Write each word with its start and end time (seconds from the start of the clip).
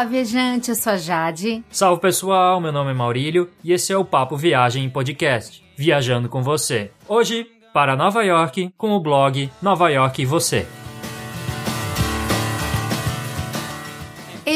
Olá, 0.00 0.08
viajante, 0.08 0.70
eu 0.70 0.74
sou 0.74 0.94
a 0.94 0.96
Jade. 0.96 1.62
Salve 1.68 2.00
pessoal, 2.00 2.58
meu 2.58 2.72
nome 2.72 2.90
é 2.90 2.94
Maurílio 2.94 3.50
e 3.62 3.70
esse 3.70 3.92
é 3.92 3.96
o 3.98 4.02
Papo 4.02 4.34
Viagem 4.34 4.88
Podcast, 4.88 5.62
viajando 5.76 6.26
com 6.26 6.42
você. 6.42 6.90
Hoje, 7.06 7.46
para 7.74 7.94
Nova 7.94 8.24
York, 8.24 8.72
com 8.78 8.92
o 8.92 9.00
blog 9.00 9.50
Nova 9.60 9.90
York 9.90 10.22
e 10.22 10.24
Você. 10.24 10.66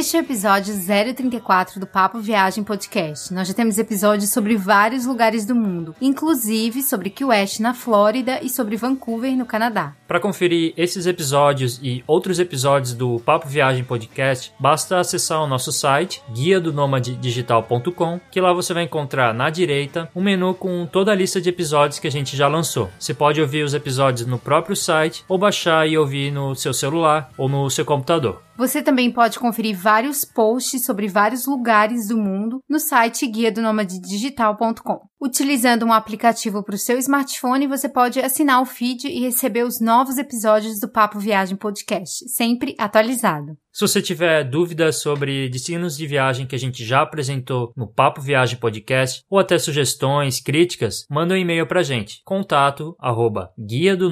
Este 0.04 0.18
é 0.18 0.20
o 0.20 0.22
episódio 0.22 0.74
034 1.14 1.80
do 1.80 1.86
Papo 1.86 2.18
Viagem 2.18 2.62
Podcast. 2.62 3.32
Nós 3.32 3.48
já 3.48 3.54
temos 3.54 3.78
episódios 3.78 4.28
sobre 4.28 4.54
vários 4.54 5.06
lugares 5.06 5.46
do 5.46 5.54
mundo, 5.54 5.96
inclusive 5.98 6.82
sobre 6.82 7.08
Key 7.08 7.24
West 7.24 7.58
na 7.60 7.72
Flórida 7.72 8.38
e 8.42 8.50
sobre 8.50 8.76
Vancouver 8.76 9.34
no 9.34 9.46
Canadá. 9.46 9.94
Para 10.06 10.20
conferir 10.20 10.74
esses 10.76 11.06
episódios 11.06 11.80
e 11.82 12.04
outros 12.06 12.38
episódios 12.38 12.92
do 12.92 13.18
Papo 13.20 13.48
Viagem 13.48 13.82
Podcast, 13.82 14.52
basta 14.60 14.98
acessar 14.98 15.42
o 15.42 15.46
nosso 15.46 15.72
site 15.72 16.22
guia 16.34 16.60
do 16.60 16.70
digital.com, 17.18 18.20
que 18.30 18.42
lá 18.42 18.52
você 18.52 18.74
vai 18.74 18.82
encontrar 18.82 19.32
na 19.32 19.48
direita 19.48 20.10
um 20.14 20.22
menu 20.22 20.52
com 20.52 20.84
toda 20.84 21.12
a 21.12 21.14
lista 21.14 21.40
de 21.40 21.48
episódios 21.48 21.98
que 21.98 22.08
a 22.08 22.12
gente 22.12 22.36
já 22.36 22.46
lançou. 22.46 22.90
Você 22.98 23.14
pode 23.14 23.40
ouvir 23.40 23.64
os 23.64 23.72
episódios 23.72 24.26
no 24.26 24.38
próprio 24.38 24.76
site 24.76 25.24
ou 25.26 25.38
baixar 25.38 25.88
e 25.88 25.96
ouvir 25.96 26.30
no 26.30 26.54
seu 26.54 26.74
celular 26.74 27.30
ou 27.38 27.48
no 27.48 27.70
seu 27.70 27.86
computador. 27.86 28.42
Você 28.56 28.80
também 28.80 29.10
pode 29.10 29.38
conferir 29.38 29.76
vários 29.76 30.24
posts 30.24 30.84
sobre 30.84 31.08
vários 31.08 31.44
lugares 31.44 32.06
do 32.06 32.16
mundo 32.16 32.60
no 32.68 32.78
site 32.78 33.26
guia 33.26 33.50
do 33.50 33.60
digital.com. 34.00 35.00
Utilizando 35.20 35.84
um 35.84 35.92
aplicativo 35.92 36.62
para 36.62 36.76
o 36.76 36.78
seu 36.78 36.96
smartphone, 36.98 37.66
você 37.66 37.88
pode 37.88 38.20
assinar 38.20 38.62
o 38.62 38.66
feed 38.66 39.08
e 39.08 39.20
receber 39.20 39.64
os 39.64 39.80
novos 39.80 40.18
episódios 40.18 40.78
do 40.78 40.88
Papo 40.88 41.18
Viagem 41.18 41.56
Podcast, 41.56 42.28
sempre 42.28 42.76
atualizado. 42.78 43.56
Se 43.74 43.80
você 43.80 44.00
tiver 44.00 44.44
dúvidas 44.44 45.00
sobre 45.00 45.48
destinos 45.48 45.96
de 45.96 46.06
viagem 46.06 46.46
que 46.46 46.54
a 46.54 46.58
gente 46.58 46.84
já 46.84 47.02
apresentou 47.02 47.72
no 47.76 47.88
Papo 47.88 48.20
Viagem 48.20 48.56
Podcast, 48.56 49.24
ou 49.28 49.36
até 49.36 49.58
sugestões, 49.58 50.38
críticas, 50.38 51.04
manda 51.10 51.34
um 51.34 51.36
e-mail 51.36 51.66
pra 51.66 51.82
gente. 51.82 52.20
Contato 52.24 52.94
arroba 53.00 53.50
guia 53.58 53.96
do 53.96 54.08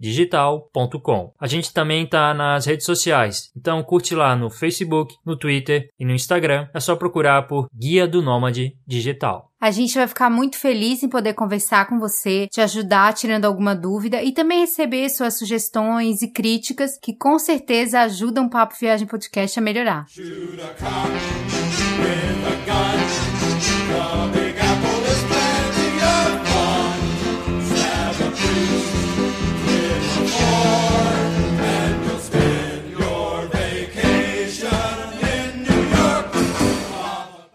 digital.com. 0.00 1.32
A 1.38 1.46
gente 1.46 1.72
também 1.72 2.04
tá 2.04 2.34
nas 2.34 2.66
redes 2.66 2.86
sociais, 2.86 3.52
então 3.56 3.84
curte 3.84 4.16
lá 4.16 4.34
no 4.34 4.50
Facebook, 4.50 5.14
no 5.24 5.36
Twitter 5.36 5.90
e 5.96 6.04
no 6.04 6.12
Instagram. 6.12 6.66
É 6.74 6.80
só 6.80 6.96
procurar 6.96 7.46
por 7.46 7.68
Guia 7.72 8.08
do 8.08 8.20
Nômade 8.20 8.76
Digital. 8.84 9.53
A 9.64 9.70
gente 9.70 9.94
vai 9.94 10.06
ficar 10.06 10.28
muito 10.28 10.58
feliz 10.58 11.02
em 11.02 11.08
poder 11.08 11.32
conversar 11.32 11.88
com 11.88 11.98
você, 11.98 12.46
te 12.48 12.60
ajudar 12.60 13.14
tirando 13.14 13.46
alguma 13.46 13.74
dúvida 13.74 14.22
e 14.22 14.30
também 14.30 14.60
receber 14.60 15.08
suas 15.08 15.38
sugestões 15.38 16.20
e 16.20 16.28
críticas 16.28 16.98
que 17.00 17.14
com 17.14 17.38
certeza 17.38 18.00
ajudam 18.00 18.44
o 18.44 18.50
Papo 18.50 18.74
Viagem 18.78 19.06
Podcast 19.06 19.58
a 19.58 19.62
melhorar. 19.62 20.04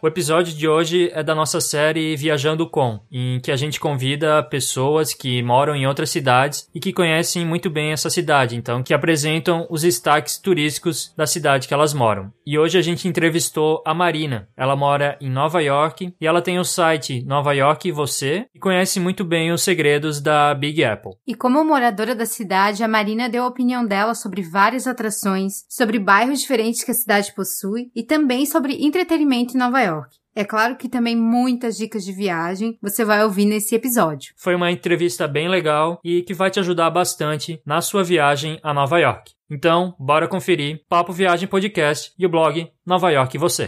O 0.01 0.07
episódio 0.07 0.53
de 0.55 0.65
hoje 0.65 1.11
é 1.13 1.21
da 1.21 1.35
nossa 1.35 1.59
série 1.59 2.15
Viajando 2.15 2.65
Com, 2.69 3.01
em 3.11 3.37
que 3.41 3.51
a 3.51 3.57
gente 3.57 3.81
convida 3.81 4.41
pessoas 4.41 5.13
que 5.13 5.43
moram 5.43 5.75
em 5.75 5.85
outras 5.85 6.09
cidades 6.09 6.69
e 6.73 6.79
que 6.79 6.93
conhecem 6.93 7.45
muito 7.45 7.69
bem 7.69 7.91
essa 7.91 8.09
cidade, 8.09 8.55
então 8.55 8.81
que 8.81 8.93
apresentam 8.93 9.67
os 9.69 9.81
destaques 9.81 10.37
turísticos 10.37 11.13
da 11.17 11.27
cidade 11.27 11.67
que 11.67 11.73
elas 11.73 11.93
moram. 11.93 12.31
E 12.47 12.57
hoje 12.57 12.77
a 12.77 12.81
gente 12.81 13.09
entrevistou 13.09 13.83
a 13.85 13.93
Marina. 13.93 14.47
Ela 14.55 14.73
mora 14.73 15.17
em 15.19 15.29
Nova 15.29 15.61
York 15.61 16.13
e 16.19 16.25
ela 16.25 16.41
tem 16.41 16.57
o 16.57 16.63
site 16.63 17.21
Nova 17.25 17.51
York 17.51 17.91
Você 17.91 18.45
e 18.55 18.59
conhece 18.59 19.01
muito 19.01 19.25
bem 19.25 19.51
os 19.51 19.63
segredos 19.63 20.21
da 20.21 20.55
Big 20.55 20.81
Apple. 20.81 21.11
E 21.27 21.35
como 21.35 21.61
moradora 21.65 22.15
da 22.15 22.25
cidade, 22.25 22.85
a 22.85 22.87
Marina 22.87 23.27
deu 23.27 23.43
a 23.43 23.47
opinião 23.47 23.85
dela 23.85 24.15
sobre 24.15 24.43
várias 24.43 24.87
atrações, 24.87 25.65
sobre 25.67 25.99
bairros 25.99 26.39
diferentes 26.39 26.85
que 26.85 26.91
a 26.91 26.95
cidade 26.95 27.35
possui 27.35 27.91
e 27.93 28.01
também 28.01 28.45
sobre 28.45 28.81
entretenimento 28.81 29.55
em 29.55 29.59
Nova 29.59 29.81
York. 29.81 29.88
York. 29.89 30.17
É 30.35 30.45
claro 30.45 30.77
que 30.77 30.87
também 30.87 31.15
muitas 31.15 31.75
dicas 31.75 32.05
de 32.05 32.13
viagem 32.13 32.77
você 32.81 33.03
vai 33.03 33.23
ouvir 33.23 33.45
nesse 33.45 33.75
episódio. 33.75 34.33
Foi 34.37 34.55
uma 34.55 34.71
entrevista 34.71 35.27
bem 35.27 35.49
legal 35.49 35.99
e 36.03 36.21
que 36.21 36.33
vai 36.33 36.49
te 36.49 36.59
ajudar 36.59 36.89
bastante 36.89 37.61
na 37.65 37.81
sua 37.81 38.03
viagem 38.03 38.59
a 38.63 38.73
Nova 38.73 38.99
York. 38.99 39.33
Então, 39.49 39.95
bora 39.99 40.27
conferir 40.27 40.81
Papo 40.87 41.11
Viagem 41.11 41.47
Podcast 41.47 42.13
e 42.17 42.25
o 42.25 42.29
blog 42.29 42.71
Nova 42.85 43.09
York 43.09 43.35
e 43.35 43.39
Você. 43.39 43.67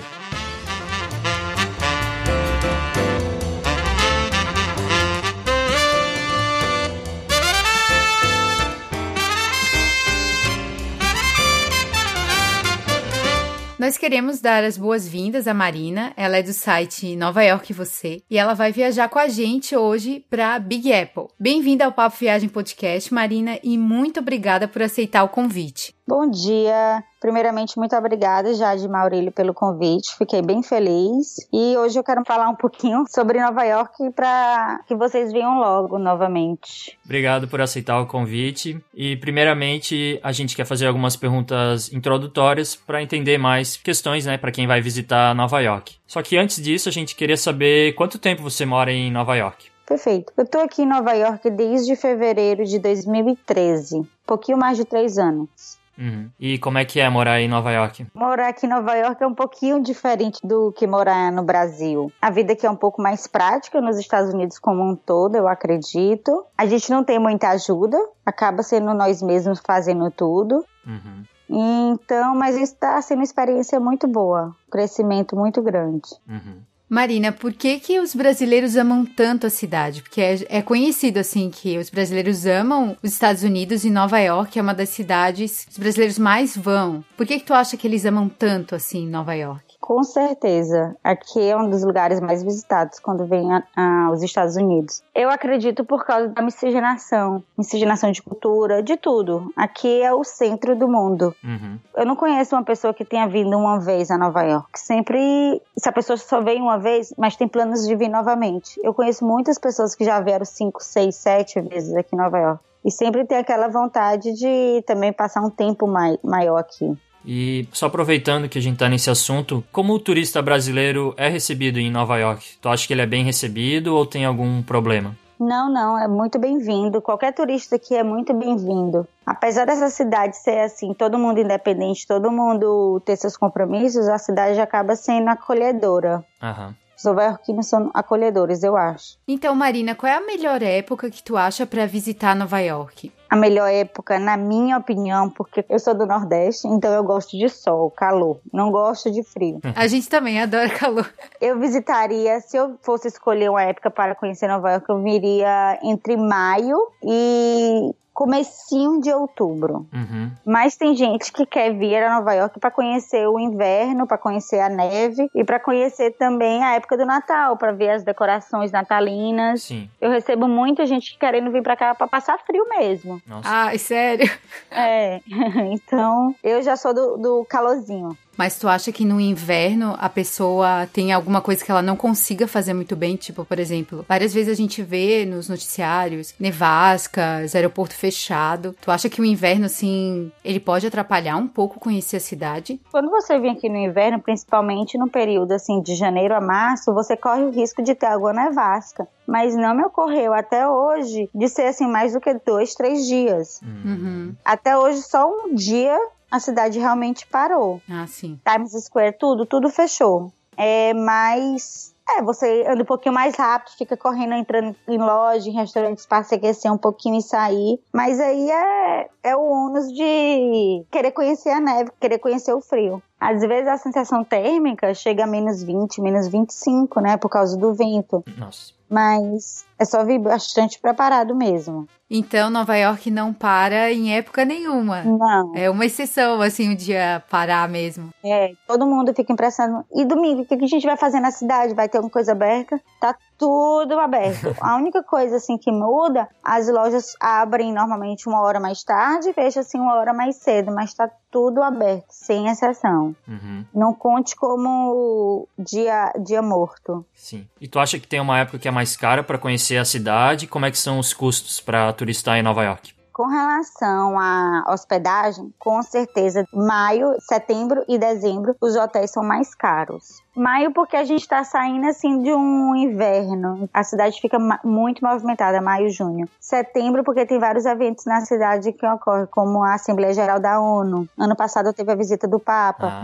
Queremos 14.01 14.41
dar 14.41 14.63
as 14.63 14.79
boas-vindas 14.79 15.47
à 15.47 15.53
Marina. 15.53 16.12
Ela 16.17 16.38
é 16.38 16.41
do 16.41 16.51
site 16.51 17.16
Nova 17.16 17.44
York 17.44 17.72
Você 17.72 18.23
e 18.28 18.35
ela 18.35 18.56
vai 18.56 18.72
viajar 18.72 19.07
com 19.07 19.19
a 19.19 19.28
gente 19.28 19.75
hoje 19.75 20.25
para 20.28 20.57
Big 20.57 20.91
Apple. 20.91 21.25
Bem-vinda 21.39 21.85
ao 21.85 21.91
Papo 21.91 22.17
Viagem 22.19 22.50
Podcast, 22.50 23.13
Marina, 23.13 23.59
e 23.61 23.78
muito 23.78 24.19
obrigada 24.19 24.67
por 24.67 24.81
aceitar 24.81 25.23
o 25.23 25.29
convite. 25.29 25.94
Bom 26.07 26.29
dia. 26.29 27.03
Primeiramente, 27.19 27.78
muito 27.78 27.95
obrigada, 27.95 28.53
Jade 28.53 28.88
Maurílio, 28.88 29.31
pelo 29.31 29.53
convite. 29.53 30.17
Fiquei 30.17 30.41
bem 30.41 30.63
feliz. 30.63 31.47
E 31.53 31.78
hoje 31.78 31.97
eu 31.97 32.03
quero 32.03 32.23
falar 32.25 32.50
um 32.50 32.56
pouquinho 32.56 33.06
sobre 33.09 33.39
Nova 33.39 33.63
York 33.63 34.11
para 34.16 34.81
que 34.88 34.95
vocês 34.95 35.31
venham 35.31 35.59
logo 35.59 36.00
novamente. 36.00 36.97
Obrigado 37.06 37.47
por 37.47 37.61
aceitar 37.61 38.01
o 38.01 38.07
convite. 38.07 38.84
E, 38.94 39.16
primeiramente, 39.17 40.19
a 40.23 40.31
gente 40.31 40.56
quer 40.56 40.66
fazer 40.66 40.88
algumas 40.88 41.16
perguntas 41.16 41.94
introdutórias 41.94 42.75
para 42.75 43.03
entender 43.03 43.38
mais 43.38 43.78
questões, 43.78 44.25
né, 44.25 44.38
para 44.38 44.51
quem 44.51 44.66
vai 44.66 44.81
visitar 44.81 45.35
Nova 45.35 45.59
York. 45.59 45.95
Só 46.07 46.22
que 46.23 46.38
antes 46.38 46.61
disso, 46.61 46.90
a 46.90 46.91
gente 46.91 47.16
queria 47.16 47.38
saber 47.38 47.94
quanto 47.94 48.17
tempo 48.17 48.41
você 48.41 48.66
mora 48.66 48.91
em 48.91 49.11
Nova 49.11 49.35
York. 49.35 49.69
Perfeito. 49.85 50.31
Eu 50.38 50.47
tô 50.47 50.59
aqui 50.59 50.84
em 50.84 50.88
Nova 50.88 51.13
York 51.13 51.50
desde 51.50 51.95
fevereiro 51.95 52.66
de 52.66 52.79
2013, 52.79 53.97
um 53.97 54.07
pouquinho 54.25 54.57
mais 54.57 54.78
de 54.78 54.85
três 54.85 55.17
anos. 55.17 55.80
Uhum. 55.97 56.29
E 56.40 56.57
como 56.57 56.78
é 56.78 56.85
que 56.85 57.00
é 57.00 57.09
morar 57.09 57.40
em 57.40 57.47
Nova 57.47 57.72
York? 57.72 58.07
Morar 58.13 58.50
aqui 58.50 58.66
em 58.66 58.69
Nova 58.69 58.96
York 58.96 59.22
é 59.22 59.28
um 59.28 59.34
pouquinho 59.34 59.81
diferente 59.81 60.40
do 60.44 60.72
que 60.72 60.88
morar 60.88 61.31
no 61.31 61.44
Brasil. 61.44 62.12
A 62.22 62.29
vida 62.29 62.53
aqui 62.53 62.66
é 62.66 62.69
um 62.69 62.75
pouco 62.75 63.02
mais 63.02 63.28
prática 63.28 63.81
nos 63.81 63.97
Estados 63.97 64.34
Unidos 64.34 64.57
como 64.57 64.84
um 64.84 64.96
todo, 64.96 65.35
eu 65.35 65.47
acredito. 65.47 66.46
A 66.57 66.66
gente 66.66 66.90
não 66.90 67.03
tem 67.03 67.19
muita 67.19 67.50
ajuda, 67.50 67.97
acaba 68.25 68.63
sendo 68.63 68.94
nós 68.94 69.22
mesmos 69.22 69.59
fazendo 69.59 70.09
tudo. 70.09 70.66
Uhum. 70.85 71.24
Então, 71.53 72.34
mas 72.34 72.56
está 72.56 73.02
sendo 73.02 73.19
uma 73.19 73.25
experiência 73.25 73.78
muito 73.79 74.08
boa, 74.08 74.56
um 74.68 74.72
crescimento 74.72 75.35
muito 75.35 75.62
grande. 75.62 76.09
Uhum. 76.28 76.62
Marina, 76.91 77.31
por 77.31 77.53
que 77.53 77.79
que 77.79 78.02
os 78.02 78.13
brasileiros 78.13 78.75
amam 78.75 79.06
tanto 79.06 79.47
a 79.47 79.50
cidade? 79.50 80.02
Porque 80.02 80.19
é, 80.19 80.40
é, 80.50 80.62
conhecido 80.62 81.19
assim 81.19 81.50
que 81.50 81.78
os 81.78 81.90
brasileiros 81.90 82.46
amam 82.46 82.97
os 83.02 83.13
Estados 83.13 83.44
Unidos 83.44 83.85
e 83.85 83.90
Nova 83.90 84.19
York 84.19 84.59
é 84.59 84.62
uma 84.62 84.74
das 84.74 84.90
cidades 84.90 85.63
que 85.63 85.72
os 85.72 85.78
brasileiros 85.78 86.19
mais 86.19 86.53
vão. 86.57 87.02
Por 87.16 87.25
que 87.25 87.40
que 87.40 87.46
tu 87.46 87.53
acha 87.53 87.78
que 87.78 87.88
eles 87.88 88.03
amam 88.03 88.28
tanto 88.28 88.75
assim 88.75 89.07
Nova 89.07 89.34
York? 89.34 89.71
Com 89.91 90.05
certeza. 90.05 90.96
Aqui 91.03 91.41
é 91.41 91.58
um 91.58 91.70
dos 91.70 91.84
lugares 91.84 92.22
mais 92.22 92.41
visitados 92.41 92.97
quando 92.97 93.26
vem 93.26 93.49
aos 93.76 94.23
Estados 94.23 94.55
Unidos. 94.55 95.03
Eu 95.14 95.29
acredito 95.29 95.84
por 95.84 96.05
causa 96.05 96.29
da 96.29 96.41
miscigenação 96.41 97.43
miscigenação 97.58 98.09
de 98.09 98.22
cultura, 98.22 98.82
de 98.82 98.96
tudo. 98.96 99.52
Aqui 99.53 100.02
é 100.02 100.14
o 100.14 100.23
centro 100.23 100.78
do 100.78 100.88
mundo. 100.88 101.35
Uhum. 101.43 101.78
Eu 101.97 102.05
não 102.05 102.16
conheço 102.16 102.55
uma 102.55 102.64
pessoa 102.64 102.93
que 102.93 103.03
tenha 103.03 103.28
vindo 103.28 103.58
uma 103.58 103.82
vez 103.82 104.09
a 104.09 104.17
Nova 104.17 104.43
York. 104.43 104.79
Sempre, 104.79 105.61
se 105.78 105.90
a 105.90 105.91
pessoa 105.91 106.16
só 106.16 106.40
vem 106.40 106.61
uma 106.61 106.78
vez, 106.79 107.14
mas 107.17 107.35
tem 107.35 107.49
planos 107.49 107.85
de 107.85 107.94
vir 107.94 108.08
novamente. 108.08 108.79
Eu 108.82 108.94
conheço 108.94 109.26
muitas 109.26 109.59
pessoas 109.59 109.94
que 109.94 110.05
já 110.05 110.22
vieram 110.22 110.46
cinco, 110.46 110.82
seis, 110.82 111.17
sete 111.17 111.59
vezes 111.59 111.94
aqui 111.97 112.16
em 112.16 112.17
Nova 112.17 112.37
York. 112.40 112.64
E 112.85 112.90
sempre 112.90 113.26
tem 113.26 113.40
aquela 113.40 113.67
vontade 113.67 114.32
de 114.32 114.82
também 114.87 115.11
passar 115.11 115.41
um 115.41 115.49
tempo 115.49 115.85
mai 115.85 116.17
maior 116.23 116.59
aqui. 116.59 116.97
E 117.26 117.68
só 117.72 117.88
aproveitando 117.88 118.50
que 118.50 118.58
a 118.58 118.62
gente 118.62 118.78
tá 118.78 118.90
nesse 118.90 119.09
assunto, 119.09 119.64
como 119.72 119.94
o 119.94 120.00
turista 120.00 120.41
brasileiro 120.41 121.14
é 121.18 121.28
recebido 121.28 121.79
em 121.79 121.91
Nova 121.91 122.18
York? 122.18 122.58
Tu 122.62 122.70
acha 122.70 122.88
que 122.88 122.94
ele 122.94 123.02
é 123.02 123.08
bem 123.08 123.23
recebido 123.23 123.96
ou 123.96 124.06
tem 124.06 124.26
algum 124.26 124.62
problema? 124.62 125.16
Não, 125.40 125.73
não, 125.73 125.97
é 125.97 126.08
muito 126.08 126.38
bem-vindo. 126.38 127.02
Qualquer 127.02 127.34
turista 127.34 127.76
aqui 127.76 127.96
é 127.96 128.03
muito 128.03 128.32
bem-vindo. 128.32 129.08
Apesar 129.26 129.66
dessa 129.66 129.90
cidade 129.90 130.38
ser 130.38 130.59
assim, 130.59 130.94
todo 130.94 131.18
mundo 131.18 131.40
independente, 131.40 132.06
todo 132.06 132.32
mundo 132.32 133.02
ter 133.03 133.18
seus 133.18 133.35
compromissos, 133.35 134.08
a 134.08 134.20
cidade 134.20 134.62
acaba 134.62 134.96
sendo 134.96 135.29
acolhedora. 135.29 136.23
Aham. 136.41 136.76
Os 136.96 137.06
nova-iorquinos 137.06 137.66
são 137.66 137.90
acolhedores, 137.96 138.62
eu 138.62 138.78
acho. 138.78 139.18
Então, 139.28 139.56
Marina, 139.56 139.96
qual 139.96 140.12
é 140.12 140.16
a 140.16 140.22
melhor 140.22 140.62
época 140.62 141.09
que 141.09 141.23
tu 141.23 141.35
acha 141.35 141.66
para 141.66 141.88
visitar 141.88 142.35
Nova 142.35 142.59
York? 142.59 143.12
A 143.31 143.35
melhor 143.37 143.72
época, 143.72 144.19
na 144.19 144.35
minha 144.35 144.78
opinião, 144.78 145.29
porque 145.29 145.63
eu 145.69 145.79
sou 145.79 145.93
do 145.93 146.05
Nordeste, 146.05 146.67
então 146.67 146.91
eu 146.91 147.01
gosto 147.01 147.37
de 147.37 147.47
sol, 147.47 147.89
calor. 147.89 148.41
Não 148.51 148.69
gosto 148.69 149.09
de 149.09 149.23
frio. 149.23 149.61
A 149.73 149.87
gente 149.87 150.09
também 150.09 150.41
adora 150.41 150.69
calor. 150.69 151.09
Eu 151.39 151.57
visitaria, 151.57 152.41
se 152.41 152.57
eu 152.57 152.78
fosse 152.81 153.07
escolher 153.07 153.49
uma 153.49 153.63
época 153.63 153.89
para 153.89 154.16
conhecer 154.16 154.49
Nova 154.49 154.72
York, 154.72 154.85
eu 154.89 155.01
viria 155.01 155.79
entre 155.81 156.17
maio 156.17 156.78
e 157.01 157.95
comecinho 158.13 158.99
de 159.02 159.11
outubro. 159.11 159.87
Uhum. 159.93 160.31
Mas 160.46 160.75
tem 160.75 160.96
gente 160.96 161.31
que 161.31 161.46
quer 161.46 161.73
vir 161.73 162.03
a 162.03 162.19
Nova 162.19 162.34
York 162.34 162.59
para 162.59 162.69
conhecer 162.69 163.28
o 163.28 163.40
inverno, 163.40 164.05
para 164.05 164.17
conhecer 164.17 164.59
a 164.59 164.69
neve 164.69 165.29
e 165.34 165.43
para 165.43 165.59
conhecer 165.59 166.11
também 166.11 166.63
a 166.63 166.75
época 166.75 166.97
do 166.97 167.05
Natal, 167.05 167.58
para 167.58 167.72
ver 167.72 167.91
as 167.91 168.03
decorações 168.03 168.72
natalinas. 168.72 169.63
Sim. 169.63 169.90
Eu 169.99 170.09
recebo 170.11 170.47
muita 170.47 170.85
gente 170.85 171.17
querendo 171.17 171.52
vir 171.52 171.63
para 171.63 171.75
cá 171.75 171.96
para 171.96 172.08
passar 172.08 172.37
frio 172.40 172.67
mesmo. 172.69 173.22
Nossa. 173.25 173.49
Ai, 173.49 173.78
sério. 173.78 174.29
É, 174.69 175.22
então 175.72 176.35
eu 176.43 176.61
já 176.61 176.75
sou 176.75 176.93
do, 176.93 177.17
do 177.17 177.46
calorzinho. 177.46 178.17
Mas 178.37 178.57
tu 178.57 178.67
acha 178.67 178.91
que 178.91 179.05
no 179.05 179.19
inverno 179.19 179.95
a 179.99 180.09
pessoa 180.09 180.87
tem 180.91 181.11
alguma 181.11 181.41
coisa 181.41 181.63
que 181.63 181.72
ela 181.72 181.81
não 181.81 181.95
consiga 181.95 182.47
fazer 182.47 182.73
muito 182.73 182.95
bem? 182.95 183.16
Tipo, 183.16 183.45
por 183.45 183.59
exemplo, 183.59 184.05
várias 184.07 184.33
vezes 184.33 184.51
a 184.51 184.55
gente 184.55 184.81
vê 184.81 185.25
nos 185.25 185.49
noticiários 185.49 186.33
nevascas, 186.39 187.55
aeroporto 187.55 187.93
fechado. 187.93 188.75
Tu 188.81 188.89
acha 188.89 189.09
que 189.09 189.22
o 189.22 189.25
inverno, 189.25 189.66
assim, 189.66 190.31
ele 190.43 190.59
pode 190.59 190.87
atrapalhar 190.87 191.35
um 191.37 191.47
pouco 191.47 191.79
conhecer 191.79 192.17
a 192.17 192.22
cidade? 192.22 192.79
Quando 192.91 193.09
você 193.09 193.37
vem 193.39 193.51
aqui 193.51 193.69
no 193.69 193.78
inverno, 193.78 194.19
principalmente 194.19 194.97
no 194.97 195.09
período 195.09 195.51
assim 195.51 195.81
de 195.81 195.95
janeiro 195.95 196.34
a 196.34 196.41
março, 196.41 196.93
você 196.93 197.16
corre 197.16 197.43
o 197.43 197.51
risco 197.51 197.84
de 197.84 197.93
ter 197.95 198.07
alguma 198.07 198.34
nevasca. 198.34 199.07
Mas 199.27 199.55
não 199.55 199.75
me 199.75 199.84
ocorreu 199.84 200.34
até 200.34 200.67
hoje 200.67 201.29
de 201.34 201.47
ser 201.47 201.67
assim 201.67 201.87
mais 201.87 202.13
do 202.13 202.19
que 202.19 202.34
dois, 202.45 202.73
três 202.73 203.05
dias. 203.05 203.61
Uhum. 203.61 204.35
Até 204.43 204.77
hoje 204.77 205.01
só 205.03 205.29
um 205.29 205.53
dia 205.53 205.97
a 206.31 206.39
cidade 206.39 206.79
realmente 206.79 207.28
parou. 207.28 207.81
Ah, 207.89 208.07
sim. 208.07 208.39
Times 208.49 208.72
Square, 208.85 209.17
tudo, 209.19 209.45
tudo 209.45 209.69
fechou. 209.69 210.31
É, 210.57 210.93
mas 210.93 211.93
é, 212.17 212.22
você 212.22 212.66
anda 212.67 212.83
um 212.83 212.85
pouquinho 212.85 213.13
mais 213.13 213.35
rápido, 213.35 213.75
fica 213.78 213.95
correndo, 213.95 214.33
entrando 214.33 214.75
em 214.87 214.97
loja, 214.97 215.49
em 215.49 215.53
restaurantes 215.53 216.05
para 216.05 216.23
se 216.23 216.35
aquecer 216.35 216.72
um 216.72 216.78
pouquinho 216.78 217.17
e 217.17 217.22
sair. 217.22 217.79
Mas 217.93 218.19
aí 218.19 218.49
é, 218.49 219.09
é 219.23 219.35
o 219.35 219.41
ônus 219.41 219.87
de 219.91 220.85
querer 220.91 221.11
conhecer 221.11 221.49
a 221.49 221.59
neve, 221.59 221.91
querer 221.99 222.19
conhecer 222.19 222.53
o 222.53 222.61
frio. 222.61 223.01
Às 223.19 223.41
vezes 223.41 223.67
a 223.67 223.77
sensação 223.77 224.23
térmica 224.23 224.93
chega 224.93 225.23
a 225.23 225.27
menos 225.27 225.63
20, 225.63 226.01
menos 226.01 226.27
25, 226.27 226.99
né? 226.99 227.17
Por 227.17 227.29
causa 227.29 227.57
do 227.57 227.73
vento. 227.73 228.23
Nossa. 228.37 228.73
Mas 228.91 229.66
é 229.79 229.85
só 229.85 230.03
vir 230.03 230.20
bastante 230.20 230.78
preparado 230.78 231.34
mesmo. 231.34 231.88
Então, 232.14 232.49
Nova 232.49 232.76
York 232.76 233.09
não 233.09 233.34
para 233.34 233.90
em 233.90 234.14
época 234.17 234.43
nenhuma. 234.43 235.02
Não. 235.02 235.53
É 235.55 235.70
uma 235.70 235.85
exceção, 235.85 236.41
assim, 236.41 236.70
um 236.70 236.76
dia 236.76 237.23
parar 237.29 237.70
mesmo. 237.70 238.09
É, 238.22 238.52
todo 238.67 238.85
mundo 238.85 239.14
fica 239.16 239.32
impressionado. 239.32 239.85
E 239.96 240.03
domingo, 240.03 240.41
o 240.41 240.46
que 240.46 240.55
a 240.55 240.67
gente 240.67 240.85
vai 240.85 240.97
fazer 240.97 241.22
na 241.22 241.32
cidade? 241.32 241.73
Vai 241.73 241.88
ter 241.88 241.97
alguma 241.97 242.11
coisa 242.11 242.34
aberta? 242.34 242.82
Tá 242.99 243.16
tudo 243.38 243.97
aberto. 243.97 244.53
A 244.59 244.76
única 244.76 245.02
coisa, 245.02 245.37
assim, 245.37 245.58
que 245.58 245.72
muda, 245.72 246.28
as 246.44 246.67
lojas 246.67 247.16
abrem 247.20 247.73
normalmente 247.73 248.28
uma 248.28 248.41
hora 248.41 248.59
mais 248.59 248.84
tarde 248.84 249.29
e 249.29 249.34
fecham, 249.34 249.61
assim, 249.61 249.79
uma 249.79 249.96
hora 249.96 250.14
mais 250.14 250.35
cedo, 250.35 250.72
mas 250.72 250.94
tá 250.94 251.09
tudo 251.32 251.64
aberto, 251.64 252.08
sem 252.09 252.49
exceção. 252.49 253.16
Uhum. 253.26 253.66
Não 253.73 253.94
conte 253.94 254.35
como 254.35 255.47
dia, 255.58 256.12
dia 256.20 256.41
morto. 256.41 257.05
Sim. 257.15 257.48
E 257.60 257.70
tu 257.70 257.79
acha 257.79 257.98
que 257.98 258.08
tem 258.08 258.20
uma 258.20 258.38
época 258.38 258.60
que 258.60 258.67
é 258.67 258.72
mais 258.81 258.98
cara 258.98 259.24
para 259.24 259.38
conhecer 259.38 259.77
a 259.77 259.86
cidade? 259.86 260.48
Como 260.48 260.65
é 260.65 260.72
que 260.72 260.77
são 260.77 260.98
os 260.98 261.13
custos 261.13 261.62
para 261.62 261.93
turistar 261.93 262.38
em 262.38 262.41
Nova 262.41 262.63
York? 262.63 262.95
Com 263.13 263.27
relação 263.27 264.17
à 264.19 264.63
hospedagem, 264.69 265.53
com 265.60 265.83
certeza, 265.83 266.43
maio, 266.51 267.13
setembro 267.19 267.83
e 267.88 268.00
dezembro, 268.00 268.55
os 268.60 268.75
hotéis 268.75 269.12
são 269.12 269.22
mais 269.22 269.53
caros. 269.53 270.19
Maio, 270.36 270.72
porque 270.72 270.95
a 270.95 271.03
gente 271.03 271.22
está 271.22 271.43
saindo 271.43 271.86
assim 271.88 272.22
de 272.22 272.33
um 272.33 272.75
inverno. 272.75 273.69
A 273.74 273.83
cidade 273.83 274.19
fica 274.22 274.38
muito 274.63 275.03
movimentada, 275.03 275.62
maio, 275.62 275.89
junho. 275.89 276.27
Setembro, 276.39 277.03
porque 277.03 277.25
tem 277.25 277.39
vários 277.39 277.65
eventos 277.65 278.05
na 278.05 278.22
cidade 278.22 278.72
que 278.72 278.86
ocorrem, 278.86 279.27
como 279.27 279.63
a 279.63 279.74
Assembleia 279.74 280.13
Geral 280.13 280.39
da 280.39 280.60
ONU. 280.60 281.07
Ano 281.17 281.36
passado 281.36 281.74
teve 281.74 281.91
a 281.91 281.95
visita 281.95 282.27
do 282.27 282.39
Papa. 282.39 282.88
Ah, 282.88 283.03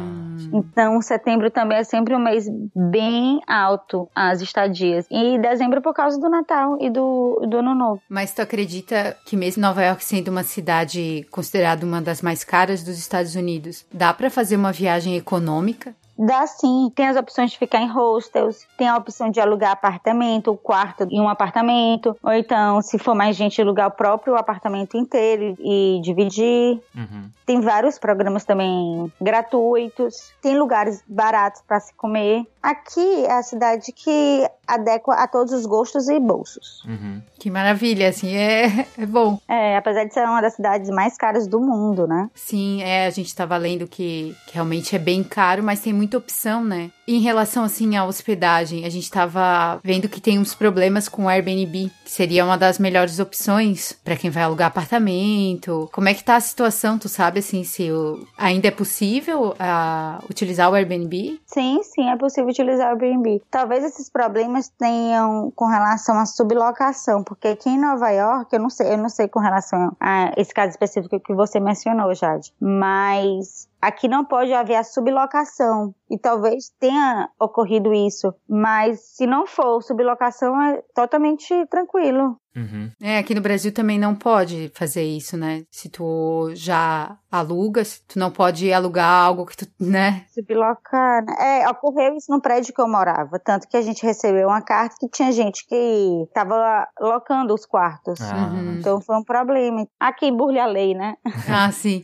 Então, 0.53 1.01
setembro 1.01 1.51
também 1.51 1.79
é 1.79 1.83
sempre 1.83 2.15
um 2.15 2.19
mês 2.19 2.47
bem 2.75 3.41
alto 3.47 4.07
as 4.15 4.41
estadias. 4.41 5.05
E 5.11 5.37
dezembro 5.39 5.81
por 5.81 5.93
causa 5.93 6.19
do 6.19 6.29
Natal 6.29 6.77
e 6.79 6.89
do, 6.89 7.45
do 7.47 7.57
Ano 7.57 7.75
Novo. 7.75 8.01
Mas 8.09 8.33
tu 8.33 8.41
acredita 8.41 9.17
que 9.25 9.35
mesmo 9.35 9.61
Nova 9.61 9.83
York 9.83 10.03
sendo 10.03 10.29
uma 10.29 10.43
cidade 10.43 11.25
considerada 11.31 11.85
uma 11.85 12.01
das 12.01 12.21
mais 12.21 12.43
caras 12.43 12.83
dos 12.83 12.97
Estados 12.97 13.35
Unidos, 13.35 13.85
dá 13.91 14.13
para 14.13 14.29
fazer 14.29 14.55
uma 14.55 14.71
viagem 14.71 15.15
econômica? 15.15 15.93
Dá 16.17 16.45
sim. 16.47 16.91
Tem 16.95 17.07
as 17.07 17.17
opções 17.17 17.51
de 17.51 17.57
ficar 17.57 17.81
em 17.81 17.87
hostels, 17.87 18.65
tem 18.77 18.87
a 18.87 18.97
opção 18.97 19.29
de 19.29 19.39
alugar 19.39 19.71
apartamento, 19.71 20.51
o 20.51 20.57
quarto 20.57 21.07
em 21.09 21.19
um 21.19 21.29
apartamento, 21.29 22.17
ou 22.23 22.33
então, 22.33 22.81
se 22.81 22.97
for 22.97 23.15
mais 23.15 23.35
gente, 23.35 23.61
alugar 23.61 23.87
o 23.87 23.91
próprio 23.91 24.35
apartamento 24.35 24.97
inteiro 24.97 25.55
e 25.59 25.99
dividir. 26.03 26.81
uhum. 26.95 27.29
Tem 27.45 27.61
vários 27.61 27.97
programas 27.97 28.43
também 28.43 29.09
gratuitos, 29.21 30.33
tem 30.41 30.57
lugares 30.57 31.01
baratos 31.07 31.61
para 31.65 31.79
se 31.79 31.93
comer. 31.93 32.45
Aqui 32.61 33.25
é 33.25 33.31
a 33.31 33.41
cidade 33.41 33.93
que 33.93 34.45
adequa 34.67 35.13
a 35.13 35.25
todos 35.25 35.53
os 35.53 35.65
gostos 35.65 36.09
e 36.09 36.19
bolsos. 36.19 36.83
Uhum. 36.83 37.21
Que 37.39 37.49
maravilha, 37.49 38.09
assim, 38.09 38.35
é, 38.35 38.85
é 38.99 39.05
bom. 39.05 39.39
É, 39.47 39.77
apesar 39.77 40.03
de 40.03 40.13
ser 40.13 40.25
uma 40.25 40.41
das 40.41 40.55
cidades 40.55 40.89
mais 40.89 41.15
caras 41.15 41.47
do 41.47 41.61
mundo, 41.61 42.05
né? 42.05 42.29
Sim, 42.35 42.81
é, 42.83 43.05
a 43.05 43.09
gente 43.09 43.33
tava 43.33 43.55
lendo 43.55 43.87
que, 43.87 44.35
que 44.47 44.55
realmente 44.55 44.93
é 44.93 44.99
bem 44.99 45.23
caro, 45.23 45.63
mas 45.63 45.79
tem 45.79 45.93
muita 46.07 46.17
opção, 46.17 46.63
né? 46.63 46.89
Em 47.05 47.19
relação, 47.19 47.63
assim, 47.65 47.95
à 47.97 48.05
hospedagem, 48.05 48.85
a 48.85 48.89
gente 48.89 49.11
tava 49.11 49.79
vendo 49.83 50.07
que 50.07 50.21
tem 50.21 50.39
uns 50.39 50.55
problemas 50.55 51.09
com 51.09 51.25
o 51.25 51.27
Airbnb, 51.29 51.91
que 52.05 52.11
seria 52.11 52.45
uma 52.45 52.57
das 52.57 52.79
melhores 52.79 53.19
opções 53.19 53.91
para 54.05 54.15
quem 54.15 54.29
vai 54.29 54.43
alugar 54.43 54.67
apartamento. 54.67 55.89
Como 55.91 56.07
é 56.07 56.13
que 56.13 56.23
tá 56.23 56.35
a 56.37 56.39
situação? 56.39 56.97
Tu 56.97 57.09
sabe, 57.09 57.39
assim, 57.39 57.63
se 57.65 57.91
o- 57.91 58.25
ainda 58.37 58.67
é 58.69 58.71
possível 58.71 59.53
ah, 59.59 60.19
utilizar 60.29 60.69
o 60.71 60.75
Airbnb? 60.75 61.39
Sim, 61.45 61.81
sim, 61.83 62.09
é 62.09 62.15
possível 62.17 62.49
utilizar 62.49 62.87
o 62.87 62.91
Airbnb. 63.03 63.41
Talvez 63.51 63.83
esses 63.83 64.09
problemas 64.09 64.69
tenham 64.79 65.51
com 65.55 65.65
relação 65.67 66.17
à 66.17 66.25
sublocação, 66.25 67.21
porque 67.23 67.49
aqui 67.49 67.69
em 67.69 67.79
Nova 67.79 68.09
York, 68.11 68.53
eu 68.53 68.59
não 68.61 68.69
sei, 68.69 68.93
eu 68.93 68.97
não 68.97 69.09
sei 69.09 69.27
com 69.27 69.39
relação 69.39 69.95
a 69.99 70.31
esse 70.37 70.53
caso 70.53 70.69
específico 70.71 71.19
que 71.19 71.33
você 71.33 71.59
mencionou, 71.59 72.13
Jade, 72.15 72.53
mas 72.61 73.67
aqui 73.81 74.07
não 74.07 74.23
pode 74.25 74.53
haver 74.53 74.75
a 74.75 74.83
sublocação. 74.83 75.93
E 76.09 76.17
talvez 76.17 76.71
tenha 76.79 77.29
ocorrido 77.39 77.93
isso, 77.93 78.33
mas 78.47 79.01
se 79.01 79.27
não 79.27 79.45
for 79.45 79.81
sublocação 79.81 80.59
é 80.61 80.81
totalmente 80.95 81.53
tranquilo. 81.67 82.37
Uhum. 82.55 82.89
É, 82.99 83.19
aqui 83.19 83.35
no 83.35 83.41
Brasil 83.41 83.71
também 83.71 83.99
não 83.99 84.15
pode 84.15 84.71
fazer 84.73 85.03
isso, 85.03 85.37
né? 85.37 85.63
Se 85.69 85.89
tu 85.89 86.49
já 86.55 87.15
alugas, 87.31 88.01
tu 88.07 88.17
não 88.17 88.31
pode 88.31 88.73
alugar 88.73 89.07
algo 89.07 89.45
que 89.45 89.57
tu, 89.57 89.67
né? 89.79 90.23
Sublocar. 90.33 91.23
né? 91.23 91.61
É, 91.61 91.69
ocorreu 91.69 92.15
isso 92.15 92.31
no 92.31 92.41
prédio 92.41 92.73
que 92.73 92.81
eu 92.81 92.87
morava. 92.87 93.37
Tanto 93.37 93.67
que 93.67 93.77
a 93.77 93.81
gente 93.81 94.03
recebeu 94.03 94.47
uma 94.47 94.61
carta 94.61 94.95
que 94.99 95.07
tinha 95.09 95.31
gente 95.31 95.67
que 95.67 96.23
estava 96.27 96.87
locando 96.99 97.53
os 97.53 97.65
quartos. 97.65 98.19
Ah, 98.21 98.47
Uhum. 98.47 98.77
Então 98.79 99.01
foi 99.01 99.17
um 99.17 99.23
problema. 99.23 99.85
Aqui 99.99 100.31
burle 100.31 100.59
a 100.59 100.65
lei, 100.65 100.95
né? 100.95 101.15
Ah, 101.47 101.71
sim. 101.71 102.01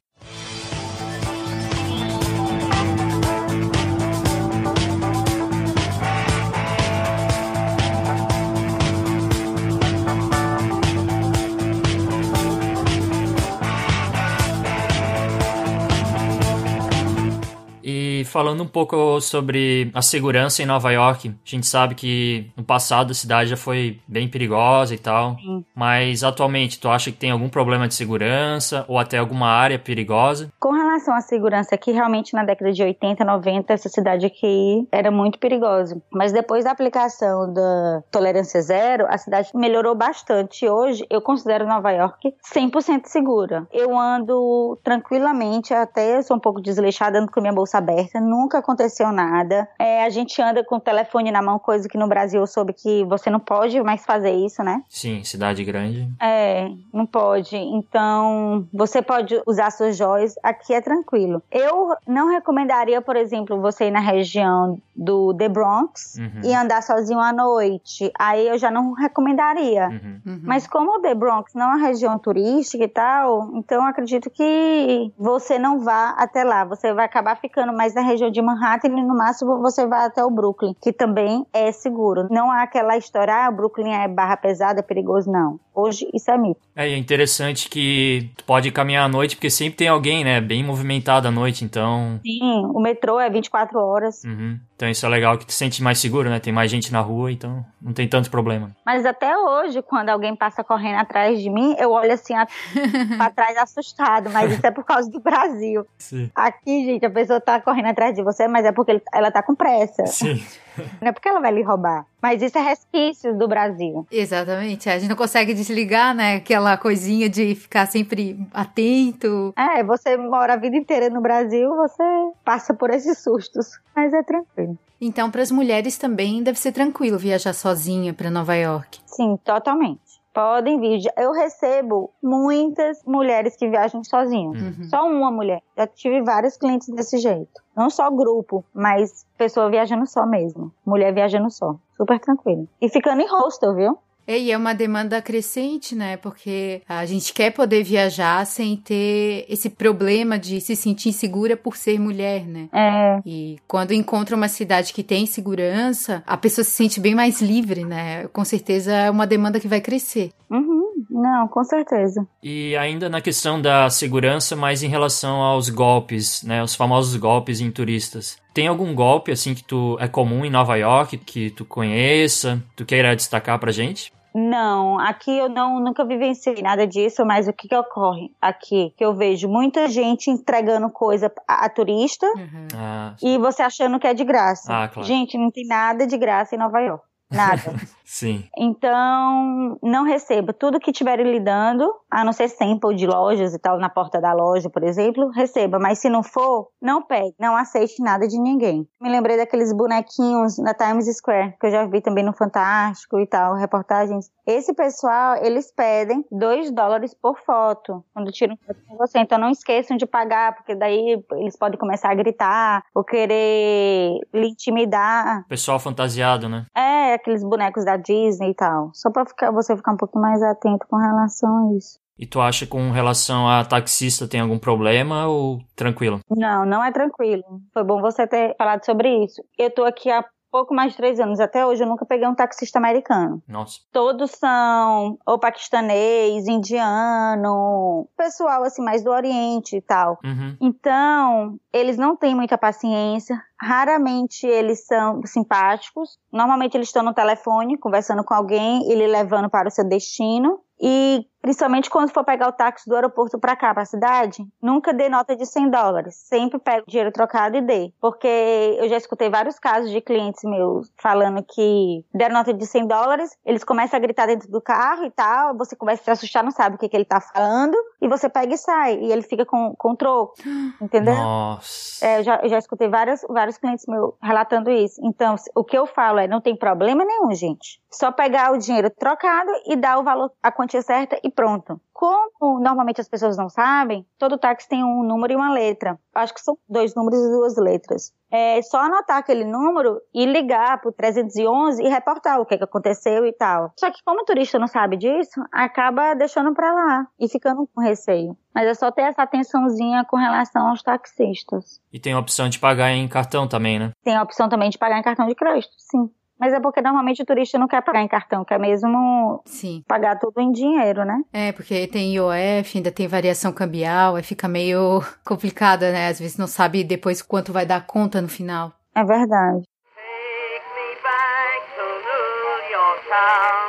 Falando 18.33 18.63
um 18.63 18.67
pouco 18.67 19.21
sobre 19.21 19.91
a 19.93 20.01
segurança 20.01 20.63
em 20.63 20.65
Nova 20.65 20.91
York, 20.91 21.29
a 21.29 21.49
gente 21.49 21.67
sabe 21.67 21.93
que 21.93 22.51
no 22.57 22.63
passado 22.63 23.11
a 23.11 23.13
cidade 23.13 23.51
já 23.51 23.55
foi 23.55 23.99
bem 24.07 24.27
perigosa 24.27 24.95
e 24.95 24.97
tal, 24.97 25.35
Sim. 25.35 25.63
mas 25.75 26.23
atualmente 26.23 26.79
tu 26.79 26.89
acha 26.89 27.11
que 27.11 27.17
tem 27.17 27.29
algum 27.29 27.47
problema 27.47 27.87
de 27.87 27.93
segurança 27.93 28.85
ou 28.87 28.97
até 28.97 29.19
alguma 29.19 29.47
área 29.47 29.77
perigosa? 29.77 30.49
Com 30.59 30.71
relação 30.71 31.13
à 31.13 31.21
segurança 31.21 31.75
aqui, 31.75 31.91
realmente 31.91 32.33
na 32.33 32.43
década 32.43 32.71
de 32.71 32.81
80, 32.81 33.23
90, 33.23 33.71
essa 33.71 33.87
cidade 33.87 34.25
aqui 34.25 34.87
era 34.91 35.11
muito 35.11 35.37
perigosa. 35.37 36.01
Mas 36.11 36.31
depois 36.31 36.63
da 36.63 36.71
aplicação 36.71 37.53
da 37.53 38.01
tolerância 38.09 38.59
zero, 38.63 39.05
a 39.09 39.17
cidade 39.19 39.51
melhorou 39.53 39.93
bastante. 39.93 40.67
Hoje, 40.67 41.05
eu 41.07 41.21
considero 41.21 41.67
Nova 41.67 41.91
York 41.91 42.33
100% 42.51 43.05
segura. 43.05 43.67
Eu 43.71 43.95
ando 43.95 44.79
tranquilamente, 44.83 45.71
até 45.71 46.19
sou 46.23 46.37
um 46.37 46.39
pouco 46.39 46.59
desleixada, 46.59 47.19
ando 47.19 47.31
com 47.31 47.39
minha 47.39 47.53
bolsa 47.53 47.77
aberta 47.77 48.22
nunca 48.23 48.59
aconteceu 48.59 49.11
nada. 49.11 49.67
É, 49.77 50.03
a 50.03 50.09
gente 50.09 50.41
anda 50.41 50.63
com 50.63 50.75
o 50.75 50.79
telefone 50.79 51.31
na 51.31 51.41
mão, 51.41 51.59
coisa 51.59 51.87
que 51.87 51.97
no 51.97 52.07
Brasil 52.07 52.39
eu 52.41 52.47
soube 52.47 52.73
que 52.73 53.03
você 53.05 53.29
não 53.29 53.39
pode 53.39 53.81
mais 53.81 54.05
fazer 54.05 54.31
isso, 54.31 54.63
né? 54.63 54.81
Sim, 54.89 55.23
cidade 55.23 55.63
grande. 55.63 56.09
É, 56.21 56.69
não 56.93 57.05
pode. 57.05 57.55
Então, 57.55 58.67
você 58.73 59.01
pode 59.01 59.41
usar 59.45 59.71
suas 59.71 59.97
joias, 59.97 60.35
aqui 60.41 60.73
é 60.73 60.81
tranquilo. 60.81 61.41
Eu 61.51 61.95
não 62.07 62.29
recomendaria, 62.29 63.01
por 63.01 63.15
exemplo, 63.15 63.59
você 63.61 63.85
ir 63.85 63.91
na 63.91 63.99
região 63.99 64.77
do 64.95 65.33
The 65.33 65.49
Bronx 65.49 66.15
Uhum. 66.17 66.41
e 66.43 66.53
andar 66.53 66.81
sozinho 66.83 67.19
à 67.19 67.33
noite. 67.33 68.11
Aí 68.17 68.47
eu 68.47 68.57
já 68.57 68.69
não 68.69 68.93
recomendaria. 68.93 69.87
Uhum. 69.89 70.21
Uhum. 70.25 70.41
Mas 70.43 70.67
como 70.67 70.97
o 70.97 71.01
The 71.01 71.15
Bronx 71.15 71.53
não 71.53 71.65
é 71.65 71.75
uma 71.75 71.87
região 71.87 72.17
turística 72.19 72.83
e 72.83 72.87
tal, 72.87 73.49
então 73.55 73.81
eu 73.81 73.87
acredito 73.87 74.29
que 74.29 75.11
você 75.17 75.57
não 75.57 75.79
vá 75.79 76.09
até 76.17 76.43
lá. 76.43 76.63
Você 76.65 76.93
vai 76.93 77.05
acabar 77.05 77.35
ficando 77.37 77.73
mais 77.73 77.93
na 77.93 78.01
região 78.01 78.12
de 78.15 78.41
Manhattan 78.41 78.89
e 78.89 79.03
no 79.03 79.15
máximo 79.15 79.59
você 79.59 79.85
vai 79.85 80.05
até 80.05 80.23
o 80.23 80.29
Brooklyn, 80.29 80.75
que 80.81 80.91
também 80.91 81.45
é 81.53 81.71
seguro. 81.71 82.27
Não 82.29 82.51
há 82.51 82.63
aquela 82.63 82.97
história, 82.97 83.45
ah, 83.45 83.49
o 83.49 83.55
Brooklyn 83.55 83.91
é 83.91 84.07
barra 84.07 84.37
pesada, 84.37 84.79
é 84.79 84.83
perigoso, 84.83 85.31
não. 85.31 85.59
Hoje 85.75 86.07
isso 86.13 86.29
é 86.29 86.37
mito. 86.37 86.59
É, 86.75 86.89
e 86.89 86.93
é 86.93 86.97
interessante 86.97 87.69
que 87.69 88.29
tu 88.37 88.43
pode 88.43 88.71
caminhar 88.71 89.05
à 89.05 89.07
noite, 89.07 89.35
porque 89.35 89.49
sempre 89.49 89.75
tem 89.77 89.87
alguém, 89.87 90.23
né? 90.23 90.39
Bem 90.41 90.63
movimentado 90.63 91.27
à 91.27 91.31
noite, 91.31 91.63
então. 91.65 92.19
Sim, 92.25 92.65
o 92.73 92.79
metrô 92.79 93.19
é 93.19 93.29
24 93.29 93.79
horas. 93.79 94.23
Uhum. 94.23 94.59
Então 94.75 94.89
isso 94.89 95.05
é 95.05 95.09
legal 95.09 95.37
que 95.37 95.45
tu 95.45 95.51
se 95.51 95.57
sente 95.57 95.81
mais 95.81 95.99
seguro, 95.99 96.29
né? 96.29 96.39
Tem 96.39 96.51
mais 96.53 96.69
gente 96.69 96.91
na 96.91 96.99
rua, 96.99 97.31
então 97.31 97.65
não 97.81 97.93
tem 97.93 98.07
tanto 98.07 98.29
problema. 98.29 98.75
Mas 98.85 99.05
até 99.05 99.37
hoje, 99.37 99.81
quando 99.81 100.09
alguém 100.09 100.35
passa 100.35 100.63
correndo 100.63 100.97
atrás 100.99 101.41
de 101.41 101.49
mim, 101.49 101.75
eu 101.79 101.91
olho 101.91 102.11
assim 102.11 102.33
a- 102.33 102.47
pra 103.17 103.29
trás 103.29 103.57
assustado. 103.57 104.29
Mas 104.29 104.51
isso 104.51 104.65
é 104.65 104.71
por 104.71 104.83
causa 104.83 105.09
do 105.09 105.19
Brasil. 105.19 105.85
Sim. 105.97 106.29
Aqui, 106.35 106.85
gente, 106.85 107.05
a 107.05 107.09
pessoa 107.09 107.39
tá 107.39 107.59
correndo 107.61 107.87
atrás 107.87 108.15
de 108.15 108.23
você, 108.23 108.47
mas 108.47 108.65
é 108.65 108.71
porque 108.71 109.01
ela 109.13 109.31
tá 109.31 109.41
com 109.41 109.55
pressa. 109.55 110.05
Sim. 110.05 110.43
Não 111.01 111.09
é 111.09 111.11
porque 111.11 111.29
ela 111.29 111.39
vai 111.39 111.51
lhe 111.51 111.63
roubar. 111.63 112.05
Mas 112.21 112.41
isso 112.41 112.57
é 112.57 112.61
resquício 112.61 113.37
do 113.37 113.47
Brasil. 113.47 114.07
Exatamente. 114.11 114.89
A 114.89 114.97
gente 114.97 115.09
não 115.09 115.15
consegue 115.15 115.53
desligar, 115.53 116.15
né? 116.15 116.35
Aquela 116.35 116.77
coisinha 116.77 117.29
de 117.29 117.53
ficar 117.53 117.85
sempre 117.85 118.39
atento. 118.53 119.53
É, 119.57 119.83
você 119.83 120.15
mora 120.15 120.53
a 120.53 120.57
vida 120.57 120.77
inteira 120.77 121.09
no 121.09 121.21
Brasil, 121.21 121.69
você 121.75 122.03
passa 122.45 122.73
por 122.73 122.89
esses 122.91 123.17
sustos. 123.17 123.79
Mas 123.95 124.13
é 124.13 124.23
tranquilo. 124.23 124.77
Então, 125.01 125.29
para 125.29 125.41
as 125.41 125.51
mulheres 125.51 125.97
também 125.97 126.41
deve 126.41 126.57
ser 126.57 126.71
tranquilo 126.71 127.17
viajar 127.17 127.53
sozinha 127.53 128.13
para 128.13 128.31
Nova 128.31 128.55
York. 128.55 128.99
Sim, 129.05 129.37
totalmente. 129.43 129.99
Podem 130.33 130.79
vir. 130.79 131.01
Eu 131.15 131.31
recebo 131.31 132.09
muitas 132.21 133.03
mulheres 133.05 133.55
que 133.55 133.69
viajam 133.69 134.03
sozinhas. 134.03 134.59
Uhum. 134.59 134.83
Só 134.85 135.07
uma 135.07 135.31
mulher. 135.31 135.61
Já 135.77 135.85
tive 135.85 136.23
vários 136.23 136.57
clientes 136.57 136.89
desse 136.89 137.17
jeito. 137.17 137.61
Não 137.75 137.89
só 137.89 138.09
grupo, 138.09 138.65
mas 138.73 139.25
pessoa 139.37 139.69
viajando 139.69 140.07
só 140.07 140.25
mesmo. 140.25 140.71
Mulher 140.85 141.13
viajando 141.13 141.49
só. 141.51 141.75
Super 141.95 142.19
tranquilo. 142.19 142.67
E 142.81 142.89
ficando 142.89 143.21
em 143.21 143.27
hostel, 143.27 143.75
viu? 143.75 143.97
E 144.27 144.51
é 144.51 144.57
uma 144.57 144.73
demanda 144.73 145.21
crescente, 145.21 145.95
né? 145.95 146.17
Porque 146.17 146.81
a 146.87 147.05
gente 147.05 147.33
quer 147.33 147.51
poder 147.51 147.83
viajar 147.83 148.45
sem 148.45 148.75
ter 148.77 149.45
esse 149.49 149.69
problema 149.69 150.39
de 150.39 150.61
se 150.61 150.75
sentir 150.75 151.09
insegura 151.09 151.57
por 151.57 151.75
ser 151.75 151.99
mulher, 151.99 152.45
né? 152.45 152.69
É. 152.71 153.19
E 153.25 153.57
quando 153.67 153.93
encontra 153.93 154.35
uma 154.35 154.47
cidade 154.47 154.93
que 154.93 155.03
tem 155.03 155.25
segurança, 155.25 156.23
a 156.25 156.37
pessoa 156.37 156.63
se 156.63 156.71
sente 156.71 156.99
bem 156.99 157.13
mais 157.15 157.41
livre, 157.41 157.83
né? 157.83 158.27
Com 158.27 158.45
certeza 158.45 158.93
é 158.93 159.11
uma 159.11 159.27
demanda 159.27 159.59
que 159.59 159.67
vai 159.67 159.81
crescer. 159.81 160.31
Uhum. 160.49 160.92
Não, 161.13 161.47
com 161.47 161.63
certeza. 161.63 162.27
E 162.41 162.75
ainda 162.75 163.07
na 163.07 163.21
questão 163.21 163.61
da 163.61 163.87
segurança, 163.89 164.55
mas 164.55 164.81
em 164.81 164.87
relação 164.87 165.41
aos 165.41 165.69
golpes, 165.69 166.41
né? 166.41 166.63
Os 166.63 166.73
famosos 166.73 167.15
golpes 167.15 167.61
em 167.61 167.69
turistas. 167.69 168.37
Tem 168.51 168.67
algum 168.67 168.95
golpe 168.95 169.31
assim 169.31 169.53
que 169.53 169.63
tu 169.63 169.95
é 169.99 170.07
comum 170.07 170.43
em 170.43 170.49
Nova 170.49 170.75
York 170.75 171.19
que 171.19 171.51
tu 171.51 171.65
conheça, 171.65 172.61
tu 172.75 172.83
queira 172.83 173.15
destacar 173.15 173.59
pra 173.59 173.71
gente? 173.71 174.11
Não, 174.33 174.99
aqui 174.99 175.37
eu 175.37 175.47
não 175.47 175.79
nunca 175.79 176.03
vivenciei 176.03 176.59
nada 176.63 176.87
disso, 176.87 177.23
mas 177.23 177.47
o 177.47 177.53
que, 177.53 177.67
que 177.67 177.75
ocorre 177.75 178.31
aqui? 178.41 178.91
Que 178.97 179.05
eu 179.05 179.13
vejo 179.13 179.47
muita 179.47 179.87
gente 179.87 180.31
entregando 180.31 180.89
coisa 180.89 181.31
a, 181.47 181.65
a 181.65 181.69
turista 181.69 182.25
Uhum. 182.25 182.67
Ah, 182.75 183.15
e 183.21 183.37
você 183.37 183.61
achando 183.61 183.99
que 183.99 184.07
é 184.07 184.13
de 184.13 184.23
graça. 184.23 184.73
Ah, 184.73 184.87
claro. 184.87 185.07
Gente, 185.07 185.37
não 185.37 185.51
tem 185.51 185.67
nada 185.67 186.07
de 186.07 186.17
graça 186.17 186.55
em 186.55 186.57
Nova 186.57 186.79
York. 186.79 187.03
Nada. 187.31 187.75
sim. 188.13 188.45
Então, 188.57 189.77
não 189.81 190.03
receba. 190.03 190.53
Tudo 190.53 190.79
que 190.79 190.91
estiverem 190.91 191.31
lhe 191.31 191.39
dando, 191.39 191.91
a 192.09 192.23
não 192.23 192.31
ser 192.31 192.47
sample 192.47 192.95
de 192.95 193.07
lojas 193.07 193.53
e 193.53 193.59
tal, 193.59 193.79
na 193.79 193.89
porta 193.89 194.21
da 194.21 194.33
loja, 194.33 194.69
por 194.69 194.83
exemplo, 194.83 195.29
receba. 195.29 195.79
Mas 195.79 195.99
se 195.99 196.09
não 196.09 196.23
for, 196.23 196.69
não 196.81 197.01
pegue. 197.01 197.33
Não 197.39 197.55
aceite 197.55 198.01
nada 198.01 198.27
de 198.27 198.39
ninguém. 198.39 198.87
Me 199.01 199.09
lembrei 199.09 199.37
daqueles 199.37 199.73
bonequinhos 199.73 200.57
na 200.57 200.73
Times 200.73 201.07
Square, 201.17 201.55
que 201.59 201.67
eu 201.67 201.71
já 201.71 201.85
vi 201.85 202.01
também 202.01 202.23
no 202.23 202.33
Fantástico 202.33 203.19
e 203.19 203.25
tal, 203.25 203.55
reportagens. 203.55 204.29
Esse 204.45 204.73
pessoal, 204.73 205.37
eles 205.37 205.71
pedem 205.71 206.25
2 206.31 206.71
dólares 206.71 207.13
por 207.13 207.39
foto, 207.39 208.03
quando 208.13 208.31
tiram 208.31 208.57
foto 208.57 208.79
com 208.87 208.97
você. 208.97 209.19
Então, 209.19 209.37
não 209.37 209.49
esqueçam 209.49 209.95
de 209.97 210.05
pagar, 210.05 210.55
porque 210.55 210.75
daí 210.75 211.23
eles 211.33 211.57
podem 211.57 211.79
começar 211.79 212.11
a 212.11 212.15
gritar 212.15 212.83
ou 212.93 213.03
querer 213.03 214.19
lhe 214.33 214.47
intimidar. 214.49 215.45
Pessoal 215.47 215.79
fantasiado, 215.79 216.49
né? 216.49 216.65
É, 216.75 217.13
aqueles 217.13 217.43
bonecos 217.43 217.85
da 217.85 217.95
Disney 218.03 218.51
e 218.51 218.55
tal. 218.55 218.91
Só 218.93 219.09
pra 219.09 219.25
ficar, 219.25 219.51
você 219.51 219.75
ficar 219.75 219.93
um 219.93 219.97
pouco 219.97 220.19
mais 220.19 220.41
atento 220.41 220.85
com 220.87 220.97
relação 220.97 221.69
a 221.69 221.77
isso. 221.77 221.99
E 222.17 222.27
tu 222.27 222.39
acha 222.39 222.67
com 222.67 222.91
relação 222.91 223.49
a 223.49 223.65
taxista 223.65 224.27
tem 224.27 224.39
algum 224.39 224.59
problema 224.59 225.27
ou 225.27 225.59
tranquilo? 225.75 226.19
Não, 226.29 226.65
não 226.65 226.83
é 226.83 226.91
tranquilo. 226.91 227.43
Foi 227.73 227.83
bom 227.83 227.99
você 228.01 228.27
ter 228.27 228.55
falado 228.55 228.85
sobre 228.85 229.23
isso. 229.23 229.43
Eu 229.57 229.71
tô 229.71 229.83
aqui 229.83 230.11
há 230.11 230.23
pouco 230.53 230.71
mais 230.71 230.91
de 230.91 230.97
três 230.97 231.19
anos. 231.19 231.39
Até 231.39 231.65
hoje 231.65 231.81
eu 231.83 231.87
nunca 231.87 232.05
peguei 232.05 232.27
um 232.27 232.35
taxista 232.35 232.77
americano. 232.77 233.41
Nossa. 233.47 233.79
Todos 233.91 234.29
são 234.29 235.17
ou 235.25 235.39
paquistanês, 235.39 236.47
indiano, 236.47 238.07
pessoal 238.15 238.63
assim 238.63 238.83
mais 238.83 239.03
do 239.03 239.09
Oriente 239.09 239.77
e 239.77 239.81
tal. 239.81 240.19
Uhum. 240.23 240.55
Então, 240.61 241.57
eles 241.73 241.97
não 241.97 242.15
têm 242.15 242.35
muita 242.35 242.55
paciência. 242.55 243.41
Raramente 243.59 244.45
eles 244.45 244.85
são 244.85 245.25
simpáticos. 245.25 246.19
Normalmente 246.31 246.77
eles 246.77 246.89
estão 246.89 247.01
no 247.01 247.15
telefone 247.15 247.75
conversando 247.75 248.23
com 248.23 248.35
alguém, 248.35 248.91
ele 248.91 249.07
levando 249.07 249.49
para 249.49 249.67
o 249.67 249.71
seu 249.71 249.83
destino. 249.83 250.59
E 250.79 251.25
principalmente 251.43 251.89
quando 251.89 252.09
for 252.09 252.23
pegar 252.23 252.47
o 252.47 252.53
táxi 252.53 252.89
do 252.89 252.95
aeroporto 252.95 253.37
para 253.37 253.53
cá, 253.53 253.73
para 253.73 253.83
a 253.83 253.85
cidade, 253.85 254.47
nunca 254.61 254.93
dê 254.93 255.09
nota 255.09 255.35
de 255.35 255.45
100 255.45 255.69
dólares. 255.69 256.15
Sempre 256.15 256.57
pegue 256.57 256.83
o 256.83 256.89
dinheiro 256.89 257.11
trocado 257.11 257.57
e 257.57 257.61
dê. 257.61 257.91
Porque 257.99 258.77
eu 258.79 258.87
já 258.87 258.95
escutei 258.95 259.29
vários 259.29 259.59
casos 259.59 259.91
de 259.91 259.99
clientes 259.99 260.41
meus 260.45 260.89
falando 260.97 261.43
que 261.43 262.05
deram 262.13 262.35
nota 262.35 262.53
de 262.53 262.65
100 262.65 262.87
dólares, 262.87 263.37
eles 263.45 263.61
começam 263.61 263.97
a 263.97 264.01
gritar 264.01 264.25
dentro 264.25 264.49
do 264.49 264.61
carro 264.61 265.03
e 265.03 265.11
tal, 265.11 265.57
você 265.57 265.75
começa 265.75 266.01
a 266.01 266.05
se 266.05 266.11
assustar, 266.11 266.45
não 266.45 266.51
sabe 266.51 266.77
o 266.77 266.79
que, 266.79 266.87
que 266.87 266.95
ele 266.95 267.03
tá 267.03 267.19
falando, 267.19 267.75
e 268.01 268.07
você 268.07 268.29
pega 268.29 268.53
e 268.53 268.57
sai. 268.57 268.99
E 268.99 269.11
ele 269.11 269.21
fica 269.21 269.45
com, 269.45 269.75
com 269.77 269.95
troco. 269.97 270.35
Entendeu? 270.81 271.13
Nossa. 271.13 272.05
É, 272.05 272.19
eu, 272.19 272.23
já, 272.23 272.39
eu 272.41 272.47
já 272.47 272.57
escutei 272.57 272.87
vários, 272.87 273.19
vários 273.27 273.57
clientes 273.57 273.85
meus 273.85 274.13
relatando 274.21 274.71
isso. 274.71 275.01
Então, 275.03 275.35
o 275.53 275.63
que 275.65 275.77
eu 275.77 275.85
falo 275.85 276.19
é, 276.19 276.27
não 276.27 276.39
tem 276.39 276.55
problema 276.55 277.03
nenhum, 277.03 277.33
gente. 277.33 277.81
Só 277.91 278.13
pegar 278.13 278.53
o 278.53 278.57
dinheiro 278.57 278.89
trocado 278.89 279.51
e 279.67 279.75
dar 279.75 279.99
o 279.99 280.03
valor, 280.03 280.31
a 280.41 280.49
quantia 280.49 280.81
certa 280.81 281.19
e 281.21 281.32
pronto. 281.33 281.79
Como 281.91 282.59
normalmente 282.59 282.99
as 282.99 283.07
pessoas 283.07 283.37
não 283.37 283.49
sabem, 283.49 284.05
todo 284.17 284.37
táxi 284.37 284.67
tem 284.67 284.83
um 284.83 285.03
número 285.03 285.33
e 285.33 285.35
uma 285.35 285.53
letra. 285.53 285.99
Acho 286.13 286.33
que 286.33 286.41
são 286.41 286.57
dois 286.67 286.95
números 286.95 287.19
e 287.19 287.31
duas 287.31 287.55
letras. 287.57 288.13
É 288.31 288.61
só 288.63 288.79
anotar 288.79 289.17
aquele 289.17 289.45
número 289.45 290.01
e 290.13 290.25
ligar 290.25 290.81
pro 290.81 290.91
311 290.91 291.83
e 291.83 291.87
reportar 291.87 292.39
o 292.39 292.45
que, 292.45 292.57
que 292.57 292.63
aconteceu 292.63 293.25
e 293.25 293.31
tal. 293.31 293.71
Só 293.79 293.91
que 293.91 294.03
como 294.03 294.21
o 294.21 294.25
turista 294.25 294.57
não 294.57 294.67
sabe 294.67 294.97
disso, 294.97 295.39
acaba 295.51 296.15
deixando 296.15 296.53
pra 296.53 296.73
lá 296.73 297.07
e 297.19 297.29
ficando 297.29 297.67
com 297.73 297.81
receio. 297.81 298.35
Mas 298.53 298.67
é 298.67 298.73
só 298.73 298.91
ter 298.91 299.03
essa 299.03 299.23
atençãozinha 299.23 300.03
com 300.05 300.17
relação 300.17 300.67
aos 300.67 300.81
taxistas. 300.81 301.79
E 301.91 301.99
tem 301.99 302.13
a 302.13 302.19
opção 302.19 302.49
de 302.49 302.59
pagar 302.59 302.91
em 302.91 303.07
cartão 303.07 303.47
também, 303.47 303.77
né? 303.77 303.91
Tem 304.03 304.15
a 304.15 304.23
opção 304.23 304.49
também 304.49 304.69
de 304.69 304.77
pagar 304.77 304.99
em 304.99 305.03
cartão 305.03 305.27
de 305.27 305.35
crédito, 305.35 305.73
sim. 305.77 306.09
Mas 306.43 306.51
é 306.51 306.59
porque 306.59 306.81
normalmente 306.81 307.21
o 307.21 307.25
turista 307.25 307.57
não 307.57 307.69
quer 307.69 307.81
pagar 307.81 308.01
em 308.01 308.07
cartão, 308.07 308.43
quer 308.43 308.59
mesmo 308.59 309.41
Sim. 309.45 309.81
pagar 309.87 310.19
tudo 310.19 310.41
em 310.41 310.51
dinheiro, 310.51 311.05
né? 311.05 311.21
É, 311.31 311.53
porque 311.53 311.87
tem 311.87 312.13
IOF, 312.15 312.77
ainda 312.77 312.91
tem 312.91 313.07
variação 313.07 313.53
cambial, 313.53 314.17
aí 314.17 314.23
fica 314.23 314.45
meio 314.45 315.01
complicada, 315.25 315.89
né? 315.93 316.09
Às 316.09 316.19
vezes 316.19 316.37
não 316.37 316.45
sabe 316.45 316.83
depois 316.83 317.21
quanto 317.21 317.53
vai 317.53 317.65
dar 317.65 317.87
conta 317.87 318.21
no 318.21 318.27
final. 318.27 318.73
É 318.93 319.05
verdade. 319.05 319.61
Take 319.95 320.67
me 320.75 320.89
back 321.01 321.63
to 321.77 321.85
New 322.03 322.71
York 322.73 323.07
Town, 323.07 323.62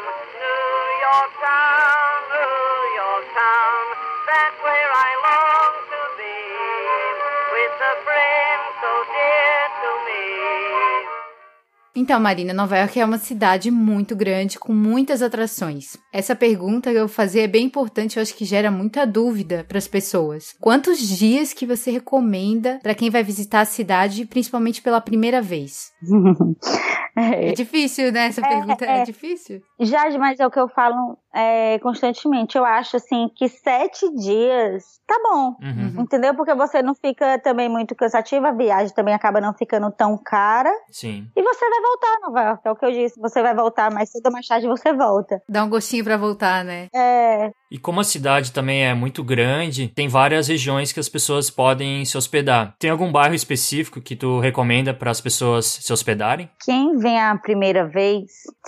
Então, 11.97 12.19
Marina, 12.19 12.53
Nova 12.53 12.77
York 12.77 12.99
é 12.99 13.05
uma 13.05 13.19
cidade 13.19 13.71
muito 13.71 14.17
grande, 14.17 14.59
com 14.59 14.73
muitas 14.73 15.23
atrações. 15.23 15.97
Essa 16.13 16.35
pergunta 16.35 16.91
que 16.91 16.97
eu 16.97 17.07
vou 17.07 17.15
fazer 17.15 17.43
é 17.43 17.47
bem 17.47 17.67
importante, 17.67 18.17
eu 18.17 18.23
acho 18.23 18.35
que 18.35 18.45
gera 18.45 18.69
muita 18.69 19.07
dúvida 19.07 19.65
para 19.69 19.79
as 19.79 19.87
pessoas. 19.87 20.55
Quantos 20.61 20.99
dias 20.99 21.53
que 21.53 21.65
você 21.65 21.93
recomenda 21.93 22.81
para 22.83 22.97
quem 22.97 23.11
vai 23.11 23.23
visitar 23.23 23.61
a 23.61 23.65
cidade, 23.65 24.27
principalmente 24.27 24.83
pela 24.83 25.01
primeira 25.01 25.41
vez? 25.41 25.93
É 27.17 27.53
difícil, 27.53 28.11
né? 28.11 28.27
Essa 28.27 28.43
pergunta 28.43 28.85
é, 28.85 29.01
é. 29.01 29.05
difícil. 29.05 29.63
Jade, 29.79 30.19
mas 30.19 30.41
é 30.41 30.47
o 30.47 30.51
que 30.51 30.59
eu 30.59 30.69
falo 30.69 31.17
é, 31.33 31.79
constantemente. 31.79 32.59
Eu 32.59 32.65
acho 32.65 32.97
assim 32.97 33.29
que 33.37 33.49
sete 33.49 34.13
dias 34.17 34.83
tá 35.07 35.17
bom. 35.23 35.57
Uhum. 35.63 36.03
Entendeu? 36.03 36.35
Porque 36.35 36.53
você 36.55 36.83
não 36.83 36.95
fica 36.95 37.39
também 37.39 37.69
muito 37.69 37.95
cansativa, 37.95 38.49
a 38.49 38.53
viagem 38.53 38.93
também 38.95 39.15
acaba 39.15 39.41
não 39.41 39.55
ficando 39.55 39.93
tão 39.93 40.19
cara. 40.19 40.73
Sim. 40.91 41.29
E 41.37 41.43
você 41.43 41.71
vai 41.71 41.81
voltar, 41.85 42.19
Nova 42.23 42.43
York. 42.43 42.61
É 42.65 42.71
o 42.71 42.77
que 42.77 42.87
eu 42.87 42.93
disse. 42.93 43.21
Você 43.21 43.43
vai 43.43 43.55
voltar 43.55 43.93
mais 43.93 44.11
cedo 44.11 44.27
ou 44.27 44.33
mais 44.33 44.47
tarde 44.47 44.67
você 44.67 44.93
volta. 44.93 45.43
Dá 45.49 45.65
um 45.65 45.69
gostinho 45.69 46.05
para 46.05 46.17
voltar, 46.17 46.65
né? 46.65 46.89
É. 46.95 47.51
E 47.71 47.79
como 47.79 48.01
a 48.01 48.05
cidade 48.05 48.53
também 48.53 48.85
é 48.85 48.95
muito 48.95 49.23
grande, 49.23 49.89
tem 49.89 50.09
várias 50.09 50.49
regiões 50.49 50.93
que 50.93 51.01
as 51.01 51.09
pessoas 51.09 51.51
podem 51.51 52.05
se 52.05 52.17
hospedar. 52.17 52.75
Tem 52.79 52.91
algum 52.91 53.11
bairro 53.11 53.35
específico 53.35 54.01
que 54.01 54.17
tu 54.17 54.39
recomenda 54.39 54.95
para 54.95 55.11
as 55.11 55.21
pessoas 55.21 55.67
se 55.67 55.93
hospedarem? 55.93 56.49
Quem 56.65 56.97
vem 56.97 57.21
a 57.21 57.37
primeira 57.37 57.87
vez, 57.87 58.25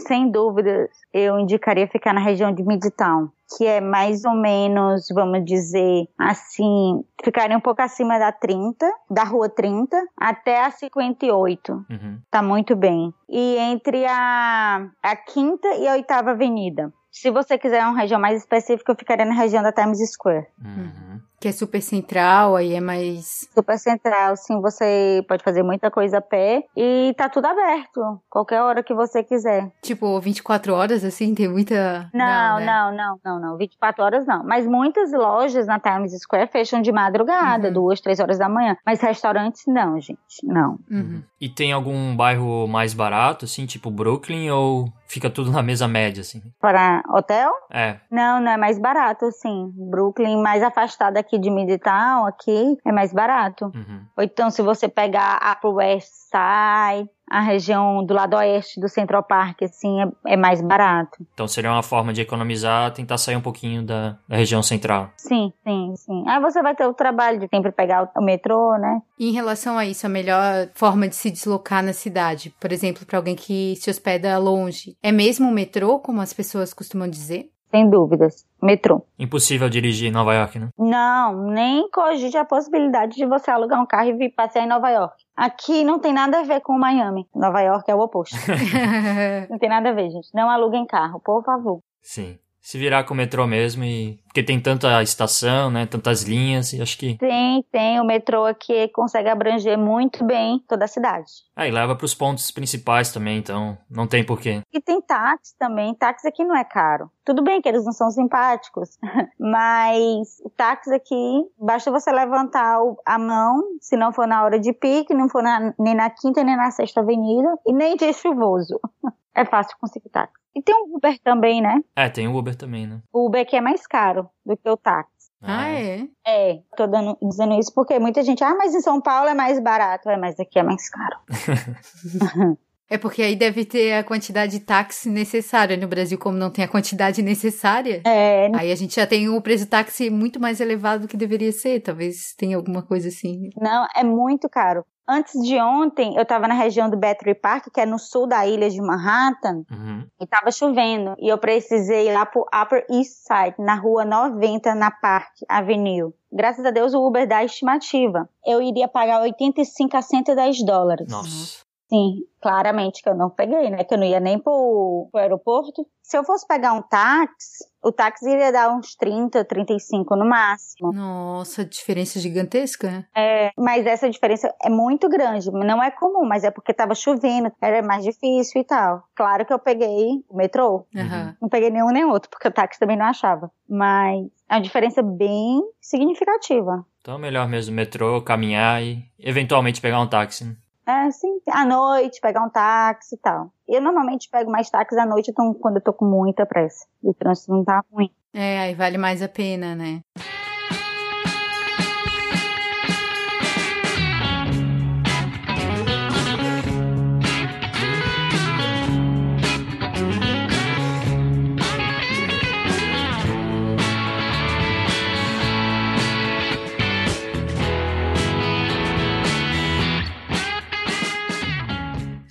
sem 0.07 0.31
dúvida, 0.31 0.89
eu 1.13 1.39
indicaria 1.39 1.87
ficar 1.87 2.13
na 2.13 2.21
região 2.21 2.53
de 2.53 2.63
Midtown, 2.63 3.29
que 3.57 3.67
é 3.67 3.81
mais 3.81 4.25
ou 4.25 4.35
menos, 4.35 5.07
vamos 5.15 5.45
dizer, 5.45 6.09
assim, 6.19 7.05
ficaria 7.23 7.57
um 7.57 7.61
pouco 7.61 7.83
acima 7.83 8.19
da 8.19 8.33
30, 8.33 8.87
da 9.11 9.25
rua 9.25 9.49
30, 9.49 9.97
até 10.17 10.65
a 10.65 10.71
58. 10.71 11.73
Uhum. 11.73 12.21
Tá 12.31 12.43
muito 12.43 12.75
bem. 12.75 13.13
E 13.29 13.57
entre 13.57 14.05
a, 14.07 14.89
a 15.03 15.17
quinta 15.17 15.69
e 15.75 15.87
a 15.87 15.93
oitava 15.93 16.33
avenida. 16.33 16.93
Se 17.11 17.31
você 17.31 17.57
quiser 17.57 17.83
uma 17.83 17.99
região 17.99 18.21
mais 18.21 18.41
específica, 18.41 18.93
eu 18.93 18.97
ficaria 18.97 19.25
na 19.25 19.35
região 19.35 19.63
da 19.63 19.73
Times 19.73 19.99
Square. 20.11 20.47
Uhum. 20.63 21.21
Que 21.39 21.49
é 21.49 21.53
super 21.53 21.83
central, 21.83 22.57
aí 22.57 22.73
é 22.75 22.81
mais. 22.81 23.47
Super 23.55 23.79
central, 23.79 24.37
sim, 24.37 24.61
você 24.61 25.23
pode 25.29 25.45
fazer 25.45 25.63
muita 25.63 25.91
coisa 25.91 26.19
a 26.19 26.21
pé 26.23 26.65
e 26.77 27.13
tá 27.17 27.29
tudo 27.29 27.45
aberto, 27.47 28.21
qualquer 28.31 28.63
hora 28.63 28.83
que 28.83 28.95
você 28.95 29.23
quiser. 29.23 29.71
Tipo, 29.83 30.19
24 30.21 30.73
horas, 30.75 31.05
assim, 31.05 31.35
tem 31.35 31.47
muita. 31.49 32.09
Não, 32.15 32.59
né? 32.59 32.65
não, 32.67 32.93
não, 32.97 33.21
não, 33.25 33.41
não, 33.41 33.57
24 33.59 34.03
horas 34.03 34.27
não. 34.27 34.43
Mas 34.45 34.67
muitas 34.67 35.13
lojas 35.13 35.67
na 35.67 35.79
Times 35.79 36.13
Square 36.19 36.51
fecham 36.51 36.81
de 36.81 36.91
madrugada, 36.91 37.69
Uhum. 37.69 37.75
duas, 37.75 38.01
três 38.01 38.19
horas 38.19 38.39
da 38.39 38.49
manhã. 38.49 38.77
Mas 38.85 39.01
restaurantes 39.01 39.63
não, 39.67 40.01
gente, 40.01 40.19
não. 40.45 40.79
Uhum. 40.91 41.23
E 41.41 41.49
tem 41.49 41.71
algum 41.73 42.17
bairro 42.17 42.67
mais 42.67 42.95
barato, 42.95 43.45
assim, 43.45 43.67
tipo 43.67 43.91
Brooklyn, 43.91 44.51
ou 44.51 44.89
fica 45.07 45.31
tudo 45.31 45.51
na 45.51 45.63
mesma 45.63 45.89
média, 45.89 46.21
assim? 46.21 46.43
Para 46.61 47.03
hotel? 47.09 47.53
É. 47.71 47.97
Não, 48.11 48.41
não 48.41 48.53
é 48.53 48.57
mais 48.57 48.79
barato, 48.79 49.31
sim. 49.33 49.73
Brooklyn, 49.75 50.41
mais 50.43 50.63
afastado 50.63 51.17
aqui 51.17 51.39
de 51.39 51.51
Midtown, 51.51 52.27
aqui, 52.27 52.79
é 52.85 52.93
mais 52.93 53.13
barato. 53.13 53.67
Uhum. 53.67 54.05
Ou 54.17 54.25
então, 54.25 54.51
se 54.51 54.63
você 54.63 54.89
pegar 54.89 55.37
a 55.37 55.55
pro 55.57 55.75
West 55.75 56.11
Side, 56.11 57.11
a 57.31 57.41
região 57.41 58.05
do 58.05 58.15
lado 58.15 58.37
oeste 58.37 58.81
do 58.81 58.89
Central 58.89 59.23
Park, 59.23 59.63
assim, 59.63 60.01
é, 60.03 60.35
é 60.35 60.37
mais 60.37 60.61
barato. 60.61 61.27
Então 61.35 61.49
seria 61.49 61.71
uma 61.73 61.83
forma 61.83 62.13
de 62.13 62.21
economizar, 62.21 62.93
tentar 62.93 63.19
sair 63.19 63.37
um 63.37 63.41
pouquinho 63.41 63.83
da, 63.83 64.17
da 64.29 64.37
região 64.37 64.63
central. 64.63 65.11
Sim, 65.17 65.53
sim, 65.65 65.95
sim. 65.97 66.25
Aí 66.29 66.41
você 66.41 66.63
vai 66.63 66.75
ter 66.75 66.87
o 66.87 66.95
trabalho 66.95 67.39
de 67.41 67.49
sempre 67.49 67.73
pegar 67.73 68.05
o- 68.15 68.21
o 68.21 68.25
metrô, 68.25 68.77
né? 68.79 69.01
E 69.19 69.29
em 69.29 69.33
relação 69.33 69.77
a 69.79 69.85
isso, 69.87 70.07
a 70.07 70.09
melhor 70.09 70.69
forma 70.75 71.09
de 71.09 71.17
se 71.17 71.31
deslocar 71.31 71.83
na 71.83 71.93
cidade, 71.93 72.55
por 72.61 72.71
exemplo, 72.73 73.05
para 73.07 73.19
alguém 73.19 73.35
que 73.35 73.75
se 73.77 73.91
hospeda 73.91 74.37
longe, 74.39 74.97
é 75.03 75.11
mesmo 75.11 75.49
o 75.49 75.53
metrô, 75.53 75.99
como 75.99 76.21
as 76.21 76.33
pessoas 76.33 76.73
costumam 76.73 77.09
dizer? 77.09 77.51
Sem 77.77 77.91
dúvidas. 77.91 78.47
Metrô. 78.63 79.05
Impossível 79.19 79.69
dirigir 79.69 80.09
em 80.09 80.11
Nova 80.11 80.33
York, 80.33 80.59
né? 80.59 80.71
Não, 80.79 81.51
nem 81.51 81.91
cogite 81.91 82.35
a 82.39 82.45
possibilidade 82.45 83.17
de 83.17 83.27
você 83.27 83.51
alugar 83.51 83.83
um 83.83 83.85
carro 83.85 84.09
e 84.09 84.13
vir 84.15 84.31
passear 84.31 84.65
em 84.65 84.69
Nova 84.69 84.89
York. 84.89 85.15
Aqui 85.37 85.85
não 85.85 85.99
tem 85.99 86.11
nada 86.11 86.41
a 86.41 86.43
ver 86.43 86.63
com 86.63 86.73
Miami. 86.79 87.27
Nova 87.35 87.61
York 87.61 87.91
é 87.91 87.95
o 87.95 88.01
oposto. 88.01 88.35
não 89.51 89.59
tem 89.59 89.69
nada 89.69 89.91
a 89.91 89.93
ver, 89.93 90.09
gente. 90.09 90.31
Não 90.33 90.49
aluguem 90.49 90.87
carro, 90.87 91.21
por 91.21 91.45
favor. 91.45 91.81
Sim. 92.01 92.39
Se 92.63 92.79
virar 92.79 93.05
com 93.05 93.13
o 93.13 93.17
metrô 93.17 93.47
mesmo 93.47 93.85
e. 93.85 94.19
Porque 94.37 94.45
tem 94.47 94.61
tanta 94.61 95.03
estação, 95.03 95.71
né? 95.71 95.87
Tantas 95.87 96.23
linhas, 96.23 96.75
e 96.75 96.83
acho 96.83 96.99
que. 96.99 97.17
Tem, 97.17 97.63
tem. 97.73 97.99
O 97.99 98.05
metrô 98.05 98.45
aqui 98.45 98.87
consegue 98.89 99.31
abranger 99.31 99.79
muito 99.79 100.23
bem 100.27 100.63
toda 100.69 100.85
a 100.85 100.89
cidade. 100.89 101.33
Aí 101.57 101.71
leva 101.71 101.97
pros 101.97 102.13
pontos 102.13 102.51
principais 102.51 103.11
também, 103.11 103.39
então 103.39 103.79
não 103.91 104.07
tem 104.07 104.23
porquê. 104.23 104.61
E 104.71 104.79
tem 104.79 105.01
táxi 105.01 105.57
também. 105.59 105.95
Táxi 105.95 106.29
aqui 106.29 106.45
não 106.45 106.55
é 106.55 106.65
caro. 106.65 107.11
Tudo 107.25 107.43
bem 107.43 107.63
que 107.63 107.69
eles 107.71 107.87
não 107.87 107.93
são 107.93 108.11
simpáticos, 108.11 108.99
mas 109.41 110.39
o 110.45 110.51
táxi 110.51 110.93
aqui, 110.93 111.43
basta 111.59 111.91
você 111.91 112.13
levantar 112.13 112.79
a 113.07 113.19
mão, 113.19 113.63
se 113.81 113.97
não 113.97 114.13
for 114.13 114.27
na 114.27 114.45
hora 114.45 114.61
de 114.61 114.71
pique, 114.75 115.15
não 115.15 115.31
for 115.31 115.43
na- 115.43 115.73
nem 115.79 115.95
na 115.95 116.11
quinta 116.11 116.45
nem 116.45 116.59
na 116.59 116.71
sexta 116.71 117.01
avenida, 117.01 117.57
e 117.67 117.73
nem 117.73 117.97
dia 117.97 118.13
chuvoso. 118.13 118.79
É 119.39 119.45
fácil 119.45 119.77
conseguir 119.79 120.09
táxi. 120.09 120.33
E 120.55 120.63
tem 120.63 120.75
o 120.75 120.97
Uber 120.97 121.19
também, 121.23 121.61
né? 121.61 121.83
É, 121.95 122.09
tem 122.09 122.27
o 122.27 122.35
Uber 122.35 122.57
também, 122.57 122.87
né? 122.87 123.03
O 123.13 123.27
Uber 123.27 123.43
aqui 123.43 123.55
é 123.55 123.61
mais 123.61 123.87
caro 123.87 124.26
do 124.45 124.57
que 124.57 124.69
o 124.69 124.77
táxi. 124.77 125.31
ah, 125.43 125.69
é? 125.69 126.09
É, 126.27 126.63
tô 126.77 126.87
dando, 126.87 127.17
dizendo 127.23 127.59
isso 127.59 127.73
porque 127.75 127.99
muita 127.99 128.23
gente, 128.23 128.43
ah, 128.43 128.55
mas 128.55 128.75
em 128.75 128.81
São 128.81 129.01
Paulo 129.01 129.29
é 129.29 129.35
mais 129.35 129.61
barato. 129.61 130.09
É, 130.09 130.17
mas 130.17 130.39
aqui 130.41 130.59
é 130.59 130.63
mais 130.63 130.89
caro. 130.89 131.19
É 132.89 132.97
porque 132.97 133.23
aí 133.23 133.35
deve 133.35 133.65
ter 133.65 133.95
a 133.95 134.05
quantidade 134.05 134.53
de 134.59 134.61
táxi 134.65 135.09
necessária. 135.09 135.77
No 135.77 135.89
Brasil, 135.89 136.19
como 136.19 136.37
não 136.39 136.51
tem 136.51 136.65
a 136.65 136.69
quantidade 136.69 137.21
necessária, 137.23 138.01
É, 138.07 138.49
aí 138.55 138.71
a 138.71 138.77
gente 138.77 138.95
já 138.97 139.07
tem 139.07 139.29
o 139.29 139.41
preço 139.41 139.67
táxi 139.67 140.09
muito 140.11 140.41
mais 140.41 140.61
elevado 140.61 141.03
do 141.03 141.09
que 141.09 141.17
deveria 141.17 141.51
ser. 141.53 141.81
Talvez 141.81 142.35
tenha 142.39 142.57
alguma 142.57 142.83
coisa 142.83 143.09
assim. 143.09 143.51
Não, 143.61 143.87
é 143.95 144.05
muito 144.05 144.49
caro. 144.49 144.85
Antes 145.09 145.41
de 145.41 145.57
ontem, 145.61 146.17
eu 146.17 146.25
tava 146.27 146.49
na 146.49 146.55
região 146.55 146.91
do 146.91 146.97
Battery 146.97 147.35
Park, 147.37 147.67
que 147.73 147.81
é 147.81 147.87
no 147.87 147.97
sul 147.97 148.27
da 148.27 148.45
ilha 148.45 148.69
de 148.69 148.81
Manhattan, 148.81 149.63
Uhum. 149.71 150.05
e 150.21 150.27
tava 150.27 150.51
chovendo. 150.51 151.15
E 151.21 151.29
eu 151.29 151.39
precisei 151.39 152.09
ir 152.09 152.13
lá 152.13 152.27
pro 152.27 152.45
Upper 152.53 152.85
East 152.91 153.13
Side, 153.25 153.55
na 153.59 153.77
rua 153.77 154.05
90, 154.05 154.75
na 154.75 154.91
Park 154.91 155.31
Avenue. 155.49 156.13
Graças 156.33 156.65
a 156.67 156.73
Deus, 156.73 156.93
o 156.93 157.07
Uber 157.07 157.27
dá 157.27 157.39
a 157.39 157.45
estimativa. 157.45 158.29
Eu 158.45 158.61
iria 158.61 158.89
pagar 158.89 159.21
85 159.23 159.97
a 159.97 160.03
110 160.03 160.65
dólares. 160.65 161.09
Nossa. 161.09 161.65
Sim, 161.89 162.23
claramente 162.41 163.01
que 163.01 163.09
eu 163.09 163.15
não 163.15 163.31
peguei, 163.31 163.71
né? 163.71 163.85
Que 163.85 163.95
eu 163.95 163.99
não 163.99 164.07
ia 164.07 164.19
nem 164.19 164.39
pro, 164.39 165.09
pro 165.13 165.21
aeroporto. 165.21 165.87
Se 166.03 166.19
eu 166.19 166.25
fosse 166.25 166.47
pegar 166.47 166.73
um 166.73 166.83
táxi, 166.83 167.65
o 167.83 167.93
táxi 167.93 168.29
iria 168.29 168.51
dar 168.51 168.71
uns 168.71 168.97
30, 168.97 169.45
35 169.45 170.17
no 170.17 170.25
máximo. 170.25 170.93
Nossa, 170.93 171.65
diferença 171.65 172.19
gigantesca, 172.19 172.91
né? 172.91 173.05
É, 173.17 173.51
mas 173.57 173.87
essa 173.87 174.11
diferença 174.11 174.53
é 174.63 174.69
muito 174.69 175.09
grande. 175.09 175.51
Não 175.53 175.81
é 175.81 175.91
comum, 175.93 176.27
mas 176.27 176.43
é 176.43 176.51
porque 176.51 176.75
tava 176.75 176.95
chovendo, 176.95 177.53
era 177.63 177.81
mais 177.83 178.03
difícil 178.03 178.61
e 178.61 178.65
tal. 178.65 179.05
Claro 179.15 179.47
que 179.47 179.53
eu 179.53 179.59
peguei 179.59 180.25
o 180.29 180.37
metrô. 180.37 180.87
Aham. 180.97 181.37
Não 181.41 181.49
peguei 181.49 181.71
nenhum 181.71 181.91
nem 181.91 182.05
outro, 182.05 182.29
porque 182.31 182.49
o 182.49 182.53
táxi 182.53 182.81
também 182.81 182.97
não 182.97 183.07
achava. 183.07 183.51
Mas 183.69 184.27
é 184.49 184.55
uma 184.55 184.61
diferença 184.61 185.03
bem 185.03 185.63
significativa. 185.81 186.85
Então 187.01 187.15
é 187.15 187.19
melhor 187.19 187.49
mesmo 187.49 187.77
metrô, 187.77 188.21
caminhar 188.23 188.83
e 188.83 189.05
eventualmente 189.21 189.81
pegar 189.81 190.01
um 190.01 190.09
táxi. 190.09 190.57
É, 190.87 191.11
sim, 191.11 191.41
à 191.51 191.65
noite, 191.65 192.21
pegar 192.21 192.45
um 192.45 192.49
táxi 192.49 193.17
e 193.17 193.19
tal. 193.19 193.51
Eu 193.67 193.81
normalmente 193.81 194.29
pego 194.31 194.51
mais 194.51 194.71
táxis 194.71 194.97
à 194.97 195.05
noite 195.05 195.33
então, 195.33 195.53
quando 195.53 195.77
eu 195.77 195.83
tô 195.83 195.93
com 195.93 196.05
muita 196.05 196.47
pressa. 196.47 196.87
O 197.03 197.13
trânsito 197.13 197.53
não 197.53 197.65
tá 197.65 197.83
ruim. 197.93 198.11
É, 198.33 198.61
aí 198.61 198.75
vale 198.75 198.97
mais 198.97 199.21
a 199.21 199.29
pena, 199.29 199.75
né? 199.75 200.01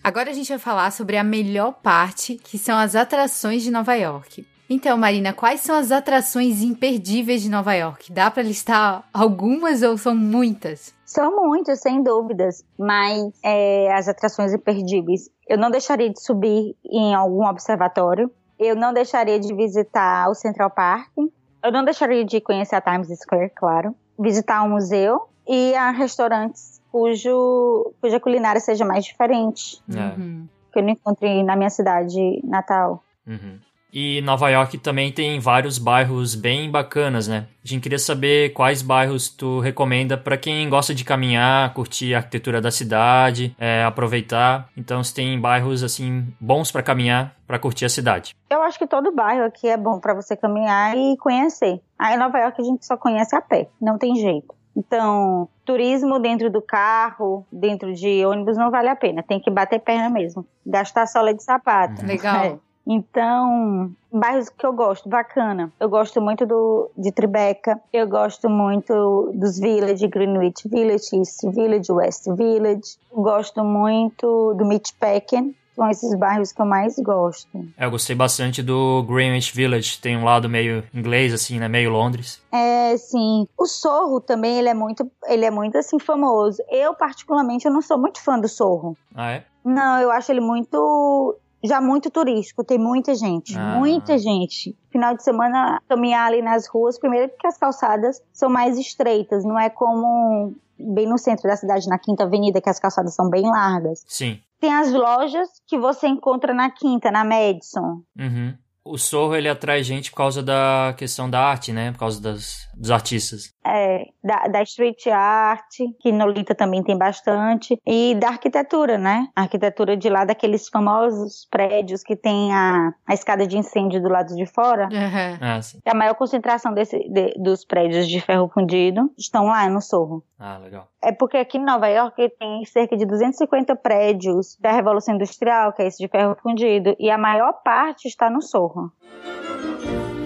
Agora 0.05 0.29
a 0.29 0.33
gente 0.33 0.49
vai 0.49 0.59
falar 0.59 0.91
sobre 0.91 1.17
a 1.17 1.23
melhor 1.23 1.73
parte, 1.81 2.35
que 2.35 2.59
são 2.59 2.77
as 2.77 2.95
atrações 2.95 3.63
de 3.63 3.71
Nova 3.71 3.95
York. 3.95 4.45
Então, 4.69 4.95
Marina, 4.95 5.33
quais 5.33 5.61
são 5.61 5.75
as 5.75 5.91
atrações 5.91 6.61
imperdíveis 6.61 7.41
de 7.41 7.49
Nova 7.49 7.73
York? 7.73 8.13
Dá 8.13 8.29
pra 8.29 8.43
listar 8.43 9.03
algumas 9.11 9.81
ou 9.81 9.97
são 9.97 10.15
muitas? 10.15 10.93
São 11.03 11.35
muitos, 11.35 11.79
sem 11.79 12.03
dúvidas, 12.03 12.63
mas 12.77 13.33
é, 13.43 13.91
as 13.95 14.07
atrações 14.07 14.53
imperdíveis. 14.53 15.27
Eu 15.49 15.57
não 15.57 15.71
deixaria 15.71 16.11
de 16.11 16.21
subir 16.21 16.75
em 16.85 17.15
algum 17.15 17.43
observatório. 17.43 18.29
Eu 18.59 18.75
não 18.75 18.93
deixaria 18.93 19.39
de 19.39 19.51
visitar 19.55 20.29
o 20.29 20.35
Central 20.35 20.69
Park. 20.69 21.09
Eu 21.17 21.71
não 21.71 21.83
deixaria 21.83 22.23
de 22.23 22.39
conhecer 22.39 22.75
a 22.75 22.81
Times 22.81 23.07
Square, 23.19 23.51
claro. 23.55 23.95
Visitar 24.19 24.61
um 24.61 24.69
museu 24.69 25.27
e 25.47 25.73
a 25.73 25.89
restaurantes 25.89 26.74
cujo, 26.95 27.91
cuja 27.99 28.21
culinária 28.21 28.61
seja 28.61 28.85
mais 28.85 29.03
diferente. 29.03 29.81
É. 29.93 30.17
Uhum. 30.17 30.47
que 30.71 30.79
eu 30.79 30.83
não 30.83 30.91
encontre 30.91 31.43
na 31.43 31.53
minha 31.53 31.69
cidade 31.69 32.39
natal. 32.41 33.03
Uhum. 33.27 33.59
E 33.91 34.21
Nova 34.21 34.49
York 34.49 34.77
também 34.77 35.11
tem 35.11 35.39
vários 35.39 35.77
bairros 35.77 36.35
bem 36.35 36.71
bacanas, 36.71 37.27
né? 37.27 37.47
A 37.63 37.67
gente 37.67 37.81
queria 37.81 37.99
saber 37.99 38.53
quais 38.53 38.81
bairros 38.81 39.29
tu 39.29 39.59
recomenda 39.59 40.17
para 40.17 40.37
quem 40.37 40.69
gosta 40.69 40.93
de 40.93 41.03
caminhar, 41.03 41.73
curtir 41.73 42.13
a 42.13 42.17
arquitetura 42.17 42.61
da 42.61 42.71
cidade, 42.71 43.55
é, 43.59 43.83
aproveitar. 43.83 44.69
Então, 44.75 45.03
se 45.03 45.13
tem 45.13 45.39
bairros 45.39 45.83
assim 45.83 46.27
bons 46.39 46.71
para 46.71 46.83
caminhar, 46.83 47.35
para 47.45 47.59
curtir 47.59 47.85
a 47.85 47.89
cidade. 47.89 48.35
Eu 48.49 48.61
acho 48.63 48.79
que 48.79 48.87
todo 48.87 49.13
bairro 49.13 49.45
aqui 49.45 49.67
é 49.67 49.77
bom 49.77 49.99
para 49.99 50.13
você 50.13 50.35
caminhar 50.35 50.95
e 50.97 51.17
conhecer. 51.17 51.81
Aí 51.99 52.15
em 52.15 52.19
Nova 52.19 52.37
York 52.37 52.61
a 52.61 52.65
gente 52.65 52.85
só 52.85 52.97
conhece 52.97 53.35
a 53.35 53.41
pé, 53.41 53.69
não 53.81 53.97
tem 53.97 54.15
jeito. 54.15 54.53
Então, 54.75 55.47
turismo 55.63 56.19
dentro 56.19 56.49
do 56.49 56.61
carro, 56.61 57.45
dentro 57.51 57.93
de 57.93 58.25
ônibus, 58.25 58.57
não 58.57 58.69
vale 58.69 58.89
a 58.89 58.95
pena. 58.95 59.23
Tem 59.23 59.39
que 59.39 59.49
bater 59.49 59.79
perna 59.79 60.09
mesmo. 60.09 60.45
Gastar 60.65 61.07
sola 61.07 61.33
de 61.33 61.41
sapato. 61.41 62.05
Legal. 62.05 62.43
É. 62.43 62.59
Então, 62.87 63.91
bairros 64.11 64.49
que 64.49 64.65
eu 64.65 64.71
gosto, 64.71 65.09
bacana. 65.09 65.71
Eu 65.79 65.89
gosto 65.89 66.21
muito 66.21 66.45
do, 66.45 66.91
de 66.95 67.11
Tribeca, 67.11 67.81
eu 67.91 68.07
gosto 68.07 68.47
muito 68.47 69.31
dos 69.33 69.57
Village, 69.57 70.07
Greenwich 70.07 70.67
Village, 70.69 71.15
East 71.15 71.41
Village, 71.49 71.91
West 71.91 72.25
Village. 72.35 72.97
Eu 73.11 73.23
gosto 73.23 73.63
muito 73.63 74.53
do 74.53 74.65
Meatpacking, 74.65 75.55
são 75.75 75.89
esses 75.89 76.15
bairros 76.17 76.51
que 76.51 76.61
eu 76.61 76.65
mais 76.65 76.95
gosto. 76.99 77.49
É, 77.77 77.85
eu 77.85 77.91
gostei 77.91 78.15
bastante 78.15 78.63
do 78.63 79.03
Greenwich 79.03 79.53
Village, 79.55 79.99
tem 79.99 80.17
um 80.17 80.23
lado 80.23 80.49
meio 80.49 80.83
inglês, 80.93 81.33
assim, 81.33 81.59
né? 81.59 81.67
Meio 81.67 81.89
Londres. 81.91 82.41
É, 82.51 82.95
sim. 82.97 83.47
O 83.57 83.65
Sorro 83.65 84.19
também, 84.21 84.57
ele 84.57 84.69
é 84.69 84.73
muito, 84.73 85.09
ele 85.27 85.45
é 85.45 85.51
muito 85.51 85.77
assim 85.77 85.99
famoso. 85.99 86.63
Eu 86.69 86.93
particularmente 86.93 87.65
eu 87.65 87.71
não 87.73 87.81
sou 87.81 87.97
muito 87.97 88.21
fã 88.23 88.39
do 88.39 88.47
Sorro. 88.47 88.97
Ah, 89.13 89.31
é? 89.31 89.43
Não, 89.63 89.99
eu 89.99 90.11
acho 90.11 90.31
ele 90.31 90.41
muito 90.41 91.35
já 91.63 91.81
muito 91.81 92.11
turístico, 92.11 92.63
tem 92.63 92.77
muita 92.77 93.15
gente, 93.15 93.57
Ah. 93.57 93.75
muita 93.79 94.19
gente. 94.19 94.77
Final 94.91 95.15
de 95.15 95.23
semana 95.23 95.81
caminhar 95.89 96.27
ali 96.27 96.39
nas 96.41 96.67
ruas, 96.67 96.99
primeiro 96.99 97.27
porque 97.29 97.47
as 97.47 97.57
calçadas 97.57 98.21
são 98.31 98.49
mais 98.49 98.77
estreitas, 98.77 99.43
não 99.43 99.59
é 99.59 99.67
como 99.67 100.53
bem 100.77 101.07
no 101.07 101.17
centro 101.17 101.47
da 101.47 101.55
cidade, 101.55 101.87
na 101.87 101.99
Quinta 101.99 102.23
Avenida, 102.23 102.61
que 102.61 102.69
as 102.69 102.79
calçadas 102.79 103.13
são 103.13 103.29
bem 103.29 103.43
largas. 103.43 104.03
Sim. 104.07 104.39
Tem 104.59 104.73
as 104.73 104.91
lojas 104.91 105.49
que 105.67 105.77
você 105.77 106.07
encontra 106.07 106.53
na 106.53 106.69
Quinta, 106.69 107.11
na 107.11 107.23
Madison. 107.23 108.01
Uhum. 108.17 108.53
O 108.83 108.97
Sorro, 108.97 109.35
ele 109.35 109.49
atrai 109.49 109.81
gente 109.81 110.11
por 110.11 110.17
causa 110.17 110.43
da 110.43 110.93
questão 110.95 111.27
da 111.27 111.41
arte, 111.41 111.73
né? 111.73 111.91
Por 111.91 111.99
causa 111.99 112.21
das, 112.21 112.67
dos 112.77 112.91
artistas. 112.91 113.53
É, 113.65 114.05
da, 114.23 114.47
da 114.47 114.61
street 114.63 115.07
art, 115.07 115.65
que 115.99 116.11
Nolita 116.11 116.53
também 116.53 116.83
tem 116.83 116.97
bastante, 116.97 117.79
e 117.85 118.13
da 118.15 118.27
arquitetura, 118.29 118.97
né? 118.97 119.27
A 119.35 119.41
arquitetura 119.41 119.95
de 119.97 120.09
lá, 120.09 120.23
daqueles 120.25 120.67
famosos 120.69 121.47
prédios 121.49 122.03
que 122.03 122.15
tem 122.15 122.53
a, 122.53 122.93
a 123.07 123.13
escada 123.13 123.47
de 123.47 123.57
incêndio 123.57 124.01
do 124.01 124.09
lado 124.09 124.35
de 124.35 124.45
fora. 124.45 124.85
Aham. 124.91 125.37
Ah, 125.45 125.61
sim. 125.61 125.79
A 125.85 125.93
maior 125.93 126.15
concentração 126.15 126.73
desse, 126.73 126.97
de- 127.09 127.33
dos 127.37 127.63
prédios 127.65 128.07
de 128.07 128.19
ferro 128.21 128.49
fundido 128.53 129.11
estão 129.17 129.45
lá 129.45 129.67
no 129.69 129.81
Sorro. 129.81 130.23
Ah, 130.39 130.57
legal. 130.57 130.87
É 131.03 131.11
porque 131.11 131.37
aqui 131.37 131.57
em 131.57 131.63
Nova 131.63 131.87
York 131.87 132.29
tem 132.39 132.63
cerca 132.65 132.95
de 132.97 133.05
250 133.05 133.75
prédios 133.75 134.57
da 134.59 134.71
Revolução 134.71 135.15
Industrial, 135.15 135.71
que 135.73 135.81
é 135.81 135.87
esse 135.87 135.97
de 135.97 136.07
ferro 136.07 136.35
fundido, 136.41 136.95
e 136.99 137.09
a 137.11 137.17
maior 137.17 137.53
parte 137.63 138.07
está 138.07 138.29
no 138.29 138.41
Sorro. 138.41 138.91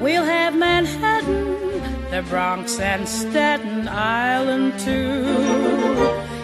We'll 0.02 0.24
have 0.24 0.58
Manhattan, 0.58 1.49
the 2.10 2.24
Bronx, 2.24 2.80
and 2.80 3.08
Staten 3.08 3.88
Island 3.88 4.80
too. 4.80 5.26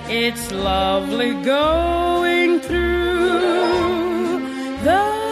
It's 0.07 0.51
lovely 0.51 1.33
going 1.43 2.59
through 2.59 4.39
the 4.83 5.24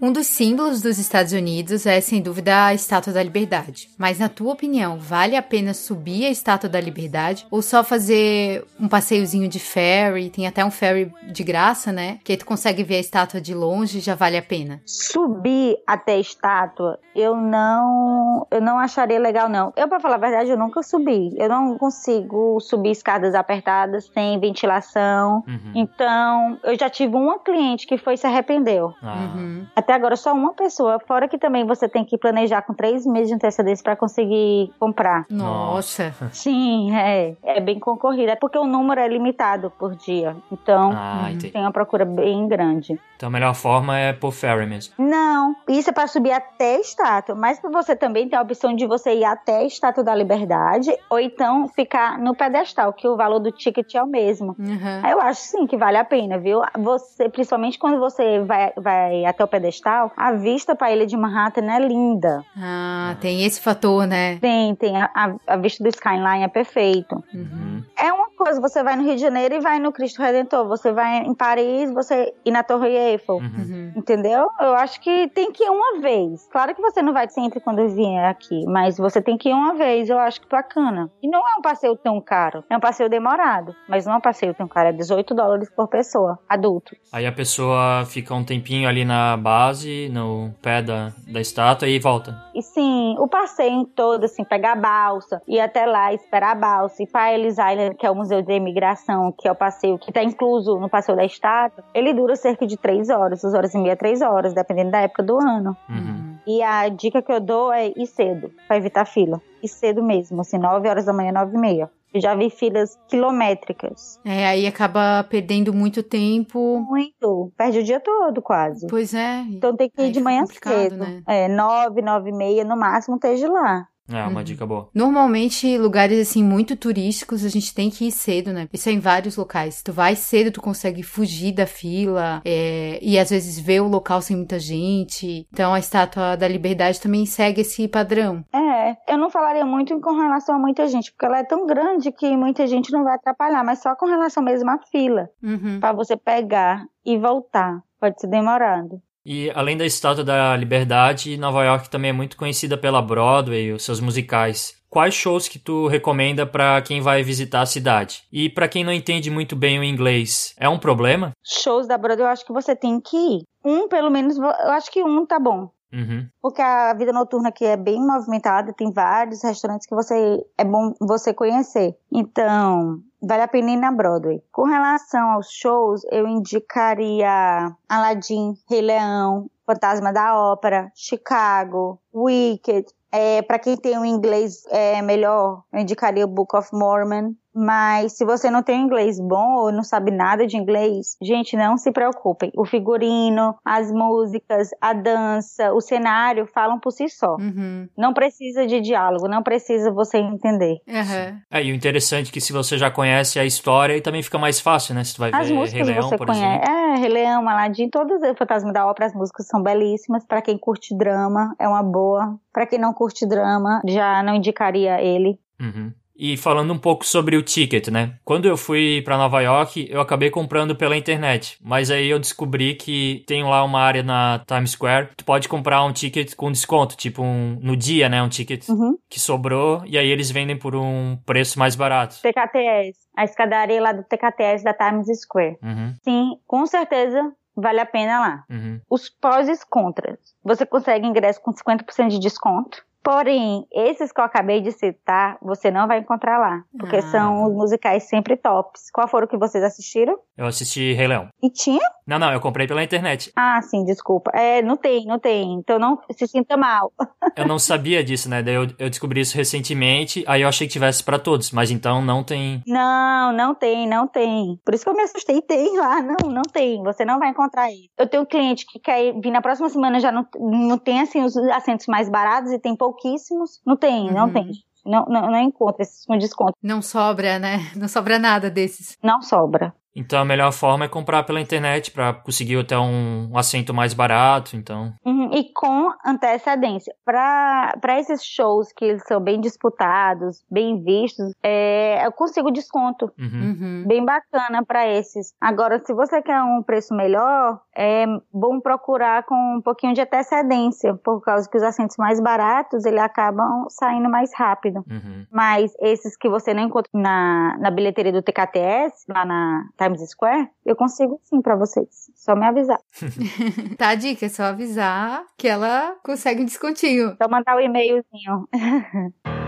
Um 0.00 0.12
dos 0.12 0.28
símbolos 0.28 0.80
dos 0.80 0.96
Estados 0.96 1.32
Unidos 1.32 1.84
é, 1.84 2.00
sem 2.00 2.22
dúvida, 2.22 2.66
a 2.66 2.74
Estátua 2.74 3.12
da 3.12 3.20
Liberdade. 3.20 3.90
Mas, 3.98 4.20
na 4.20 4.28
tua 4.28 4.52
opinião, 4.52 4.96
vale 4.96 5.34
a 5.34 5.42
pena 5.42 5.74
subir 5.74 6.24
a 6.24 6.30
Estátua 6.30 6.68
da 6.68 6.80
Liberdade 6.80 7.44
ou 7.50 7.60
só 7.60 7.82
fazer 7.82 8.64
um 8.78 8.86
passeiozinho 8.86 9.48
de 9.48 9.58
ferry? 9.58 10.30
Tem 10.30 10.46
até 10.46 10.64
um 10.64 10.70
ferry 10.70 11.12
de 11.32 11.42
graça, 11.42 11.90
né? 11.90 12.20
Que 12.22 12.32
aí 12.32 12.38
tu 12.38 12.46
consegue 12.46 12.84
ver 12.84 12.96
a 12.96 13.00
estátua 13.00 13.40
de 13.40 13.52
longe 13.52 13.98
e 13.98 14.00
já 14.00 14.14
vale 14.14 14.36
a 14.36 14.42
pena. 14.42 14.80
Subir 14.86 15.76
até 15.84 16.12
a 16.12 16.20
estátua, 16.20 17.00
eu 17.14 17.36
não, 17.36 18.46
eu 18.52 18.60
não 18.60 18.78
acharia 18.78 19.18
legal 19.18 19.48
não. 19.48 19.72
Eu 19.76 19.88
para 19.88 19.98
falar 19.98 20.14
a 20.14 20.18
verdade, 20.18 20.50
eu 20.50 20.56
nunca 20.56 20.80
subi. 20.80 21.34
Eu 21.36 21.48
não 21.48 21.76
consigo 21.76 22.60
subir 22.60 22.92
escadas 22.92 23.34
apertadas 23.34 24.08
sem 24.14 24.38
ventilação. 24.38 25.42
Uhum. 25.48 25.72
Então, 25.74 26.58
eu 26.62 26.78
já 26.78 26.88
tive 26.88 27.16
uma 27.16 27.40
cliente 27.40 27.84
que 27.84 27.98
foi 27.98 28.14
e 28.14 28.16
se 28.16 28.26
arrependeu. 28.26 28.94
Ah, 29.02 29.18
Uhum. 29.18 29.66
Até 29.88 29.94
agora 29.94 30.16
só 30.16 30.34
uma 30.34 30.52
pessoa, 30.52 31.00
fora 31.08 31.26
que 31.26 31.38
também 31.38 31.64
você 31.64 31.88
tem 31.88 32.04
que 32.04 32.18
planejar 32.18 32.60
com 32.60 32.74
três 32.74 33.06
meses 33.06 33.28
de 33.28 33.34
antecedência 33.36 33.82
para 33.82 33.96
conseguir 33.96 34.70
comprar. 34.78 35.24
Nossa. 35.30 36.12
Sim, 36.30 36.94
é, 36.94 37.34
é 37.42 37.58
bem 37.58 37.78
concorrido. 37.80 38.30
É 38.30 38.36
porque 38.36 38.58
o 38.58 38.66
número 38.66 39.00
é 39.00 39.08
limitado 39.08 39.72
por 39.78 39.96
dia. 39.96 40.36
Então, 40.52 40.92
Ah, 40.94 41.28
entendi. 41.30 41.52
tem 41.52 41.62
uma 41.62 41.72
procura 41.72 42.04
bem 42.04 42.46
grande. 42.46 43.00
Então 43.16 43.30
a 43.30 43.32
melhor 43.32 43.54
forma 43.54 43.98
é 43.98 44.12
por 44.12 44.30
ferry 44.30 44.64
mesmo. 44.64 44.94
Não, 44.96 45.56
isso 45.68 45.90
é 45.90 45.92
para 45.92 46.06
subir 46.06 46.30
até 46.30 46.76
a 46.76 46.80
estátua, 46.80 47.34
mas 47.34 47.60
você 47.60 47.96
também 47.96 48.28
tem 48.28 48.38
a 48.38 48.42
opção 48.42 48.76
de 48.76 48.86
você 48.86 49.12
ir 49.12 49.24
até 49.24 49.56
a 49.58 49.64
estátua 49.64 50.04
da 50.04 50.14
Liberdade 50.14 50.94
ou 51.10 51.18
então 51.18 51.66
ficar 51.66 52.16
no 52.16 52.36
pedestal, 52.36 52.92
que 52.92 53.08
o 53.08 53.16
valor 53.16 53.40
do 53.40 53.50
ticket 53.50 53.92
é 53.96 54.02
o 54.02 54.06
mesmo. 54.06 54.54
Uhum. 54.56 55.08
Eu 55.10 55.20
acho 55.20 55.40
sim 55.40 55.66
que 55.66 55.76
vale 55.76 55.96
a 55.96 56.04
pena, 56.04 56.38
viu? 56.38 56.60
Você, 56.78 57.28
principalmente 57.28 57.76
quando 57.76 57.98
você 57.98 58.38
vai, 58.44 58.72
vai 58.76 59.24
até 59.24 59.42
o 59.42 59.48
pedestal, 59.48 59.77
a 59.84 60.32
vista 60.32 60.74
para 60.74 60.88
a 60.88 60.92
ilha 60.92 61.06
de 61.06 61.16
Manhattan 61.16 61.70
é 61.70 61.78
linda. 61.80 62.44
Ah, 62.56 63.16
tem 63.20 63.44
esse 63.44 63.60
fator, 63.60 64.06
né? 64.06 64.38
Tem, 64.38 64.74
tem 64.74 64.96
a, 65.00 65.10
a- 65.14 65.34
a 65.46 65.56
vista 65.56 65.82
do 65.82 65.88
skyline 65.88 66.42
é 66.44 66.48
perfeito. 66.48 67.22
Uhum. 67.34 67.82
É 67.96 68.12
uma 68.12 68.28
coisa, 68.30 68.60
você 68.60 68.82
vai 68.82 68.96
no 68.96 69.02
Rio 69.04 69.14
de 69.16 69.20
Janeiro 69.20 69.54
e 69.56 69.60
vai 69.60 69.78
no 69.78 69.92
Cristo 69.92 70.22
Redentor, 70.22 70.66
você 70.68 70.92
vai 70.92 71.18
em 71.18 71.34
Paris, 71.34 71.92
você 71.92 72.32
ir 72.44 72.50
na 72.50 72.62
Torre 72.62 72.88
Eiffel. 72.88 73.36
Uhum. 73.36 73.42
Uhum. 73.58 73.92
Entendeu? 73.96 74.48
Eu 74.60 74.74
acho 74.74 75.00
que 75.00 75.28
tem 75.28 75.50
que 75.52 75.64
ir 75.64 75.70
uma 75.70 76.00
vez. 76.00 76.46
Claro 76.50 76.74
que 76.74 76.80
você 76.80 77.02
não 77.02 77.12
vai 77.12 77.28
sempre 77.28 77.60
quando 77.60 77.86
vier 77.88 78.24
aqui, 78.28 78.64
mas 78.66 78.96
você 78.96 79.20
tem 79.20 79.36
que 79.36 79.48
ir 79.48 79.52
uma 79.52 79.74
vez. 79.74 80.08
Eu 80.08 80.18
acho 80.18 80.40
que 80.40 80.48
bacana. 80.48 81.10
E 81.22 81.28
não 81.28 81.40
é 81.40 81.58
um 81.58 81.62
passeio 81.62 81.96
tão 81.96 82.20
caro. 82.20 82.64
É 82.70 82.76
um 82.76 82.80
passeio 82.80 83.08
demorado, 83.10 83.74
mas 83.88 84.06
não 84.06 84.14
é 84.14 84.16
um 84.16 84.20
passeio 84.20 84.54
tão 84.54 84.68
caro. 84.68 84.88
É 84.88 84.92
18 84.92 85.34
dólares 85.34 85.68
por 85.74 85.88
pessoa, 85.88 86.38
adulto. 86.48 86.94
Aí 87.12 87.26
a 87.26 87.32
pessoa 87.32 88.04
fica 88.06 88.34
um 88.34 88.44
tempinho 88.44 88.88
ali 88.88 89.04
na 89.04 89.36
base, 89.36 89.67
no 90.10 90.50
pé 90.62 90.82
da, 90.82 91.12
da 91.26 91.40
estátua 91.40 91.88
e 91.88 91.98
volta. 91.98 92.36
E 92.54 92.62
sim, 92.62 93.16
o 93.18 93.28
passeio 93.28 93.72
em 93.72 93.84
todo, 93.84 94.24
assim, 94.24 94.44
pegar 94.44 94.72
a 94.72 94.76
balsa, 94.76 95.42
ir 95.46 95.60
até 95.60 95.86
lá, 95.86 96.12
esperar 96.12 96.52
a 96.52 96.54
balsa, 96.54 97.02
ir 97.02 97.06
para 97.06 97.32
Ellis 97.32 97.58
Island, 97.58 97.94
que 97.96 98.06
é 98.06 98.10
o 98.10 98.14
Museu 98.14 98.42
de 98.42 98.52
Imigração, 98.52 99.32
que 99.36 99.46
é 99.46 99.52
o 99.52 99.54
passeio 99.54 99.98
que 99.98 100.10
está 100.10 100.22
incluso 100.22 100.78
no 100.78 100.88
passeio 100.88 101.16
da 101.16 101.24
estátua, 101.24 101.84
ele 101.94 102.12
dura 102.12 102.36
cerca 102.36 102.66
de 102.66 102.76
3 102.76 103.10
horas, 103.10 103.42
2 103.42 103.54
horas 103.54 103.74
e 103.74 103.78
meia, 103.78 103.96
3 103.96 104.22
horas, 104.22 104.54
dependendo 104.54 104.90
da 104.90 105.00
época 105.00 105.22
do 105.22 105.38
ano. 105.38 105.76
Uhum. 105.88 106.27
E 106.48 106.62
a 106.62 106.88
dica 106.88 107.20
que 107.20 107.30
eu 107.30 107.40
dou 107.40 107.70
é 107.70 107.92
ir 107.94 108.06
cedo, 108.06 108.50
para 108.66 108.78
evitar 108.78 109.04
fila. 109.04 109.38
Ir 109.62 109.68
cedo 109.68 110.02
mesmo, 110.02 110.40
assim, 110.40 110.56
9 110.56 110.88
horas 110.88 111.04
da 111.04 111.12
manhã, 111.12 111.30
9 111.30 111.54
e 111.54 111.60
meia. 111.60 111.90
Eu 112.14 112.22
já 112.22 112.34
vi 112.34 112.48
filas 112.48 112.98
quilométricas. 113.06 114.18
É, 114.24 114.46
aí 114.46 114.66
acaba 114.66 115.22
perdendo 115.24 115.74
muito 115.74 116.02
tempo. 116.02 116.80
Muito. 116.88 117.52
Perde 117.54 117.80
o 117.80 117.84
dia 117.84 118.00
todo, 118.00 118.40
quase. 118.40 118.86
Pois 118.86 119.12
é. 119.12 119.40
Então 119.42 119.76
tem 119.76 119.90
que 119.90 120.00
Aí 120.00 120.08
ir 120.08 120.12
de 120.12 120.20
manhã 120.20 120.46
cedo. 120.46 120.96
né? 120.96 121.22
É, 121.26 121.48
9, 121.48 122.00
9 122.00 122.30
e 122.30 122.32
meia, 122.32 122.64
no 122.64 122.78
máximo, 122.78 123.16
esteja 123.16 123.46
lá. 123.52 123.86
É 124.10 124.22
uma 124.26 124.38
Uhum. 124.38 124.44
dica 124.44 124.66
boa. 124.66 124.88
Normalmente, 124.94 125.76
lugares 125.78 126.18
assim 126.18 126.42
muito 126.42 126.76
turísticos, 126.76 127.44
a 127.44 127.48
gente 127.48 127.74
tem 127.74 127.90
que 127.90 128.06
ir 128.06 128.12
cedo, 128.12 128.52
né? 128.52 128.68
Isso 128.72 128.88
é 128.88 128.92
em 128.92 128.98
vários 129.00 129.36
locais. 129.36 129.82
Tu 129.82 129.92
vai 129.92 130.14
cedo, 130.16 130.50
tu 130.52 130.60
consegue 130.62 131.02
fugir 131.02 131.52
da 131.52 131.66
fila 131.66 132.40
é, 132.44 132.98
e 133.02 133.18
às 133.18 133.30
vezes 133.30 133.58
ver 133.58 133.80
o 133.80 133.88
local 133.88 134.20
sem 134.22 134.36
muita 134.36 134.58
gente. 134.58 135.46
Então, 135.52 135.74
a 135.74 135.78
Estátua 135.78 136.36
da 136.36 136.48
Liberdade 136.48 137.00
também 137.00 137.26
segue 137.26 137.60
esse 137.60 137.86
padrão. 137.88 138.44
É, 138.54 138.96
eu 139.12 139.18
não 139.18 139.30
falaria 139.30 139.66
muito 139.66 139.98
com 140.00 140.12
relação 140.18 140.54
a 140.54 140.58
muita 140.58 140.86
gente, 140.88 141.12
porque 141.12 141.26
ela 141.26 141.38
é 141.40 141.44
tão 141.44 141.66
grande 141.66 142.10
que 142.12 142.36
muita 142.36 142.66
gente 142.66 142.90
não 142.92 143.04
vai 143.04 143.14
atrapalhar, 143.14 143.64
mas 143.64 143.80
só 143.80 143.94
com 143.94 144.06
relação 144.06 144.42
mesmo 144.42 144.70
à 144.70 144.78
fila, 144.90 145.28
Uhum. 145.42 145.80
Pra 145.80 145.92
você 145.92 146.16
pegar 146.16 146.84
e 147.04 147.18
voltar. 147.18 147.80
Pode 148.00 148.20
ser 148.20 148.28
demorado. 148.28 149.00
E 149.30 149.50
além 149.50 149.76
da 149.76 149.84
Estátua 149.84 150.24
da 150.24 150.56
Liberdade, 150.56 151.36
Nova 151.36 151.62
York 151.62 151.90
também 151.90 152.08
é 152.08 152.14
muito 152.14 152.34
conhecida 152.34 152.78
pela 152.78 153.02
Broadway 153.02 153.66
e 153.66 153.72
os 153.72 153.84
seus 153.84 154.00
musicais. 154.00 154.72
Quais 154.88 155.12
shows 155.12 155.46
que 155.46 155.58
tu 155.58 155.86
recomenda 155.86 156.46
pra 156.46 156.80
quem 156.80 157.02
vai 157.02 157.22
visitar 157.22 157.60
a 157.60 157.66
cidade? 157.66 158.22
E 158.32 158.48
pra 158.48 158.66
quem 158.66 158.82
não 158.82 158.90
entende 158.90 159.30
muito 159.30 159.54
bem 159.54 159.78
o 159.78 159.84
inglês, 159.84 160.54
é 160.58 160.66
um 160.66 160.78
problema? 160.78 161.32
Shows 161.44 161.86
da 161.86 161.98
Broadway 161.98 162.26
eu 162.26 162.32
acho 162.32 162.46
que 162.46 162.54
você 162.54 162.74
tem 162.74 162.98
que 163.02 163.18
ir. 163.18 163.42
Um, 163.62 163.86
pelo 163.86 164.08
menos, 164.08 164.38
eu 164.38 164.70
acho 164.70 164.90
que 164.90 165.04
um 165.04 165.26
tá 165.26 165.38
bom. 165.38 165.68
Uhum. 165.92 166.26
Porque 166.40 166.62
a 166.62 166.94
vida 166.94 167.12
noturna 167.12 167.50
aqui 167.50 167.66
é 167.66 167.76
bem 167.76 168.00
movimentada, 168.00 168.72
tem 168.72 168.90
vários 168.90 169.44
restaurantes 169.44 169.86
que 169.86 169.94
você 169.94 170.42
é 170.56 170.64
bom 170.64 170.94
você 171.00 171.34
conhecer. 171.34 171.94
Então, 172.10 173.02
vale 173.20 173.42
a 173.42 173.48
pena 173.48 173.70
ir 173.70 173.76
na 173.76 173.90
Broadway. 173.90 174.42
Com 174.52 174.64
relação 174.64 175.30
aos 175.30 175.50
shows, 175.50 176.02
eu 176.10 176.26
indicaria 176.26 177.74
Aladdin, 177.88 178.54
Rei 178.68 178.80
Leão, 178.80 179.50
Fantasma 179.66 180.12
da 180.12 180.36
Ópera, 180.36 180.90
Chicago, 180.94 182.00
Wicked. 182.14 182.86
É, 183.12 183.42
para 183.42 183.58
quem 183.58 183.76
tem 183.76 183.98
um 183.98 184.04
inglês 184.04 184.62
é, 184.70 185.00
melhor, 185.02 185.62
eu 185.72 185.80
indicaria 185.80 186.24
o 186.24 186.28
Book 186.28 186.56
of 186.56 186.68
Mormon. 186.72 187.32
Mas 187.60 188.12
se 188.12 188.24
você 188.24 188.48
não 188.50 188.62
tem 188.62 188.80
inglês 188.80 189.18
bom 189.18 189.56
ou 189.56 189.72
não 189.72 189.82
sabe 189.82 190.12
nada 190.12 190.46
de 190.46 190.56
inglês, 190.56 191.16
gente, 191.20 191.56
não 191.56 191.76
se 191.76 191.90
preocupem. 191.90 192.52
O 192.56 192.64
figurino, 192.64 193.56
as 193.64 193.90
músicas, 193.90 194.68
a 194.80 194.92
dança, 194.92 195.72
o 195.72 195.80
cenário 195.80 196.46
falam 196.46 196.78
por 196.78 196.92
si 196.92 197.08
só. 197.08 197.34
Uhum. 197.34 197.88
Não 197.98 198.14
precisa 198.14 198.64
de 198.64 198.80
diálogo, 198.80 199.26
não 199.26 199.42
precisa 199.42 199.90
você 199.90 200.18
entender. 200.18 200.76
Aham. 200.88 201.40
É, 201.50 201.64
e 201.64 201.72
o 201.72 201.74
interessante 201.74 202.28
é 202.28 202.32
que 202.32 202.40
se 202.40 202.52
você 202.52 202.78
já 202.78 202.92
conhece 202.92 203.40
a 203.40 203.44
história, 203.44 203.92
aí 203.92 204.00
também 204.00 204.22
fica 204.22 204.38
mais 204.38 204.60
fácil, 204.60 204.94
né? 204.94 205.02
Se 205.02 205.14
tu 205.14 205.18
vai 205.18 205.30
As 205.32 205.48
ver 205.48 205.54
Rei 205.54 205.58
músicas 205.58 205.88
Leão, 205.88 206.08
você 206.10 206.16
por 206.16 206.26
conhece. 206.28 206.44
exemplo. 206.44 206.70
É, 206.70 206.77
Rei 206.98 207.08
Leão, 207.08 207.48
Aladdin, 207.48 207.88
todas 207.88 208.22
o 208.22 208.34
Fantasma 208.34 208.72
da 208.72 208.86
Ópera, 208.86 209.06
as 209.06 209.14
músicas 209.14 209.46
são 209.46 209.62
belíssimas. 209.62 210.24
Pra 210.26 210.42
quem 210.42 210.58
curte 210.58 210.96
drama, 210.96 211.54
é 211.58 211.66
uma 211.66 211.82
boa. 211.82 212.38
Pra 212.52 212.66
quem 212.66 212.78
não 212.78 212.92
curte 212.92 213.26
drama, 213.26 213.80
já 213.86 214.22
não 214.22 214.34
indicaria 214.34 215.00
ele. 215.00 215.38
Uhum. 215.60 215.92
E 216.18 216.36
falando 216.36 216.72
um 216.72 216.78
pouco 216.78 217.06
sobre 217.06 217.36
o 217.36 217.42
ticket, 217.42 217.88
né? 217.88 218.14
Quando 218.24 218.46
eu 218.48 218.56
fui 218.56 219.00
pra 219.04 219.16
Nova 219.16 219.40
York, 219.40 219.86
eu 219.88 220.00
acabei 220.00 220.30
comprando 220.30 220.74
pela 220.74 220.96
internet. 220.96 221.56
Mas 221.62 221.90
aí 221.92 222.08
eu 222.08 222.18
descobri 222.18 222.74
que 222.74 223.22
tem 223.26 223.44
lá 223.44 223.62
uma 223.62 223.80
área 223.80 224.02
na 224.02 224.42
Times 224.46 224.72
Square, 224.72 225.10
tu 225.16 225.24
pode 225.24 225.48
comprar 225.48 225.84
um 225.84 225.92
ticket 225.92 226.34
com 226.34 226.50
desconto, 226.50 226.96
tipo 226.96 227.22
um, 227.22 227.58
no 227.62 227.76
dia, 227.76 228.08
né? 228.08 228.20
Um 228.22 228.28
ticket 228.28 228.68
Uhum. 228.68 228.96
que 229.08 229.20
sobrou, 229.20 229.82
e 229.86 229.96
aí 229.96 230.08
eles 230.08 230.30
vendem 230.30 230.58
por 230.58 230.74
um 230.74 231.16
preço 231.24 231.58
mais 231.58 231.76
barato. 231.76 232.16
TKTS, 232.20 232.98
a 233.16 233.24
escadaria 233.24 233.80
lá 233.80 233.92
do 233.92 234.02
TKTS 234.02 234.64
da 234.64 234.74
Times 234.74 235.06
Square. 235.20 235.56
Uhum, 235.62 235.94
Sim, 236.02 236.36
com 236.46 236.66
certeza 236.66 237.32
vale 237.56 237.80
a 237.80 237.86
pena 237.86 238.20
lá. 238.20 238.44
uhum. 238.50 238.80
Os 238.88 239.08
pós 239.08 239.48
e 239.48 239.52
os 239.52 239.64
contras. 239.64 240.18
Você 240.44 240.64
consegue 240.64 241.06
ingresso 241.06 241.40
com 241.40 241.52
50% 241.52 242.08
de 242.08 242.18
desconto. 242.20 242.82
Porém, 243.02 243.64
esses 243.72 244.12
que 244.12 244.20
eu 244.20 244.24
acabei 244.24 244.60
de 244.60 244.72
citar, 244.72 245.38
você 245.40 245.70
não 245.70 245.86
vai 245.86 245.98
encontrar 245.98 246.38
lá. 246.38 246.62
Porque 246.78 246.96
Ah. 246.96 247.02
são 247.02 247.44
os 247.46 247.52
musicais 247.54 248.08
sempre 248.08 248.36
tops. 248.36 248.90
Qual 248.92 249.08
foram 249.08 249.26
que 249.26 249.36
vocês 249.36 249.62
assistiram? 249.64 250.18
Eu 250.36 250.46
assisti 250.46 250.92
Rei 250.92 251.06
Leão. 251.06 251.28
E 251.42 251.50
tinha? 251.50 251.80
Não, 252.08 252.18
não, 252.18 252.32
eu 252.32 252.40
comprei 252.40 252.66
pela 252.66 252.82
internet. 252.82 253.30
Ah, 253.36 253.60
sim, 253.60 253.84
desculpa. 253.84 254.30
É, 254.34 254.62
não 254.62 254.78
tem, 254.78 255.04
não 255.04 255.18
tem. 255.18 255.52
Então 255.52 255.78
não 255.78 255.98
se 256.10 256.26
sinta 256.26 256.56
mal. 256.56 256.90
Eu 257.36 257.46
não 257.46 257.58
sabia 257.58 258.02
disso, 258.02 258.28
né? 258.28 258.42
Daí 258.42 258.54
eu, 258.54 258.66
eu 258.78 258.90
descobri 258.90 259.20
isso 259.20 259.36
recentemente, 259.36 260.24
aí 260.26 260.42
eu 260.42 260.48
achei 260.48 260.66
que 260.66 260.72
tivesse 260.72 261.04
pra 261.04 261.18
todos, 261.18 261.52
mas 261.52 261.70
então 261.70 262.02
não 262.02 262.24
tem. 262.24 262.62
Não, 262.66 263.32
não 263.32 263.54
tem, 263.54 263.86
não 263.86 264.08
tem. 264.08 264.58
Por 264.64 264.74
isso 264.74 264.82
que 264.84 264.90
eu 264.90 264.94
me 264.94 265.02
assustei. 265.02 265.40
Tem 265.42 265.76
lá, 265.78 266.00
não, 266.02 266.30
não 266.30 266.42
tem. 266.42 266.82
Você 266.82 267.04
não 267.04 267.18
vai 267.18 267.28
encontrar 267.28 267.70
isso. 267.70 267.88
Eu 267.96 268.08
tenho 268.08 268.22
um 268.24 268.26
cliente 268.26 268.66
que 268.66 268.78
quer 268.80 269.12
vir 269.20 269.30
na 269.30 269.42
próxima 269.42 269.68
semana 269.68 270.00
já 270.00 270.10
não, 270.10 270.26
não 270.40 270.78
tem 270.78 271.00
assim 271.00 271.22
os 271.22 271.36
assentos 271.36 271.86
mais 271.86 272.08
baratos 272.08 272.50
e 272.50 272.58
tem 272.58 272.74
pouquíssimos. 272.74 273.60
Não 273.66 273.76
tem, 273.76 274.10
não 274.12 274.24
Uhum. 274.26 274.32
tem. 274.32 274.46
Não, 274.84 275.04
não, 275.04 275.30
não 275.30 275.40
encontra 275.40 275.82
esses 275.82 276.04
com 276.06 276.16
desconto. 276.16 276.54
Não 276.62 276.80
sobra, 276.80 277.38
né? 277.38 277.70
Não 277.76 277.86
sobra 277.88 278.18
nada 278.18 278.50
desses. 278.50 278.96
Não 279.02 279.20
sobra. 279.20 279.74
Então 279.98 280.20
a 280.20 280.24
melhor 280.24 280.52
forma 280.52 280.84
é 280.84 280.88
comprar 280.88 281.24
pela 281.24 281.40
internet 281.40 281.90
pra 281.90 282.12
conseguir 282.12 282.56
até 282.56 282.78
um 282.78 283.36
assento 283.36 283.74
mais 283.74 283.92
barato, 283.92 284.56
então. 284.56 284.92
Uhum, 285.04 285.30
E 285.32 285.52
com 285.52 285.90
antecedência. 286.06 286.94
Para 287.04 287.98
esses 287.98 288.24
shows 288.24 288.72
que 288.72 288.84
eles 288.84 289.02
são 289.08 289.20
bem 289.20 289.40
disputados, 289.40 290.44
bem 290.48 290.82
vistos, 290.82 291.32
é, 291.42 292.06
eu 292.06 292.12
consigo 292.12 292.50
desconto. 292.52 293.10
Uhum. 293.18 293.56
Uhum. 293.58 293.84
Bem 293.86 294.04
bacana 294.04 294.64
para 294.64 294.86
esses. 294.86 295.34
Agora, 295.40 295.80
se 295.84 295.92
você 295.92 296.22
quer 296.22 296.40
um 296.42 296.62
preço 296.62 296.94
melhor, 296.94 297.60
é 297.76 298.06
bom 298.32 298.60
procurar 298.60 299.24
com 299.24 299.56
um 299.56 299.60
pouquinho 299.60 299.94
de 299.94 300.00
antecedência, 300.00 300.94
por 300.94 301.20
causa 301.20 301.48
que 301.50 301.56
os 301.56 301.62
assentos 301.62 301.96
mais 301.96 302.20
baratos, 302.20 302.84
ele 302.84 303.00
acabam 303.00 303.66
saindo 303.68 304.08
mais 304.08 304.30
rápido. 304.34 304.84
Uhum. 304.88 305.26
Mas 305.32 305.72
esses 305.80 306.16
que 306.16 306.28
você 306.28 306.54
não 306.54 306.62
encontra 306.62 306.90
na, 306.94 307.56
na 307.58 307.70
bilheteria 307.70 308.12
do 308.12 308.22
TKTS, 308.22 309.04
lá 309.08 309.24
na 309.24 309.64
Times 309.88 310.10
Square, 310.10 310.48
eu 310.66 310.76
consigo 310.76 311.20
sim 311.24 311.40
para 311.40 311.56
vocês. 311.56 312.10
Só 312.14 312.36
me 312.36 312.46
avisar. 312.46 312.78
Tá 313.76 313.90
a 313.90 313.94
dica, 313.94 314.26
é 314.26 314.28
só 314.28 314.44
avisar 314.44 315.24
que 315.36 315.48
ela 315.48 315.96
consegue 316.04 316.42
um 316.42 316.44
descontinho. 316.44 317.16
Só 317.20 317.28
mandar 317.28 317.56
o 317.56 317.60
e-mailzinho. 317.60 318.48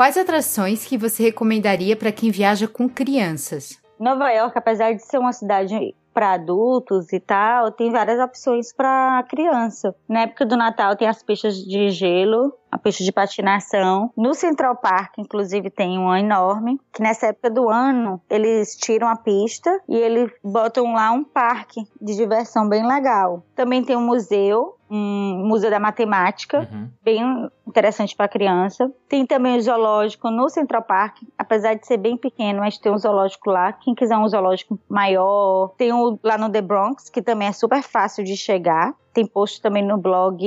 Quais 0.00 0.16
atrações 0.16 0.86
que 0.86 0.96
você 0.96 1.24
recomendaria 1.24 1.94
para 1.94 2.10
quem 2.10 2.30
viaja 2.30 2.66
com 2.66 2.88
crianças? 2.88 3.78
Nova 3.98 4.30
York, 4.30 4.56
apesar 4.56 4.94
de 4.94 5.04
ser 5.04 5.18
uma 5.18 5.30
cidade 5.30 5.94
para 6.14 6.32
adultos 6.32 7.12
e 7.12 7.20
tal, 7.20 7.70
tem 7.70 7.90
várias 7.90 8.18
opções 8.18 8.72
para 8.72 9.22
criança. 9.28 9.94
Na 10.08 10.22
época 10.22 10.46
do 10.46 10.56
Natal 10.56 10.96
tem 10.96 11.06
as 11.06 11.22
pistas 11.22 11.56
de 11.56 11.90
gelo, 11.90 12.50
a 12.70 12.78
pista 12.78 13.02
de 13.04 13.12
patinação. 13.12 14.10
No 14.16 14.34
Central 14.34 14.76
Park, 14.76 15.18
inclusive, 15.18 15.70
tem 15.70 15.98
uma 15.98 16.20
enorme, 16.20 16.80
que 16.92 17.02
nessa 17.02 17.26
época 17.26 17.50
do 17.50 17.68
ano 17.68 18.20
eles 18.30 18.76
tiram 18.76 19.08
a 19.08 19.16
pista 19.16 19.80
e 19.88 19.96
eles 19.96 20.30
botam 20.42 20.92
lá 20.92 21.10
um 21.10 21.24
parque 21.24 21.80
de 22.00 22.14
diversão 22.16 22.68
bem 22.68 22.86
legal. 22.86 23.42
Também 23.56 23.82
tem 23.84 23.96
um 23.96 24.06
museu, 24.06 24.76
um 24.90 25.44
museu 25.46 25.70
da 25.70 25.78
matemática, 25.80 26.68
Uhum. 26.72 26.88
bem 27.02 27.48
interessante 27.66 28.16
para 28.16 28.28
criança. 28.28 28.90
Tem 29.08 29.24
também 29.26 29.56
o 29.56 29.60
zoológico 29.62 30.30
no 30.30 30.48
Central 30.48 30.82
Park, 30.82 31.18
apesar 31.38 31.74
de 31.74 31.86
ser 31.86 31.96
bem 31.96 32.16
pequeno, 32.16 32.60
mas 32.60 32.78
tem 32.78 32.90
um 32.92 32.98
zoológico 32.98 33.50
lá. 33.50 33.72
Quem 33.72 33.94
quiser 33.94 34.16
um 34.16 34.26
zoológico 34.28 34.78
maior, 34.88 35.72
tem 35.76 35.92
um 35.92 36.18
lá 36.22 36.36
no 36.36 36.50
The 36.50 36.60
Bronx, 36.60 37.08
que 37.08 37.22
também 37.22 37.48
é 37.48 37.52
super 37.52 37.82
fácil 37.82 38.24
de 38.24 38.36
chegar. 38.36 38.94
Tem 39.12 39.26
post 39.26 39.60
também 39.60 39.84
no 39.84 39.98
blog 39.98 40.38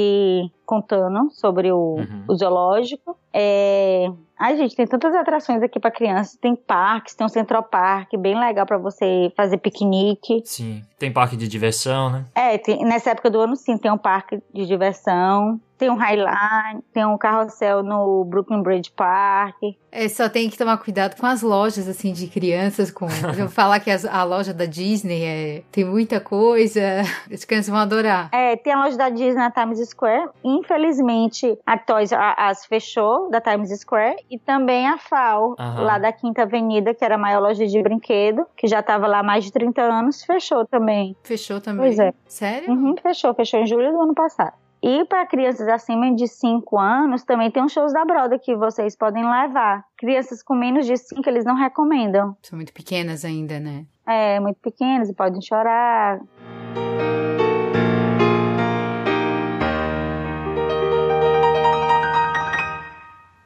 contando 0.65 1.30
sobre 1.32 1.71
o, 1.71 1.95
Uhum. 1.95 2.26
o 2.30 2.36
zoológico. 2.36 3.17
É... 3.34 4.08
Ai, 4.39 4.58
gente, 4.58 4.76
tem 4.76 4.86
tantas 4.86 5.13
atrações 5.15 5.62
aqui 5.63 5.80
para 5.80 5.89
criança. 5.91 6.38
Tem 6.41 6.56
parques, 6.56 7.13
tem 7.15 7.26
um 7.26 7.30
Central 7.30 7.63
Park, 7.63 8.10
bem 8.17 8.38
legal 8.38 8.65
para 8.65 8.78
você 8.78 9.32
fazer 9.38 9.58
piquenique. 9.58 10.41
Sim. 10.43 10.82
Tem 11.00 11.12
parque 11.13 11.38
de 11.38 11.48
diversão, 11.48 12.10
né? 12.10 12.26
É, 12.36 12.58
tem- 12.58 12.84
nessa 12.84 13.12
época 13.12 13.30
do 13.30 13.39
ano, 13.39 13.56
sim, 13.56 13.78
tem 13.78 13.91
um 13.91 13.98
parque 13.98 14.41
de 14.54 14.65
diversão. 14.65 15.60
Tem 15.78 15.89
um 15.89 15.96
Highline, 15.96 16.82
tem 16.93 17.06
um 17.06 17.17
carrossel 17.17 17.84
no 17.84 18.24
Brooklyn 18.24 18.62
Bridge 18.62 18.89
Park. 18.96 19.56
É, 19.91 20.08
só 20.08 20.30
tem 20.30 20.50
que 20.50 20.58
tomar 20.58 20.78
cuidado 20.78 21.19
com 21.19 21.26
as 21.26 21.41
lojas, 21.41 21.89
assim, 21.89 22.13
de 22.13 22.28
crianças. 22.28 22.89
Com... 22.89 23.08
Falar 23.50 23.80
que 23.82 23.91
as- 23.91 24.06
a 24.06 24.24
loja 24.24 24.54
da 24.54 24.65
Disney 24.65 25.24
é... 25.26 25.63
tem 25.72 25.84
muita 25.84 26.19
coisa. 26.22 26.80
As 27.32 27.43
crianças 27.43 27.69
vão 27.69 27.80
adorar. 27.80 28.30
É, 28.32 28.56
tem 28.56 28.72
a 28.72 28.84
loja 28.84 28.98
da 28.98 29.10
Disney 29.10 29.36
na 29.36 29.52
Times 29.52 29.80
Square. 29.89 30.30
Infelizmente, 30.43 31.58
a 31.65 31.78
Toys 31.78 32.12
R 32.12 32.36
Us 32.52 32.65
fechou 32.65 33.22
da 33.29 33.41
Times 33.41 33.69
Square. 33.79 34.17
E 34.29 34.38
também 34.39 34.88
a 34.88 34.97
FAO, 34.97 35.55
Aham. 35.59 35.81
lá 35.83 35.97
da 35.97 36.12
Quinta 36.12 36.43
Avenida, 36.43 36.93
que 36.93 37.03
era 37.03 37.15
a 37.15 37.17
maior 37.17 37.41
loja 37.41 37.65
de 37.65 37.81
brinquedo, 37.81 38.45
que 38.55 38.67
já 38.67 38.79
estava 38.79 39.07
lá 39.07 39.19
há 39.19 39.23
mais 39.23 39.43
de 39.43 39.51
30 39.51 39.81
anos, 39.81 40.23
fechou 40.23 40.65
também. 40.65 41.15
Fechou 41.23 41.59
também. 41.62 41.86
Pois 41.86 41.99
é. 41.99 42.13
Sério? 42.27 42.71
Uhum, 42.71 42.95
fechou, 43.01 43.33
fechou 43.33 43.59
em 43.59 43.67
julho 43.67 43.91
do 43.91 44.01
ano 44.01 44.13
passado. 44.13 44.53
E 44.86 45.05
para 45.05 45.25
crianças 45.25 45.65
acima 45.69 46.13
de 46.13 46.27
5 46.27 46.77
anos, 46.77 47.23
também 47.23 47.49
tem 47.49 47.63
uns 47.63 47.71
shows 47.71 47.93
da 47.93 48.03
Broadway 48.03 48.38
que 48.38 48.53
vocês 48.53 48.97
podem 48.97 49.23
levar. 49.23 49.86
Crianças 49.97 50.43
com 50.43 50.53
menos 50.53 50.86
de 50.86 50.97
5, 50.97 51.21
eles 51.29 51.45
não 51.45 51.55
recomendam. 51.55 52.36
São 52.41 52.57
muito 52.57 52.73
pequenas 52.73 53.23
ainda, 53.23 53.62
né? 53.62 53.86
É, 54.05 54.41
muito 54.41 54.59
pequenos, 54.59 55.09
podem 55.13 55.41
chorar. 55.41 56.19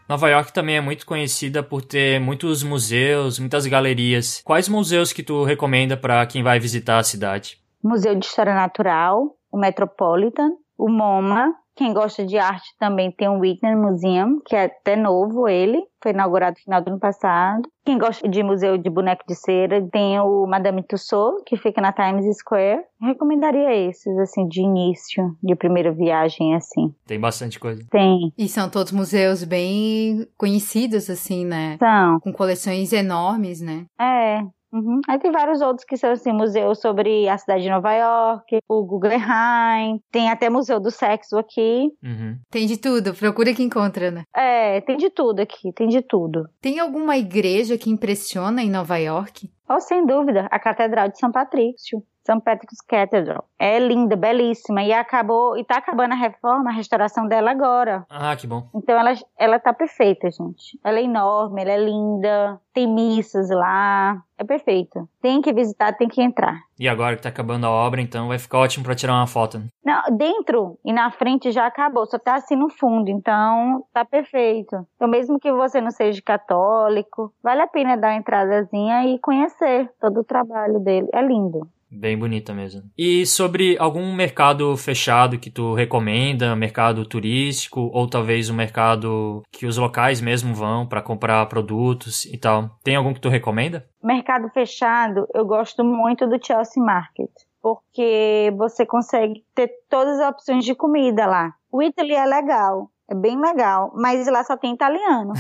Nova 0.08 0.30
York 0.30 0.54
também 0.54 0.78
é 0.78 0.82
muito 0.82 1.06
conhecida 1.06 1.62
por 1.62 1.82
ter 1.82 2.18
muitos 2.20 2.64
museus, 2.64 3.40
muitas 3.40 3.66
galerias. 3.66 4.42
Quais 4.46 4.70
museus 4.70 5.12
que 5.12 5.22
tu 5.22 5.44
recomenda 5.44 5.98
para 5.98 6.26
quem 6.26 6.42
vai 6.42 6.60
visitar 6.60 6.98
a 6.98 7.04
cidade? 7.04 7.58
Museu 7.84 8.16
de 8.16 8.26
História 8.26 8.54
Natural, 8.54 9.36
o 9.52 9.58
Metropolitan, 9.58 10.50
o 10.78 10.90
MoMA, 10.90 11.54
Quem 11.78 11.94
gosta 11.94 12.26
de 12.26 12.38
arte 12.40 12.68
também 12.80 13.12
tem 13.12 13.30
o 13.30 13.40
Whitney 13.40 13.76
Museum, 13.76 14.42
que 14.44 14.56
é 14.56 14.66
até 14.66 14.96
novo 14.96 15.48
ele, 15.48 15.80
foi 16.02 16.12
inaugurado 16.12 16.56
no 16.58 16.64
final 16.64 16.82
do 16.82 16.90
ano 16.90 17.00
passado. 17.00 17.62
Quem 17.86 17.98
gosta 18.00 18.28
de 18.28 18.42
museu 18.42 18.78
de 18.78 18.90
boneco 18.90 19.24
de 19.28 19.36
cera, 19.36 19.88
tem 19.92 20.20
o 20.20 20.48
Madame 20.48 20.84
Tussauds, 20.84 21.44
que 21.46 21.56
fica 21.56 21.80
na 21.80 21.94
Times 21.94 22.26
Square. 22.38 22.82
Recomendaria 23.00 23.76
esses, 23.88 24.18
assim, 24.18 24.48
de 24.48 24.62
início, 24.62 25.38
de 25.42 25.56
primeira 25.56 25.92
viagem, 25.92 26.56
assim. 26.56 26.94
Tem 27.06 27.20
bastante 27.20 27.60
coisa. 27.60 27.86
Tem. 27.92 28.34
E 28.38 28.50
são 28.50 28.70
todos 28.70 28.92
museus 28.92 29.44
bem 29.44 30.28
conhecidos, 30.36 31.10
assim, 31.10 31.46
né? 31.46 31.78
São. 31.78 32.20
Com 32.22 32.34
coleções 32.34 32.92
enormes, 32.92 33.62
né? 33.62 33.86
É. 34.00 34.42
Uhum. 34.72 35.00
Aí 35.08 35.18
tem 35.20 35.32
vários 35.32 35.62
outros 35.62 35.86
que 35.86 35.98
são 35.98 36.12
assim, 36.12 36.32
museus 36.32 36.80
sobre 36.80 37.28
a 37.28 37.38
cidade 37.38 37.64
de 37.64 37.70
Nova 37.70 37.94
York, 37.94 38.60
o 38.68 38.84
Guggenheim, 38.84 40.00
tem 40.12 40.30
até 40.30 40.50
museu 40.50 40.80
do 40.80 40.92
sexo 40.92 41.38
aqui. 41.38 41.90
Uhum. 42.04 42.38
Tem 42.50 42.66
de 42.68 42.78
tudo, 42.78 43.14
procura 43.14 43.54
que 43.54 43.64
encontra, 43.64 44.12
né? 44.12 44.24
É, 44.36 44.82
tem 44.82 44.98
de 44.98 45.10
tudo 45.10 45.40
aqui, 45.40 45.72
tem 45.74 45.88
de 45.88 46.02
tudo. 46.02 46.50
Tem 46.62 46.80
alguma 46.80 47.18
igreja 47.18 47.78
que 47.78 47.90
impressiona 47.90 48.62
em 48.62 48.70
Nova 48.70 48.98
York? 48.98 49.50
Oh, 49.70 49.80
sem 49.80 50.06
dúvida, 50.06 50.48
a 50.50 50.60
Catedral 50.60 51.10
de 51.10 51.20
São 51.20 51.32
Patrício. 51.32 52.02
St. 52.28 52.42
Patrick's 52.44 52.82
Cathedral. 52.86 53.46
É 53.58 53.80
linda, 53.80 54.18
belíssima. 54.18 54.84
E 54.84 54.92
acabou, 54.92 55.58
e 55.58 55.64
tá 55.64 55.78
acabando 55.78 56.14
a 56.14 56.18
reforma, 56.18 56.70
a 56.70 56.74
restauração 56.74 57.26
dela 57.28 57.52
agora. 57.52 58.06
Ah, 58.10 58.36
que 58.36 58.46
bom. 58.46 58.68
Então 58.76 59.00
ela, 59.00 59.14
ela 59.38 59.60
tá 59.60 59.74
perfeita, 59.74 60.30
gente. 60.30 60.78
Ela 60.84 61.00
é 61.00 61.04
enorme, 61.04 61.62
ela 61.62 61.72
é 61.72 61.78
linda, 61.78 62.60
tem 62.74 62.86
missas 62.86 63.50
lá. 63.50 64.22
É 64.38 64.44
perfeita. 64.44 65.08
Tem 65.22 65.42
que 65.42 65.52
visitar, 65.54 65.94
tem 65.98 66.08
que 66.08 66.22
entrar. 66.22 66.60
E 66.80 66.88
agora 66.88 67.16
que 67.16 67.24
tá 67.24 67.30
acabando 67.30 67.66
a 67.66 67.72
obra, 67.72 68.00
então 68.02 68.28
vai 68.28 68.38
ficar 68.38 68.60
ótimo 68.60 68.86
pra 68.86 68.94
tirar 68.94 69.14
uma 69.14 69.26
foto. 69.26 69.58
né? 69.58 69.66
Não, 69.84 70.16
dentro 70.16 70.78
e 70.86 70.94
na 70.94 71.10
frente 71.10 71.50
já 71.52 71.66
acabou, 71.66 72.06
só 72.06 72.20
tá 72.20 72.36
assim 72.36 72.56
no 72.56 72.70
fundo, 72.70 73.10
então 73.10 73.84
tá 73.94 74.06
perfeito. 74.06 74.76
Então 74.96 75.08
mesmo 75.08 75.40
que 75.40 75.52
você 75.52 75.82
não 75.82 75.90
seja 75.90 76.22
católico, 76.22 77.34
vale 77.42 77.62
a 77.62 77.68
pena 77.68 77.98
dar 77.98 78.10
uma 78.10 78.18
entradazinha 78.18 79.06
e 79.08 79.18
conhecer 79.18 79.90
todo 80.00 80.20
o 80.20 80.24
trabalho 80.24 80.80
dele. 80.80 81.08
É 81.14 81.22
lindo. 81.22 81.68
Bem 81.90 82.18
bonita 82.18 82.54
mesmo. 82.54 82.84
E 82.98 83.26
sobre 83.26 83.78
algum 83.80 84.14
mercado 84.14 84.76
fechado 84.76 85.40
que 85.40 85.50
tu 85.50 85.74
recomenda, 85.74 86.56
mercado 86.56 87.06
turístico 87.06 87.90
ou 87.94 88.10
talvez 88.10 88.50
um 88.50 88.56
mercado 88.56 89.42
que 89.52 89.66
os 89.66 89.78
locais 89.78 90.20
mesmo 90.20 90.54
vão 90.54 90.86
pra 90.86 91.02
comprar 91.02 91.46
produtos 91.48 92.26
e 92.26 92.38
tal. 92.38 92.78
Tem 92.84 92.96
algum 92.96 93.14
que 93.14 93.22
tu 93.22 93.30
recomenda? 93.30 93.88
Mercado 94.04 94.50
fechado, 94.50 95.28
eu 95.34 95.46
gosto 95.46 95.84
muito 95.84 96.28
do 96.28 96.44
Chelsea 96.46 96.84
Market, 96.84 97.32
porque 97.62 98.54
você 98.58 98.86
consegue 98.86 99.44
ter 99.56 99.72
todas 99.90 100.20
as 100.20 100.30
opções 100.30 100.66
de 100.66 100.76
comida 100.76 101.26
lá. 101.26 101.54
O 101.72 101.82
Italy 101.82 102.14
é 102.14 102.26
legal, 102.26 102.90
é 103.10 103.16
bem 103.16 103.40
legal, 103.40 103.92
mas 103.96 104.28
lá 104.28 104.44
só 104.44 104.58
tem 104.58 104.74
italiano, 104.74 105.34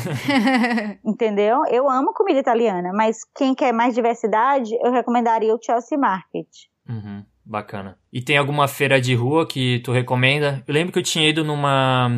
entendeu? 1.03 1.65
Eu 1.69 1.89
amo 1.89 2.13
comida 2.13 2.39
italiana, 2.39 2.91
mas 2.93 3.25
quem 3.35 3.53
quer 3.53 3.73
mais 3.73 3.93
diversidade, 3.93 4.73
eu 4.81 4.91
recomendaria 4.91 5.53
o 5.53 5.59
Chelsea 5.61 5.97
Market. 5.97 6.47
Uhum, 6.87 7.23
bacana. 7.43 7.97
E 8.11 8.21
tem 8.21 8.37
alguma 8.37 8.67
feira 8.67 9.01
de 9.01 9.13
rua 9.13 9.45
que 9.45 9.79
tu 9.79 9.91
recomenda? 9.91 10.63
Eu 10.65 10.73
lembro 10.73 10.93
que 10.93 10.99
eu 10.99 11.03
tinha 11.03 11.29
ido 11.29 11.43
numa 11.43 12.09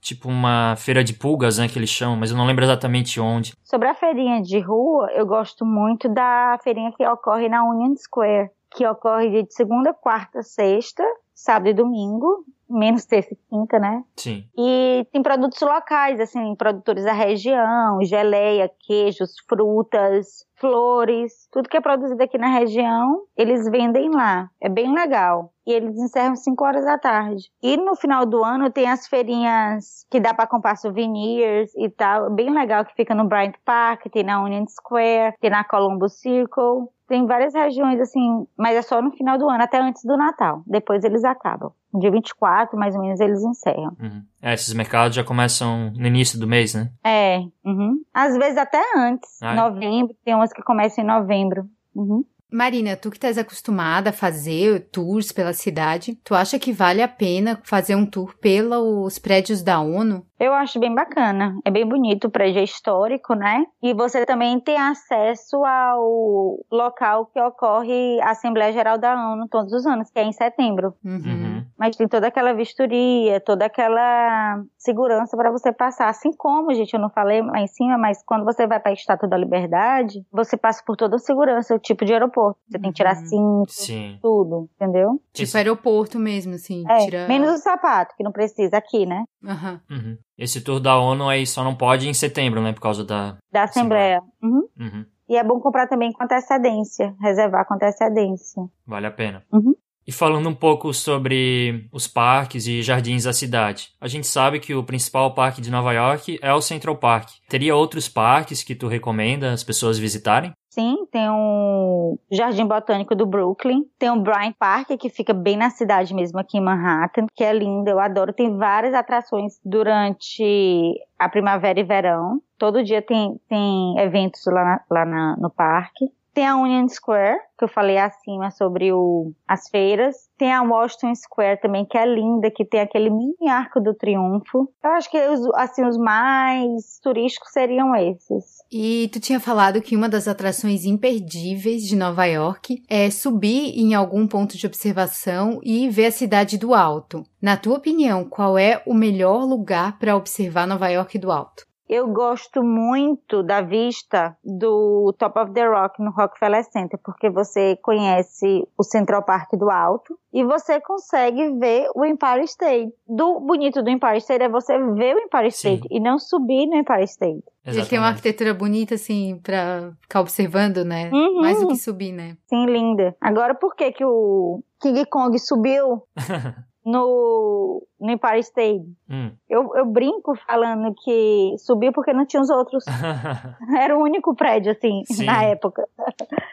tipo 0.00 0.28
uma 0.28 0.74
feira 0.76 1.04
de 1.04 1.12
pulgas, 1.12 1.58
né, 1.58 1.68
que 1.68 1.78
eles 1.78 1.90
chamam, 1.90 2.16
mas 2.16 2.30
eu 2.30 2.36
não 2.36 2.46
lembro 2.46 2.64
exatamente 2.64 3.20
onde. 3.20 3.52
Sobre 3.62 3.88
a 3.88 3.94
feirinha 3.94 4.40
de 4.40 4.58
rua, 4.58 5.10
eu 5.12 5.26
gosto 5.26 5.66
muito 5.66 6.08
da 6.08 6.58
feirinha 6.62 6.92
que 6.92 7.06
ocorre 7.06 7.48
na 7.48 7.62
Union 7.64 7.94
Square, 7.96 8.50
que 8.74 8.86
ocorre 8.86 9.42
de 9.42 9.52
segunda, 9.52 9.92
quarta, 9.92 10.42
sexta, 10.42 11.04
sábado 11.34 11.68
e 11.68 11.74
domingo, 11.74 12.44
menos 12.68 13.04
terça 13.04 13.32
e 13.32 13.38
quinta, 13.48 13.78
né? 13.78 14.02
Sim. 14.16 14.44
E 14.56 15.06
tem 15.12 15.22
produtos 15.22 15.60
locais, 15.60 16.20
assim, 16.20 16.54
produtores 16.54 17.04
da 17.04 17.12
região, 17.12 18.02
geleia, 18.02 18.70
queijos, 18.86 19.34
frutas, 19.48 20.46
flores, 20.56 21.48
tudo 21.52 21.68
que 21.68 21.76
é 21.76 21.80
produzido 21.80 22.22
aqui 22.22 22.36
na 22.36 22.48
região, 22.48 23.22
eles 23.36 23.68
vendem 23.70 24.10
lá. 24.10 24.50
É 24.60 24.68
bem 24.68 24.92
legal. 24.92 25.52
E 25.66 25.72
eles 25.72 25.96
encerram 25.96 26.34
5 26.34 26.64
horas 26.64 26.84
da 26.84 26.98
tarde. 26.98 27.44
E 27.62 27.76
no 27.76 27.94
final 27.94 28.24
do 28.24 28.42
ano 28.42 28.70
tem 28.70 28.88
as 28.88 29.06
feirinhas 29.06 30.06
que 30.10 30.18
dá 30.18 30.32
para 30.32 30.46
comprar 30.46 30.76
souvenirs 30.76 31.72
e 31.76 31.88
tal, 31.90 32.30
bem 32.30 32.50
legal 32.50 32.84
que 32.84 32.94
fica 32.94 33.14
no 33.14 33.28
Bryant 33.28 33.54
Park, 33.64 34.06
tem 34.10 34.24
na 34.24 34.42
Union 34.42 34.64
Square, 34.66 35.34
tem 35.40 35.50
na 35.50 35.64
Columbus 35.64 36.20
Circle. 36.20 36.88
Tem 37.08 37.26
várias 37.26 37.54
regiões 37.54 37.98
assim, 38.00 38.46
mas 38.56 38.76
é 38.76 38.82
só 38.82 39.00
no 39.00 39.10
final 39.12 39.38
do 39.38 39.48
ano, 39.48 39.62
até 39.62 39.80
antes 39.80 40.04
do 40.04 40.16
Natal. 40.16 40.62
Depois 40.66 41.02
eles 41.02 41.24
acabam. 41.24 41.72
No 41.92 42.00
dia 42.00 42.10
24, 42.10 42.78
mais 42.78 42.94
ou 42.94 43.00
menos, 43.00 43.18
eles 43.18 43.42
encerram. 43.42 43.96
Uhum. 43.98 44.22
É, 44.42 44.52
esses 44.52 44.74
mercados 44.74 45.16
já 45.16 45.24
começam 45.24 45.90
no 45.96 46.06
início 46.06 46.38
do 46.38 46.46
mês, 46.46 46.74
né? 46.74 46.90
É, 47.02 47.38
uhum. 47.64 48.02
às 48.12 48.36
vezes 48.36 48.58
até 48.58 48.82
antes. 48.94 49.42
Ah, 49.42 49.54
é? 49.54 49.56
novembro, 49.56 50.14
tem 50.22 50.34
umas 50.34 50.52
que 50.52 50.62
começam 50.62 51.02
em 51.02 51.06
novembro. 51.06 51.66
Uhum. 51.94 52.22
Marina, 52.50 52.96
tu 52.96 53.10
que 53.10 53.16
estás 53.16 53.36
acostumada 53.36 54.10
a 54.10 54.12
fazer 54.12 54.88
tours 54.90 55.30
pela 55.32 55.52
cidade, 55.52 56.18
tu 56.24 56.34
acha 56.34 56.58
que 56.58 56.72
vale 56.72 57.02
a 57.02 57.08
pena 57.08 57.60
fazer 57.62 57.94
um 57.94 58.06
tour 58.06 58.34
pelos 58.40 59.18
prédios 59.18 59.62
da 59.62 59.80
ONU? 59.80 60.24
Eu 60.40 60.54
acho 60.54 60.80
bem 60.80 60.94
bacana. 60.94 61.54
É 61.64 61.70
bem 61.70 61.86
bonito, 61.86 62.26
o 62.26 62.30
prédio 62.30 62.60
é 62.60 62.64
histórico, 62.64 63.34
né? 63.34 63.64
E 63.82 63.92
você 63.92 64.24
também 64.24 64.58
tem 64.60 64.78
acesso 64.78 65.62
ao 65.64 66.58
local 66.70 67.26
que 67.26 67.40
ocorre 67.40 68.20
a 68.22 68.30
Assembleia 68.30 68.72
Geral 68.72 68.98
da 68.98 69.14
ONU 69.32 69.46
todos 69.50 69.72
os 69.72 69.84
anos, 69.84 70.10
que 70.10 70.18
é 70.18 70.24
em 70.24 70.32
setembro. 70.32 70.94
Uhum. 71.04 71.47
Uhum. 71.78 71.86
Mas 71.86 71.96
tem 71.96 72.08
toda 72.08 72.26
aquela 72.26 72.52
vistoria, 72.52 73.40
toda 73.40 73.64
aquela 73.66 74.62
segurança 74.76 75.36
para 75.36 75.50
você 75.50 75.72
passar. 75.72 76.08
Assim 76.08 76.30
como, 76.36 76.74
gente, 76.74 76.92
eu 76.94 77.00
não 77.00 77.08
falei 77.10 77.40
lá 77.42 77.60
em 77.60 77.66
cima, 77.68 77.96
mas 77.96 78.22
quando 78.24 78.44
você 78.44 78.66
vai 78.66 78.80
para 78.80 78.90
a 78.90 78.94
Estátua 78.94 79.28
da 79.28 79.36
Liberdade, 79.36 80.24
você 80.32 80.56
passa 80.56 80.82
por 80.84 80.96
toda 80.96 81.16
a 81.16 81.18
segurança, 81.18 81.74
o 81.74 81.78
tipo 81.78 82.04
de 82.04 82.12
aeroporto. 82.12 82.58
Você 82.68 82.78
tem 82.78 82.90
que 82.90 82.96
tirar 82.96 83.16
Uhum. 83.16 83.26
cinto, 83.26 83.72
Sim. 83.72 84.18
tudo, 84.20 84.68
entendeu? 84.74 85.12
Tipo 85.32 85.42
Esse- 85.44 85.56
aeroporto 85.56 86.18
mesmo, 86.18 86.54
assim. 86.54 86.84
É, 86.88 86.98
tira... 87.04 87.28
menos 87.28 87.50
o 87.52 87.58
sapato, 87.58 88.14
que 88.16 88.24
não 88.24 88.32
precisa 88.32 88.76
aqui, 88.76 89.06
né? 89.06 89.24
Aham. 89.46 89.80
Uhum. 89.90 90.18
Esse 90.36 90.60
tour 90.60 90.80
da 90.80 90.98
ONU 90.98 91.28
aí 91.28 91.46
só 91.46 91.62
não 91.64 91.74
pode 91.74 92.08
em 92.08 92.14
setembro, 92.14 92.60
né? 92.60 92.72
Por 92.72 92.80
causa 92.80 93.04
da. 93.04 93.36
Da 93.52 93.64
Assembleia. 93.64 94.20
Uhum. 94.42 94.68
Uhum. 94.78 95.04
E 95.28 95.36
é 95.36 95.44
bom 95.44 95.60
comprar 95.60 95.86
também 95.88 96.10
com 96.12 96.24
antecedência, 96.24 97.14
reservar 97.20 97.66
com 97.66 97.74
antecedência. 97.74 98.62
Vale 98.86 99.06
a 99.06 99.10
pena. 99.10 99.42
Uhum. 99.52 99.74
E 100.08 100.12
falando 100.12 100.48
um 100.48 100.54
pouco 100.54 100.94
sobre 100.94 101.86
os 101.92 102.08
parques 102.08 102.66
e 102.66 102.80
jardins 102.80 103.24
da 103.24 103.32
cidade. 103.34 103.90
A 104.00 104.08
gente 104.08 104.26
sabe 104.26 104.58
que 104.58 104.74
o 104.74 104.82
principal 104.82 105.34
parque 105.34 105.60
de 105.60 105.70
Nova 105.70 105.92
York 105.92 106.38
é 106.40 106.50
o 106.54 106.62
Central 106.62 106.96
Park. 106.96 107.28
Teria 107.46 107.76
outros 107.76 108.08
parques 108.08 108.62
que 108.62 108.74
tu 108.74 108.88
recomenda 108.88 109.52
as 109.52 109.62
pessoas 109.62 109.98
visitarem? 109.98 110.52
Sim, 110.70 110.96
tem 111.12 111.28
o 111.28 112.18
Jardim 112.32 112.64
Botânico 112.66 113.14
do 113.14 113.26
Brooklyn, 113.26 113.82
tem 113.98 114.10
o 114.10 114.20
Bryant 114.22 114.54
Park, 114.58 114.88
que 114.98 115.10
fica 115.10 115.34
bem 115.34 115.58
na 115.58 115.68
cidade 115.68 116.14
mesmo, 116.14 116.38
aqui 116.38 116.56
em 116.56 116.60
Manhattan, 116.64 117.26
que 117.34 117.44
é 117.44 117.52
lindo, 117.52 117.90
eu 117.90 118.00
adoro. 118.00 118.32
Tem 118.32 118.56
várias 118.56 118.94
atrações 118.94 119.58
durante 119.62 120.94
a 121.18 121.28
primavera 121.28 121.80
e 121.80 121.84
verão. 121.84 122.40
Todo 122.58 122.82
dia 122.82 123.02
tem, 123.02 123.38
tem 123.48 123.98
eventos 123.98 124.40
lá, 124.46 124.80
lá 124.90 125.04
na- 125.04 125.36
no 125.38 125.50
parque. 125.50 126.06
Tem 126.34 126.46
a 126.46 126.56
Union 126.56 126.88
Square, 126.88 127.38
que 127.58 127.64
eu 127.64 127.68
falei 127.68 127.98
acima 127.98 128.50
sobre 128.50 128.92
o, 128.92 129.32
as 129.46 129.68
feiras. 129.68 130.28
Tem 130.38 130.52
a 130.52 130.62
Washington 130.62 131.14
Square 131.14 131.60
também, 131.60 131.84
que 131.84 131.98
é 131.98 132.06
linda, 132.06 132.50
que 132.50 132.64
tem 132.64 132.80
aquele 132.80 133.10
mini 133.10 133.48
arco 133.48 133.80
do 133.80 133.92
triunfo. 133.94 134.72
Eu 134.82 134.90
acho 134.90 135.10
que 135.10 135.18
os, 135.18 135.40
assim, 135.54 135.84
os 135.84 135.98
mais 135.98 137.00
turísticos 137.02 137.50
seriam 137.52 137.94
esses. 137.96 138.58
E 138.70 139.08
tu 139.12 139.18
tinha 139.18 139.40
falado 139.40 139.82
que 139.82 139.96
uma 139.96 140.08
das 140.08 140.28
atrações 140.28 140.84
imperdíveis 140.84 141.82
de 141.82 141.96
Nova 141.96 142.24
York 142.26 142.82
é 142.88 143.10
subir 143.10 143.76
em 143.76 143.94
algum 143.94 144.26
ponto 144.26 144.56
de 144.56 144.66
observação 144.66 145.58
e 145.64 145.88
ver 145.88 146.06
a 146.06 146.12
cidade 146.12 146.56
do 146.56 146.74
alto. 146.74 147.24
Na 147.42 147.56
tua 147.56 147.78
opinião, 147.78 148.24
qual 148.24 148.56
é 148.56 148.82
o 148.86 148.94
melhor 148.94 149.44
lugar 149.44 149.98
para 149.98 150.16
observar 150.16 150.66
Nova 150.66 150.88
York 150.88 151.18
do 151.18 151.32
alto? 151.32 151.66
Eu 151.88 152.06
gosto 152.08 152.62
muito 152.62 153.42
da 153.42 153.62
vista 153.62 154.36
do 154.44 155.14
Top 155.18 155.38
of 155.38 155.52
the 155.52 155.66
Rock 155.66 156.02
no 156.02 156.10
Rockefeller 156.10 156.62
Center, 156.64 157.00
porque 157.02 157.30
você 157.30 157.76
conhece 157.76 158.66
o 158.76 158.82
Central 158.82 159.24
Park 159.24 159.52
do 159.54 159.70
alto 159.70 160.18
e 160.32 160.44
você 160.44 160.80
consegue 160.80 161.50
ver 161.58 161.88
o 161.94 162.04
Empire 162.04 162.44
State. 162.44 162.92
Do 163.08 163.40
bonito 163.40 163.82
do 163.82 163.88
Empire 163.88 164.18
State 164.18 164.44
é 164.44 164.48
você 164.48 164.78
ver 164.78 165.16
o 165.16 165.20
Empire 165.20 165.50
Sim. 165.50 165.74
State 165.74 165.88
e 165.90 165.98
não 165.98 166.18
subir 166.18 166.66
no 166.66 166.76
Empire 166.76 167.04
State. 167.04 167.42
Ele 167.64 167.84
tem 167.86 167.98
uma 167.98 168.08
arquitetura 168.08 168.54
bonita, 168.54 168.94
assim, 168.94 169.40
pra 169.42 169.92
ficar 170.00 170.20
observando, 170.20 170.84
né? 170.84 171.10
Uhum. 171.12 171.40
Mais 171.40 171.60
do 171.60 171.68
que 171.68 171.76
subir, 171.76 172.12
né? 172.12 172.36
Sim, 172.46 172.66
linda. 172.66 173.16
Agora, 173.20 173.54
por 173.54 173.74
que 173.74 173.92
que 173.92 174.04
o 174.04 174.62
King 174.80 175.04
Kong 175.06 175.38
subiu 175.38 176.02
no, 176.88 177.86
no 178.00 178.10
Empire 178.10 178.40
State? 178.40 178.84
Hum. 179.10 179.32
Eu, 179.48 179.76
eu 179.76 179.84
brinco 179.84 180.34
falando 180.46 180.94
que 181.04 181.54
subiu 181.58 181.92
porque 181.92 182.14
não 182.14 182.24
tinha 182.24 182.40
os 182.40 182.48
outros. 182.48 182.84
Era 183.78 183.96
o 183.96 184.02
único 184.02 184.34
prédio, 184.34 184.72
assim, 184.72 185.02
Sim. 185.04 185.26
na 185.26 185.44
época. 185.44 185.86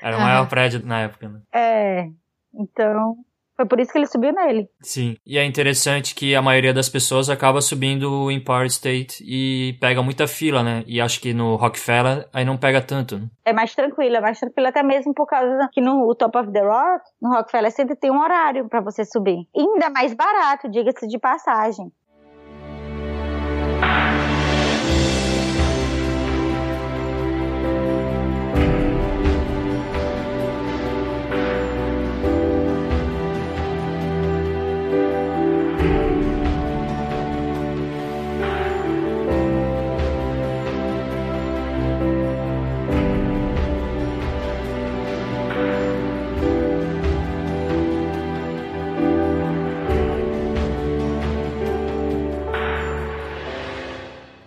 Era 0.01 0.17
o 0.17 0.21
maior 0.21 0.49
prédio 0.49 0.85
na 0.85 1.01
época, 1.01 1.29
né? 1.29 1.41
É. 1.53 2.09
Então, 2.53 3.15
Foi 3.55 3.65
por 3.65 3.79
isso 3.79 3.91
que 3.91 3.97
ele 3.97 4.07
subiu 4.07 4.33
nele. 4.33 4.67
Sim. 4.81 5.15
E 5.25 5.37
é 5.37 5.45
interessante 5.45 6.13
que 6.13 6.35
a 6.35 6.41
maioria 6.41 6.73
das 6.73 6.89
pessoas 6.89 7.29
acaba 7.29 7.61
subindo 7.61 8.11
o 8.11 8.31
Empire 8.31 8.67
State 8.67 9.23
e 9.25 9.77
pega 9.79 10.03
muita 10.03 10.27
fila, 10.27 10.61
né? 10.61 10.83
E 10.85 10.99
acho 10.99 11.21
que 11.21 11.33
no 11.33 11.55
Rockefeller 11.55 12.27
aí 12.33 12.43
não 12.43 12.57
pega 12.57 12.81
tanto. 12.81 13.17
Né? 13.17 13.27
É 13.45 13.53
mais 13.53 13.73
tranquilo, 13.73 14.15
é 14.15 14.21
mais 14.21 14.39
tranquilo 14.39 14.67
até 14.67 14.83
mesmo 14.83 15.13
por 15.13 15.25
causa 15.25 15.69
que 15.71 15.79
no 15.79 16.13
Top 16.15 16.37
of 16.37 16.51
the 16.51 16.61
Rock, 16.61 17.03
no 17.21 17.29
Rockefeller 17.29 17.71
Center 17.71 17.95
tem 17.95 18.11
um 18.11 18.19
horário 18.19 18.67
para 18.67 18.81
você 18.81 19.05
subir. 19.05 19.47
E 19.55 19.61
ainda 19.61 19.89
mais 19.89 20.13
barato, 20.13 20.69
diga-se 20.69 21.07
de 21.07 21.17
passagem. 21.17 21.91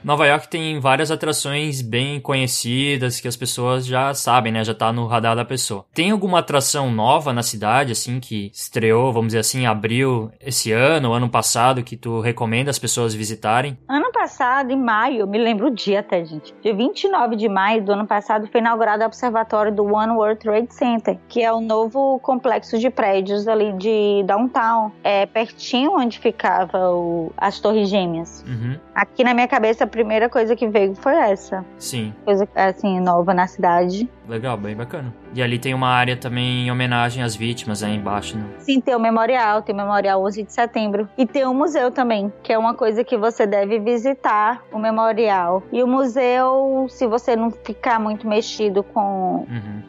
Nova 0.09 0.27
York 0.27 0.49
tem 0.49 0.81
várias 0.81 1.11
atrações 1.11 1.83
bem 1.83 2.19
conhecidas 2.19 3.21
que 3.21 3.29
as 3.29 3.37
pessoas 3.37 3.85
já 3.85 4.15
sabem, 4.15 4.51
né? 4.51 4.65
Já 4.65 4.73
tá 4.73 4.91
no 4.91 5.07
radar 5.07 5.37
da 5.37 5.45
pessoa. 5.45 5.85
Tem 5.93 6.13
alguma 6.13 6.39
atração 6.39 6.91
nova 6.91 7.31
na 7.31 7.43
cidade, 7.43 7.93
assim, 7.93 8.19
que 8.19 8.51
estreou, 8.51 9.13
vamos 9.13 9.27
dizer 9.29 9.41
assim, 9.41 9.67
abril 9.67 10.33
esse 10.41 10.73
ano, 10.73 11.13
ano 11.13 11.29
passado, 11.29 11.83
que 11.83 11.95
tu 11.95 12.23
recomenda 12.23 12.71
as 12.71 12.79
pessoas 12.79 13.13
visitarem? 13.13 13.77
Ano 13.87 14.08
passado, 14.29 14.71
em 14.71 14.77
maio, 14.77 15.27
me 15.27 15.39
lembro 15.39 15.69
o 15.69 15.71
dia 15.71 16.01
até, 16.01 16.23
gente. 16.23 16.55
Dia 16.61 16.75
29 16.75 17.35
de 17.35 17.49
maio 17.49 17.83
do 17.83 17.93
ano 17.93 18.07
passado 18.07 18.47
foi 18.47 18.61
inaugurado 18.61 19.03
o 19.03 19.07
observatório 19.07 19.73
do 19.73 19.85
One 19.85 20.13
World 20.13 20.39
Trade 20.41 20.75
Center, 20.75 21.19
que 21.29 21.43
é 21.43 21.51
o 21.51 21.63
novo 21.63 22.21
complexo 22.21 22.79
de 22.79 22.91
prédios 22.91 23.49
ali 23.49 23.73
de 23.73 24.23
downtown. 24.27 24.93
É 25.03 25.25
pertinho 25.25 25.93
onde 25.93 26.19
ficava 26.19 26.91
o, 26.91 27.33
as 27.39 27.59
Torres 27.59 27.89
Gêmeas. 27.89 28.45
Uhum. 28.47 28.77
Aqui 28.95 29.25
na 29.25 29.33
minha 29.33 29.49
cabeça, 29.49 29.85
a 29.85 29.87
primeira 29.87 30.29
coisa 30.29 30.55
que 30.55 30.69
veio 30.69 30.95
foi 30.95 31.15
essa. 31.15 31.65
Sim. 31.79 32.13
Coisa, 32.25 32.47
assim, 32.55 33.01
nova 33.01 33.33
na 33.33 33.47
cidade. 33.47 34.09
Legal, 34.29 34.59
bem 34.59 34.77
bacana. 34.77 35.15
E 35.35 35.43
ali 35.43 35.59
tem 35.59 35.75
uma 35.75 35.89
área 35.89 36.17
também 36.17 36.67
em 36.67 36.71
homenagem 36.71 37.23
às 37.23 37.37
vítimas 37.37 37.83
aí 37.83 37.95
embaixo, 37.95 38.37
né? 38.37 38.45
Sim, 38.61 38.81
tem 38.81 38.95
o 38.95 38.99
memorial, 39.01 39.63
tem 39.63 39.75
o 39.75 39.79
memorial 39.79 40.25
11 40.25 40.43
de 40.43 40.53
setembro. 40.53 41.09
E 41.19 41.27
tem 41.27 41.45
o 41.45 41.53
museu 41.55 41.91
também, 41.91 42.33
que 42.43 42.53
é 42.53 42.59
uma 42.59 42.75
coisa 42.75 43.05
que 43.05 43.17
você 43.17 43.47
deve 43.47 43.79
visitar, 43.79 44.63
o 44.73 44.79
memorial. 44.79 45.63
E 45.71 45.83
o 45.83 45.87
museu, 45.87 46.87
se 46.89 47.07
você 47.07 47.37
não 47.37 47.51
ficar 47.51 48.01
muito 48.01 48.27
mexido 48.27 48.83
com 48.83 49.47
Uhum. 49.49 49.83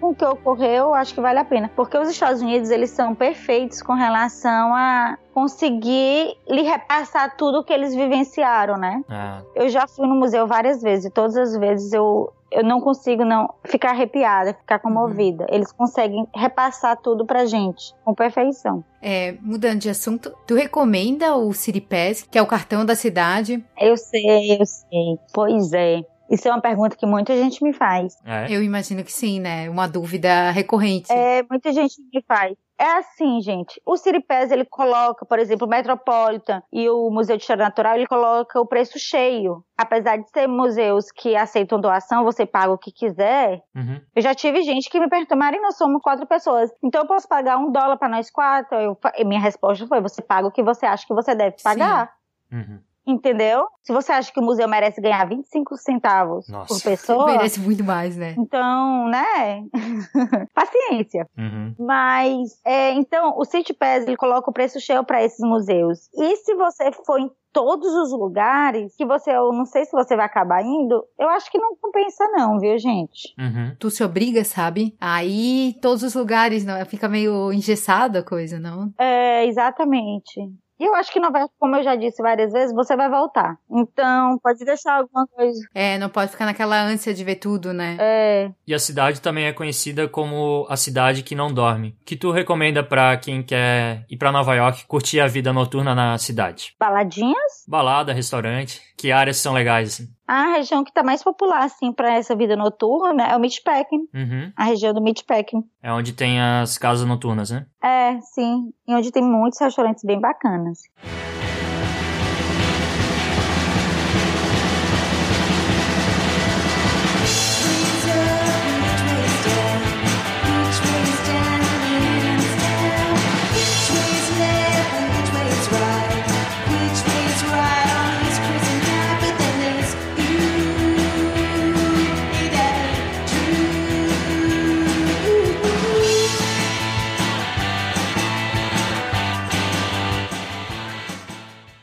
com 0.00 0.08
o 0.08 0.14
que 0.14 0.24
ocorreu, 0.24 0.94
acho 0.94 1.12
que 1.14 1.20
vale 1.20 1.38
a 1.38 1.44
pena. 1.44 1.70
Porque 1.76 1.96
os 1.98 2.08
Estados 2.08 2.40
Unidos, 2.40 2.70
eles 2.70 2.88
são 2.90 3.14
perfeitos 3.14 3.82
com 3.82 3.92
relação 3.92 4.74
a 4.74 5.18
conseguir 5.34 6.36
lhe 6.48 6.62
repassar 6.62 7.36
tudo 7.36 7.62
que 7.62 7.72
eles 7.72 7.94
vivenciaram, 7.94 8.76
né? 8.78 9.02
Ah, 9.10 9.42
Eu 9.54 9.68
já 9.68 9.86
fui 9.86 10.06
no 10.06 10.14
museu 10.14 10.46
várias 10.46 10.80
vezes 10.82 11.04
e 11.04 11.10
todas 11.10 11.36
as 11.36 11.54
vezes 11.56 11.92
eu, 11.92 12.32
eu 12.50 12.64
não 12.64 12.80
consigo 12.80 13.24
não 13.24 13.52
ficar 13.64 13.90
arrepiada, 13.90 14.54
ficar 14.54 14.78
comovida. 14.78 15.46
Eles 15.48 15.72
conseguem 15.72 16.26
repassar 16.34 16.96
tudo 16.96 17.24
pra 17.24 17.46
gente 17.46 17.94
com 18.04 18.14
perfeição. 18.14 18.84
É, 19.00 19.36
mudando 19.40 19.78
de 19.80 19.88
assunto, 19.88 20.32
tu 20.46 20.54
recomenda 20.54 21.34
o 21.36 21.52
City 21.52 21.80
Pass, 21.80 22.26
que 22.30 22.38
é 22.38 22.42
o 22.42 22.46
cartão 22.46 22.84
da 22.84 22.94
cidade? 22.94 23.64
Eu 23.78 23.96
sei, 23.96 24.60
eu 24.60 24.66
sei. 24.66 25.18
Pois 25.32 25.72
é. 25.72 26.02
Isso 26.30 26.46
é 26.46 26.52
uma 26.52 26.60
pergunta 26.60 26.96
que 26.96 27.04
muita 27.04 27.34
gente 27.36 27.62
me 27.62 27.72
faz. 27.72 28.16
é. 28.24 28.46
Eu 28.48 28.62
imagino 28.62 29.02
que 29.02 29.12
sim, 29.12 29.40
né? 29.40 29.68
Uma 29.68 29.88
dúvida 29.88 30.52
recorrente. 30.52 31.10
É, 31.12 31.42
muita 31.50 31.72
gente 31.72 31.96
me 32.14 32.22
faz. 32.22 32.56
É 32.80 32.96
assim, 32.96 33.42
gente. 33.42 33.78
O 33.84 33.94
Pass, 34.26 34.50
ele 34.50 34.64
coloca, 34.64 35.26
por 35.26 35.38
exemplo, 35.38 35.66
o 35.66 35.70
Metropolitan 35.70 36.62
e 36.72 36.88
o 36.88 37.10
Museu 37.10 37.36
de 37.36 37.42
História 37.42 37.62
Natural, 37.62 37.94
ele 37.94 38.06
coloca 38.06 38.58
o 38.58 38.64
preço 38.64 38.98
cheio. 38.98 39.62
Apesar 39.76 40.16
de 40.16 40.26
ser 40.30 40.46
museus 40.46 41.12
que 41.12 41.36
aceitam 41.36 41.78
doação, 41.78 42.24
você 42.24 42.46
paga 42.46 42.72
o 42.72 42.78
que 42.78 42.90
quiser. 42.90 43.62
Uhum. 43.76 44.00
Eu 44.16 44.22
já 44.22 44.34
tive 44.34 44.62
gente 44.62 44.88
que 44.88 44.98
me 44.98 45.10
perguntou, 45.10 45.36
Marina, 45.36 45.64
nós 45.64 45.76
somos 45.76 46.00
quatro 46.00 46.26
pessoas. 46.26 46.70
Então 46.82 47.02
eu 47.02 47.06
posso 47.06 47.28
pagar 47.28 47.58
um 47.58 47.70
dólar 47.70 47.98
pra 47.98 48.08
nós 48.08 48.30
quatro? 48.30 48.74
Eu, 48.78 48.98
e 49.14 49.24
minha 49.26 49.40
resposta 49.40 49.86
foi, 49.86 50.00
você 50.00 50.22
paga 50.22 50.48
o 50.48 50.50
que 50.50 50.62
você 50.62 50.86
acha 50.86 51.06
que 51.06 51.12
você 51.12 51.34
deve 51.34 51.56
pagar. 51.62 52.10
Uhum. 52.50 52.80
Entendeu? 53.10 53.66
Se 53.82 53.92
você 53.92 54.12
acha 54.12 54.32
que 54.32 54.38
o 54.38 54.42
museu 54.42 54.68
merece 54.68 55.00
ganhar 55.00 55.24
25 55.26 55.76
centavos 55.76 56.48
Nossa. 56.48 56.72
por 56.72 56.82
pessoa, 56.82 57.26
Merece 57.26 57.58
muito 57.60 57.82
mais, 57.82 58.16
né? 58.16 58.34
então, 58.38 59.08
né? 59.08 59.64
Paciência. 60.54 61.26
Uhum. 61.36 61.74
Mas, 61.78 62.60
é, 62.64 62.92
então, 62.92 63.34
o 63.36 63.44
City 63.44 63.74
Pass, 63.74 64.06
ele 64.06 64.16
coloca 64.16 64.50
o 64.50 64.52
preço 64.52 64.80
cheio 64.80 65.04
para 65.04 65.24
esses 65.24 65.40
museus. 65.40 66.08
E 66.14 66.36
se 66.36 66.54
você 66.54 66.92
for 67.04 67.18
em 67.18 67.30
todos 67.52 67.92
os 67.92 68.12
lugares, 68.12 68.94
que 68.96 69.04
você, 69.04 69.30
eu 69.30 69.52
não 69.52 69.64
sei 69.64 69.84
se 69.84 69.92
você 69.92 70.14
vai 70.16 70.26
acabar 70.26 70.62
indo, 70.62 71.04
eu 71.18 71.28
acho 71.30 71.50
que 71.50 71.58
não 71.58 71.76
compensa 71.76 72.24
não, 72.32 72.58
viu, 72.58 72.78
gente? 72.78 73.34
Uhum. 73.38 73.74
Tu 73.78 73.90
se 73.90 74.04
obriga, 74.04 74.44
sabe? 74.44 74.96
Aí 75.00 75.76
todos 75.82 76.02
os 76.02 76.14
lugares, 76.14 76.64
não, 76.64 76.84
fica 76.86 77.08
meio 77.08 77.52
engessada 77.52 78.20
a 78.20 78.24
coisa, 78.24 78.60
não? 78.60 78.92
É, 78.98 79.46
exatamente. 79.46 80.40
E 80.80 80.84
eu 80.86 80.94
acho 80.94 81.12
que 81.12 81.20
Nova 81.20 81.38
York, 81.40 81.52
como 81.58 81.76
eu 81.76 81.82
já 81.82 81.94
disse 81.94 82.22
várias 82.22 82.50
vezes, 82.52 82.74
você 82.74 82.96
vai 82.96 83.10
voltar. 83.10 83.58
Então, 83.70 84.38
pode 84.42 84.64
deixar 84.64 84.94
alguma 84.96 85.26
coisa. 85.26 85.60
É, 85.74 85.98
não 85.98 86.08
pode 86.08 86.30
ficar 86.30 86.46
naquela 86.46 86.80
ânsia 86.80 87.12
de 87.12 87.22
ver 87.22 87.36
tudo, 87.36 87.74
né? 87.74 87.98
É, 88.00 88.50
E 88.66 88.72
a 88.72 88.78
cidade 88.78 89.20
também 89.20 89.44
é 89.44 89.52
conhecida 89.52 90.08
como 90.08 90.66
a 90.70 90.76
cidade 90.78 91.22
que 91.22 91.34
não 91.34 91.52
dorme. 91.52 91.96
O 92.00 92.04
que 92.06 92.16
tu 92.16 92.30
recomenda 92.30 92.82
pra 92.82 93.14
quem 93.18 93.42
quer 93.42 94.06
ir 94.08 94.16
pra 94.16 94.32
Nova 94.32 94.54
York 94.54 94.86
curtir 94.86 95.20
a 95.20 95.26
vida 95.26 95.52
noturna 95.52 95.94
na 95.94 96.16
cidade? 96.16 96.74
baladinhas? 96.80 97.64
Balada, 97.68 98.12
restaurante, 98.14 98.80
que 98.96 99.12
áreas 99.12 99.36
são 99.36 99.52
legais 99.52 99.88
assim? 99.90 100.08
A 100.32 100.52
região 100.52 100.84
que 100.84 100.92
tá 100.92 101.02
mais 101.02 101.24
popular, 101.24 101.64
assim, 101.64 101.92
para 101.92 102.14
essa 102.14 102.36
vida 102.36 102.54
noturna 102.54 103.26
é 103.26 103.36
o 103.36 103.40
Meatpacking. 103.40 104.08
Uhum. 104.14 104.52
A 104.54 104.62
região 104.62 104.94
do 104.94 105.02
Meatpacking. 105.02 105.64
É 105.82 105.92
onde 105.92 106.12
tem 106.12 106.40
as 106.40 106.78
casas 106.78 107.04
noturnas, 107.04 107.50
né? 107.50 107.66
É, 107.82 108.20
sim. 108.20 108.72
E 108.86 108.94
onde 108.94 109.10
tem 109.10 109.24
muitos 109.24 109.58
restaurantes 109.58 110.04
bem 110.04 110.20
bacanas. 110.20 110.82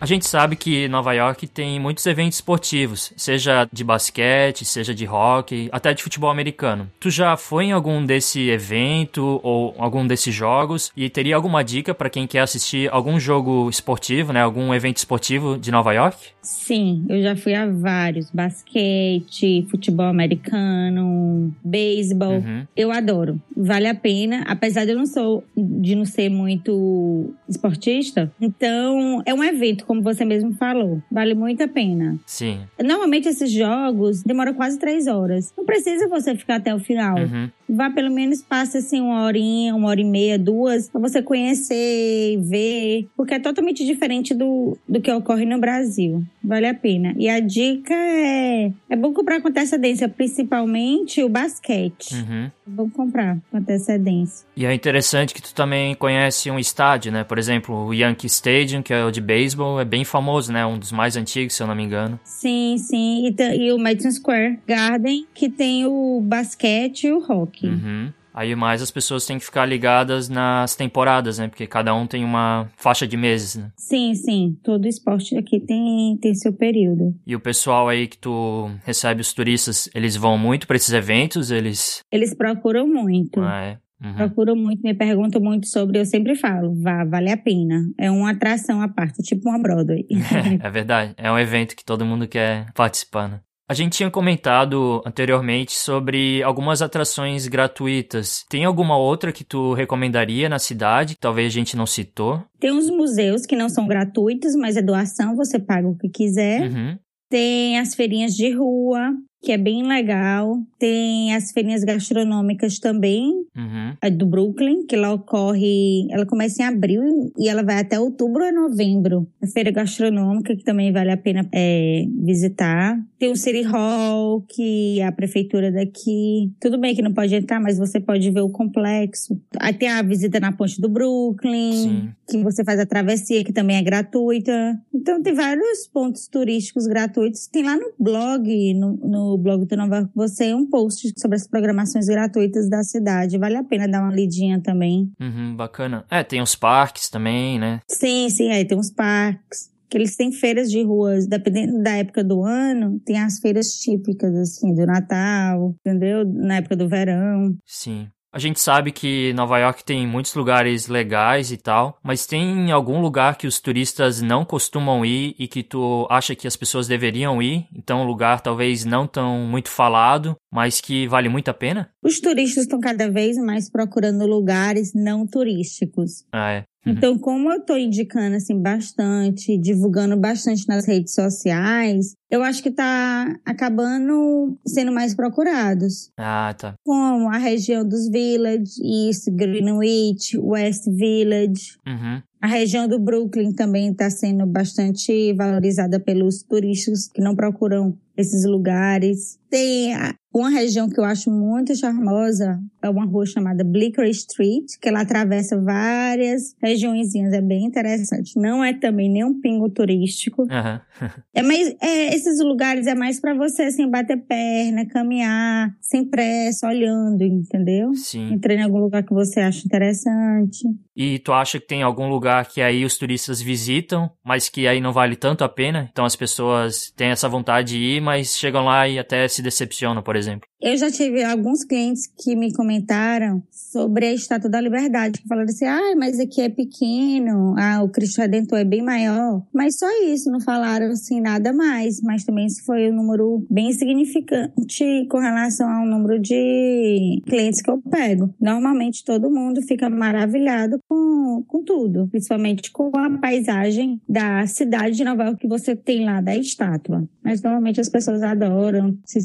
Gente 0.07 0.27
sabe 0.27 0.55
que 0.55 0.87
Nova 0.87 1.13
York 1.13 1.47
tem 1.47 1.79
muitos 1.79 2.05
eventos 2.05 2.37
esportivos, 2.37 3.13
seja 3.15 3.67
de 3.71 3.83
basquete, 3.83 4.65
seja 4.65 4.93
de 4.93 5.05
hockey, 5.07 5.69
até 5.71 5.93
de 5.93 6.01
futebol 6.01 6.29
americano. 6.29 6.89
Tu 6.99 7.09
já 7.09 7.37
foi 7.37 7.65
em 7.65 7.71
algum 7.71 8.03
desse 8.05 8.49
evento 8.49 9.39
ou 9.43 9.75
algum 9.77 10.07
desses 10.07 10.33
jogos 10.33 10.91
e 10.95 11.09
teria 11.09 11.35
alguma 11.35 11.63
dica 11.63 11.93
para 11.93 12.09
quem 12.09 12.25
quer 12.25 12.39
assistir 12.39 12.91
algum 12.91 13.19
jogo 13.19 13.69
esportivo, 13.69 14.33
né, 14.33 14.41
algum 14.41 14.73
evento 14.73 14.97
esportivo 14.97 15.57
de 15.57 15.71
Nova 15.71 15.93
York? 15.93 16.36
Sim, 16.47 17.05
eu 17.09 17.21
já 17.21 17.35
fui 17.35 17.53
a 17.53 17.67
vários. 17.67 18.31
Basquete, 18.31 19.67
futebol 19.69 20.05
americano, 20.05 21.53
beisebol. 21.61 22.35
Uhum. 22.37 22.65
Eu 22.75 22.89
adoro. 22.89 23.41
Vale 23.55 23.85
a 23.85 23.93
pena, 23.93 24.45
apesar 24.47 24.85
de 24.85 24.91
eu 24.91 24.97
não 24.97 25.05
sou 25.05 25.43
de 25.57 25.93
não 25.93 26.05
ser 26.05 26.29
muito 26.29 27.33
esportista. 27.49 28.31
Então, 28.39 29.21
é 29.25 29.33
um 29.33 29.43
evento, 29.43 29.85
como 29.85 30.01
você 30.01 30.23
mesmo 30.23 30.53
falou. 30.53 31.01
Vale 31.11 31.33
muito 31.33 31.61
a 31.63 31.67
pena. 31.67 32.17
Sim. 32.25 32.59
Normalmente 32.81 33.27
esses 33.27 33.51
jogos 33.51 34.23
demoram 34.23 34.53
quase 34.53 34.79
três 34.79 35.05
horas. 35.05 35.53
Não 35.57 35.65
precisa 35.65 36.07
você 36.07 36.33
ficar 36.33 36.55
até 36.55 36.73
o 36.73 36.79
final. 36.79 37.17
Uhum. 37.17 37.49
vá 37.67 37.89
pelo 37.89 38.09
menos 38.09 38.41
passe 38.41 38.77
assim 38.77 39.01
uma 39.01 39.25
horinha, 39.25 39.75
uma 39.75 39.89
hora 39.89 39.99
e 39.99 40.05
meia, 40.05 40.39
duas, 40.39 40.89
pra 40.89 41.01
você 41.01 41.21
conhecer, 41.21 42.39
ver, 42.41 43.07
porque 43.17 43.33
é 43.33 43.39
totalmente 43.39 43.85
diferente 43.85 44.33
do, 44.33 44.77
do 44.87 45.01
que 45.01 45.11
ocorre 45.11 45.45
no 45.45 45.59
Brasil. 45.59 46.23
Vale 46.47 46.65
a 46.65 46.73
pena. 46.73 47.13
E 47.17 47.27
a 47.27 47.41
dica 47.41 47.93
é: 47.93 48.71
é 48.89 48.95
bom 48.95 49.11
comprar 49.11 49.41
com 49.41 49.49
antecedência, 49.49 50.07
principalmente 50.07 51.21
o 51.21 51.27
basquete. 51.27 52.15
Uhum. 52.15 52.45
É 52.45 52.69
bom 52.69 52.89
comprar 52.89 53.37
com 53.51 53.57
antecedência. 53.57 54.47
E 54.55 54.65
é 54.65 54.73
interessante 54.73 55.33
que 55.33 55.41
tu 55.41 55.53
também 55.53 55.93
conhece 55.93 56.49
um 56.49 56.57
estádio, 56.57 57.11
né? 57.11 57.25
Por 57.25 57.37
exemplo, 57.37 57.87
o 57.87 57.93
Yankee 57.93 58.27
Stadium, 58.27 58.81
que 58.81 58.93
é 58.93 59.03
o 59.03 59.11
de 59.11 59.19
beisebol, 59.19 59.77
é 59.77 59.83
bem 59.83 60.05
famoso, 60.05 60.53
né? 60.53 60.65
Um 60.65 60.79
dos 60.79 60.93
mais 60.93 61.17
antigos, 61.17 61.53
se 61.53 61.61
eu 61.61 61.67
não 61.67 61.75
me 61.75 61.83
engano. 61.83 62.17
Sim, 62.23 62.77
sim. 62.77 63.27
E, 63.27 63.57
e 63.57 63.73
o 63.73 63.77
Madison 63.77 64.11
Square 64.11 64.59
Garden, 64.65 65.27
que 65.33 65.49
tem 65.49 65.85
o 65.85 66.21
basquete 66.23 67.07
e 67.07 67.11
o 67.11 67.19
hockey. 67.19 67.67
Uhum. 67.67 68.13
Aí 68.37 68.55
mais 68.55 68.83
as 68.83 68.91
pessoas 68.91 69.25
têm 69.25 69.39
que 69.39 69.45
ficar 69.45 69.65
ligadas 69.65 70.29
nas 70.29 70.75
temporadas, 70.75 71.39
né? 71.39 71.47
Porque 71.47 71.65
cada 71.65 71.95
um 71.95 72.05
tem 72.05 72.23
uma 72.23 72.69
faixa 72.77 73.07
de 73.07 73.17
meses, 73.17 73.55
né? 73.55 73.71
Sim, 73.75 74.13
sim. 74.13 74.55
Todo 74.63 74.87
esporte 74.87 75.35
aqui 75.35 75.59
tem, 75.59 76.15
tem 76.21 76.35
seu 76.35 76.53
período. 76.53 77.15
E 77.25 77.35
o 77.35 77.39
pessoal 77.39 77.89
aí 77.89 78.07
que 78.07 78.19
tu 78.19 78.69
recebe 78.85 79.21
os 79.21 79.33
turistas, 79.33 79.89
eles 79.95 80.15
vão 80.15 80.37
muito 80.37 80.67
pra 80.67 80.75
esses 80.75 80.93
eventos, 80.93 81.49
eles... 81.49 82.03
Eles 82.11 82.35
procuram 82.35 82.87
muito. 82.87 83.41
Ah, 83.41 83.63
é. 83.63 83.77
Uhum. 84.05 84.13
Procuram 84.13 84.55
muito, 84.55 84.83
me 84.83 84.93
perguntam 84.93 85.41
muito 85.41 85.65
sobre. 85.65 85.99
Eu 85.99 86.05
sempre 86.05 86.35
falo, 86.35 86.75
vá, 86.79 87.03
vale 87.03 87.31
a 87.31 87.37
pena. 87.37 87.81
É 87.97 88.11
uma 88.11 88.29
atração 88.29 88.83
à 88.83 88.87
parte, 88.87 89.23
tipo 89.23 89.49
uma 89.49 89.57
Broadway. 89.57 90.05
É 90.61 90.69
verdade. 90.69 91.15
É 91.17 91.31
um 91.31 91.39
evento 91.39 91.75
que 91.75 91.83
todo 91.83 92.05
mundo 92.05 92.27
quer 92.27 92.71
participar, 92.73 93.27
né? 93.27 93.39
A 93.69 93.73
gente 93.73 93.97
tinha 93.97 94.09
comentado 94.09 95.01
anteriormente 95.05 95.73
sobre 95.73 96.41
algumas 96.41 96.81
atrações 96.81 97.47
gratuitas. 97.47 98.45
Tem 98.49 98.63
alguma 98.63 98.97
outra 98.97 99.33
que 99.33 99.43
tu 99.43 99.73
recomendaria 99.73 100.47
na 100.47 100.57
cidade? 100.57 101.15
que 101.15 101.19
Talvez 101.19 101.47
a 101.47 101.55
gente 101.55 101.75
não 101.75 101.85
citou. 101.85 102.41
tem 102.59 102.71
uns 102.71 102.89
museus 102.89 103.45
que 103.45 103.57
não 103.57 103.67
são 103.67 103.85
gratuitos, 103.85 104.55
mas 104.55 104.77
é 104.77 104.81
doação, 104.81 105.35
você 105.35 105.59
paga 105.59 105.87
o 105.87 105.97
que 105.97 106.07
quiser. 106.07 106.61
Uhum. 106.61 106.97
Tem 107.29 107.77
as 107.77 107.93
feirinhas 107.93 108.33
de 108.33 108.49
rua, 108.55 109.11
que 109.41 109.51
é 109.51 109.57
bem 109.57 109.83
legal. 109.87 110.57
Tem 110.79 111.33
as 111.33 111.51
feirinhas 111.51 111.83
gastronômicas 111.83 112.79
também, 112.79 113.31
Uhum. 113.55 113.93
a 114.01 114.09
do 114.09 114.25
Brooklyn, 114.25 114.85
que 114.85 114.95
ela 114.95 115.13
ocorre, 115.13 116.07
ela 116.11 116.25
começa 116.25 116.61
em 116.61 116.65
abril 116.65 117.31
e 117.37 117.47
ela 117.49 117.63
vai 117.63 117.79
até 117.79 117.99
outubro 117.99 118.43
ou 118.45 118.53
novembro. 118.53 119.27
A 119.41 119.47
feira 119.47 119.71
gastronômica, 119.71 120.55
que 120.55 120.63
também 120.63 120.91
vale 120.91 121.11
a 121.11 121.17
pena 121.17 121.47
é, 121.51 122.05
visitar. 122.23 122.99
Tem 123.17 123.31
o 123.31 123.35
City 123.35 123.63
Hall, 123.63 124.43
que 124.47 124.99
é 124.99 125.05
a 125.07 125.11
prefeitura 125.11 125.71
daqui. 125.71 126.51
Tudo 126.59 126.77
bem 126.77 126.93
que 126.95 127.01
não 127.01 127.13
pode 127.13 127.33
entrar, 127.33 127.59
mas 127.59 127.77
você 127.79 127.99
pode 127.99 128.29
ver 128.29 128.41
o 128.41 128.49
complexo. 128.49 129.39
Aí 129.59 129.73
tem 129.73 129.89
a 129.89 130.01
visita 130.03 130.39
na 130.39 130.51
ponte 130.51 130.79
do 130.79 130.87
Brooklyn, 130.87 131.71
Sim. 131.73 132.09
que 132.29 132.37
você 132.43 132.63
faz 132.63 132.79
a 132.79 132.85
travessia, 132.85 133.43
que 133.43 133.51
também 133.53 133.77
é 133.77 133.81
gratuita. 133.81 134.79
Então 134.93 135.21
tem 135.21 135.33
vários 135.33 135.87
pontos 135.91 136.27
turísticos 136.27 136.85
gratuitos. 136.85 137.47
Tem 137.47 137.63
lá 137.63 137.75
no 137.75 137.91
blog, 137.99 138.73
no, 138.75 138.93
no 138.97 139.26
blog 139.35 139.65
do 139.65 139.75
Nova 139.75 139.97
York, 139.97 140.11
você 140.13 140.53
um 140.53 140.69
post 140.69 141.11
sobre 141.17 141.37
as 141.37 141.47
programações 141.47 142.05
gratuitas 142.05 142.69
da 142.69 142.83
cidade. 142.83 143.39
Vale 143.39 143.57
a 143.57 143.63
pena 143.63 143.87
dar 143.87 144.03
uma 144.03 144.13
lidinha 144.13 144.61
também. 144.61 145.11
Uhum, 145.19 145.55
bacana. 145.55 146.05
É, 146.11 146.23
tem 146.23 146.39
os 146.39 146.53
parques 146.53 147.09
também, 147.09 147.57
né? 147.57 147.79
Sim, 147.89 148.29
sim, 148.29 148.51
aí 148.51 148.63
tem 148.63 148.77
uns 148.77 148.91
parques. 148.91 149.75
Que 149.89 149.97
eles 149.97 150.17
têm 150.17 150.33
feiras 150.33 150.69
de 150.69 150.83
ruas, 150.83 151.27
dependendo 151.27 151.81
da 151.81 151.91
época 151.91 152.21
do 152.21 152.43
ano, 152.43 152.99
tem 153.05 153.17
as 153.17 153.39
feiras 153.39 153.71
típicas, 153.71 154.35
assim, 154.35 154.73
do 154.73 154.85
Natal, 154.85 155.73
entendeu? 155.79 156.25
Na 156.25 156.57
época 156.57 156.75
do 156.75 156.89
verão. 156.89 157.55
Sim. 157.65 158.09
A 158.37 158.39
gente 158.39 158.59
sabe 158.59 158.91
que 158.91 159.33
Nova 159.33 159.57
York 159.57 159.83
tem 159.83 160.05
muitos 160.05 160.35
lugares 160.35 160.87
legais 160.87 161.51
e 161.51 161.57
tal, 161.57 161.97
mas 162.03 162.27
tem 162.27 162.71
algum 162.71 163.01
lugar 163.01 163.35
que 163.35 163.47
os 163.47 163.59
turistas 163.59 164.21
não 164.21 164.45
costumam 164.45 165.03
ir 165.03 165.35
e 165.39 165.47
que 165.47 165.63
tu 165.63 166.05
acha 166.07 166.35
que 166.35 166.45
as 166.45 166.55
pessoas 166.55 166.87
deveriam 166.87 167.41
ir? 167.41 167.65
Então, 167.75 168.03
um 168.03 168.05
lugar 168.05 168.41
talvez 168.41 168.85
não 168.85 169.07
tão 169.07 169.39
muito 169.39 169.69
falado, 169.69 170.37
mas 170.51 170.81
que 170.81 171.07
vale 171.07 171.29
muito 171.29 171.49
a 171.49 171.53
pena? 171.53 171.89
Os 172.03 172.19
turistas 172.19 172.63
estão 172.63 172.79
cada 172.79 173.09
vez 173.09 173.37
mais 173.37 173.69
procurando 173.69 174.25
lugares 174.25 174.93
não 174.93 175.25
turísticos. 175.25 176.23
Ah, 176.31 176.51
é. 176.51 176.63
Uhum. 176.87 176.93
Então, 176.93 177.19
como 177.19 177.51
eu 177.51 177.59
tô 177.59 177.75
indicando 177.75 178.37
assim 178.37 178.59
bastante, 178.61 179.57
divulgando 179.57 180.15
bastante 180.15 180.65
nas 180.67 180.87
redes 180.87 181.13
sociais, 181.13 182.13
eu 182.31 182.41
acho 182.41 182.63
que 182.63 182.71
tá 182.71 183.35
acabando 183.45 184.57
sendo 184.65 184.91
mais 184.91 185.13
procurados. 185.13 186.09
Ah, 186.17 186.55
tá. 186.57 186.75
Como 186.85 187.29
a 187.29 187.37
região 187.37 187.87
dos 187.87 188.07
Village, 188.09 188.81
East 188.81 189.29
Greenwich, 189.31 190.37
West 190.37 190.85
Village. 190.89 191.77
Uhum. 191.85 192.21
A 192.39 192.47
região 192.47 192.87
do 192.87 192.99
Brooklyn 192.99 193.51
também 193.51 193.91
está 193.91 194.09
sendo 194.09 194.45
bastante 194.45 195.33
valorizada 195.33 195.99
pelos 195.99 196.43
turistas 196.43 197.07
que 197.07 197.19
não 197.19 197.35
procuram 197.35 197.97
esses 198.15 198.45
lugares. 198.45 199.39
Tem 199.49 199.93
uma 200.37 200.49
região 200.49 200.89
que 200.89 200.99
eu 200.99 201.03
acho 201.03 201.31
muito 201.31 201.75
charmosa, 201.75 202.59
é 202.81 202.89
uma 202.89 203.05
rua 203.05 203.25
chamada 203.25 203.63
Bleecker 203.63 204.07
Street, 204.09 204.65
que 204.81 204.87
ela 204.87 205.01
atravessa 205.01 205.59
várias 205.59 206.55
regiõezinhas, 206.61 207.33
é 207.33 207.41
bem 207.41 207.65
interessante. 207.65 208.39
Não 208.39 208.63
é 208.63 208.73
também 208.73 209.09
nem 209.09 209.23
um 209.23 209.39
pingo 209.39 209.69
turístico. 209.69 210.47
Aham. 210.49 210.81
É 211.33 211.43
mais, 211.43 211.75
é, 211.79 212.15
esses 212.15 212.39
lugares 212.43 212.87
é 212.87 212.95
mais 212.95 213.19
para 213.19 213.35
você 213.35 213.63
assim 213.63 213.87
bater 213.87 214.17
perna, 214.17 214.87
caminhar, 214.87 215.69
sem 215.79 216.03
pressa, 216.03 216.67
olhando, 216.67 217.21
entendeu? 217.21 217.93
Sim. 217.93 218.33
Entrando 218.33 218.59
em 218.59 218.63
algum 218.63 218.79
lugar 218.79 219.03
que 219.03 219.13
você 219.13 219.39
acha 219.39 219.63
interessante. 219.63 220.67
E 220.95 221.19
tu 221.19 221.31
acha 221.31 221.59
que 221.59 221.67
tem 221.67 221.83
algum 221.83 222.09
lugar 222.09 222.47
que 222.47 222.59
aí 222.59 222.83
os 222.83 222.97
turistas 222.97 223.39
visitam, 223.39 224.09
mas 224.25 224.49
que 224.49 224.67
aí 224.67 224.81
não 224.81 224.91
vale 224.91 225.15
tanto 225.15 225.43
a 225.43 225.49
pena? 225.49 225.87
Então 225.91 226.05
as 226.05 226.15
pessoas 226.15 226.91
têm 226.97 227.09
essa 227.09 227.29
vontade 227.29 227.77
de 227.77 227.77
ir, 227.77 228.01
mas 228.01 228.35
chegam 228.35 228.65
lá 228.65 228.87
e 228.87 228.97
até 228.97 229.27
se 229.27 229.36
decepcionam, 229.41 230.01
por 230.03 230.15
exemplo. 230.15 230.47
Eu 230.59 230.75
já 230.75 230.89
tive 230.89 231.23
alguns 231.23 231.63
clientes 231.63 232.07
que 232.07 232.35
me 232.35 232.51
comentaram 232.51 233.43
sobre 233.51 234.07
a 234.07 234.13
Estátua 234.13 234.49
da 234.49 234.59
Liberdade, 234.59 235.21
que 235.21 235.27
falaram 235.27 235.47
assim, 235.47 235.65
ah, 235.65 235.95
mas 235.95 236.19
aqui 236.19 236.41
é 236.41 236.49
pequeno, 236.49 237.53
ah, 237.57 237.83
o 237.83 237.89
Cristo 237.89 238.21
Redentor 238.21 238.59
é 238.59 238.65
bem 238.65 238.81
maior. 238.81 239.43
Mas 239.53 239.77
só 239.77 239.87
isso, 240.03 240.31
não 240.31 240.39
falaram 240.39 240.87
assim 240.87 241.21
nada 241.21 241.53
mais. 241.53 242.01
Mas 242.01 242.23
também 242.23 242.47
isso 242.47 242.65
foi 242.65 242.91
um 242.91 242.95
número 242.95 243.45
bem 243.49 243.71
significante 243.71 245.07
com 245.09 245.19
relação 245.19 245.69
ao 245.69 245.85
número 245.85 246.19
de 246.19 247.21
clientes 247.27 247.61
que 247.61 247.69
eu 247.69 247.79
pego. 247.79 248.33
Normalmente 248.39 249.03
todo 249.03 249.29
mundo 249.29 249.61
fica 249.61 249.89
maravilhado 249.89 250.79
com, 250.87 251.43
com 251.47 251.63
tudo, 251.63 252.07
principalmente 252.07 252.71
com 252.71 252.91
a 252.95 253.17
paisagem 253.19 254.01
da 254.07 254.45
cidade 254.47 254.97
de 254.97 255.03
Nova 255.03 255.25
York 255.25 255.41
que 255.41 255.47
você 255.47 255.75
tem 255.75 256.05
lá 256.05 256.21
da 256.21 256.35
estátua. 256.35 257.07
Mas 257.23 257.41
normalmente 257.41 257.81
as 257.81 257.89
pessoas 257.89 258.23
adoram, 258.23 258.97
se 259.05 259.21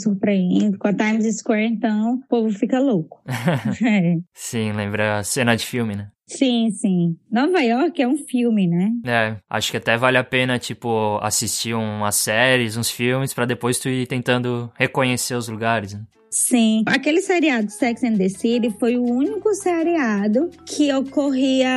Com 0.79 0.89
a 0.89 0.93
Times 0.95 1.37
Square, 1.39 1.65
então, 1.67 2.15
o 2.15 2.29
povo 2.29 2.51
fica 2.51 2.79
louco. 2.79 3.23
É. 3.85 4.17
Sim, 4.33 4.73
lembra 4.73 5.19
a 5.19 5.25
cena 5.25 5.57
de 5.57 5.65
filme, 5.67 5.97
né? 5.97 6.11
Sim, 6.27 6.71
sim. 6.71 7.17
Nova 7.31 7.61
York 7.61 8.01
é 8.01 8.09
um 8.09 8.17
filme, 8.17 8.67
né? 8.67 8.91
É, 9.05 9.37
acho 9.51 9.71
que 9.71 9.77
até 9.77 9.97
vale 9.97 10.17
a 10.17 10.25
pena, 10.25 10.59
tipo, 10.59 11.19
assistir 11.21 11.75
umas 11.75 12.17
séries, 12.17 12.77
uns 12.77 12.91
filmes, 12.91 13.35
pra 13.35 13.45
depois 13.45 13.79
tu 13.79 13.89
ir 13.89 14.07
tentando 14.07 14.71
reconhecer 14.75 15.35
os 15.35 15.49
lugares, 15.49 15.95
né? 15.95 16.01
Sim. 16.33 16.83
Aquele 16.87 17.21
seriado 17.21 17.71
Sex 17.71 18.03
and 18.03 18.17
the 18.17 18.29
City 18.31 18.75
foi 18.81 18.97
o 18.97 19.05
único 19.05 19.55
seriado 19.55 20.51
que 20.65 20.93
ocorria 20.93 21.69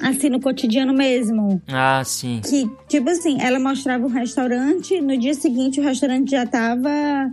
assim 0.00 0.30
no 0.30 0.40
cotidiano 0.40 0.94
mesmo. 0.94 1.60
Ah, 1.68 2.02
sim. 2.04 2.40
Que, 2.48 2.70
tipo 2.88 3.10
assim, 3.10 3.42
ela 3.42 3.58
mostrava 3.58 4.06
um 4.06 4.08
restaurante, 4.08 5.00
no 5.00 5.18
dia 5.18 5.34
seguinte 5.34 5.80
o 5.80 5.82
restaurante 5.82 6.30
já 6.30 6.46
tava 6.46 6.88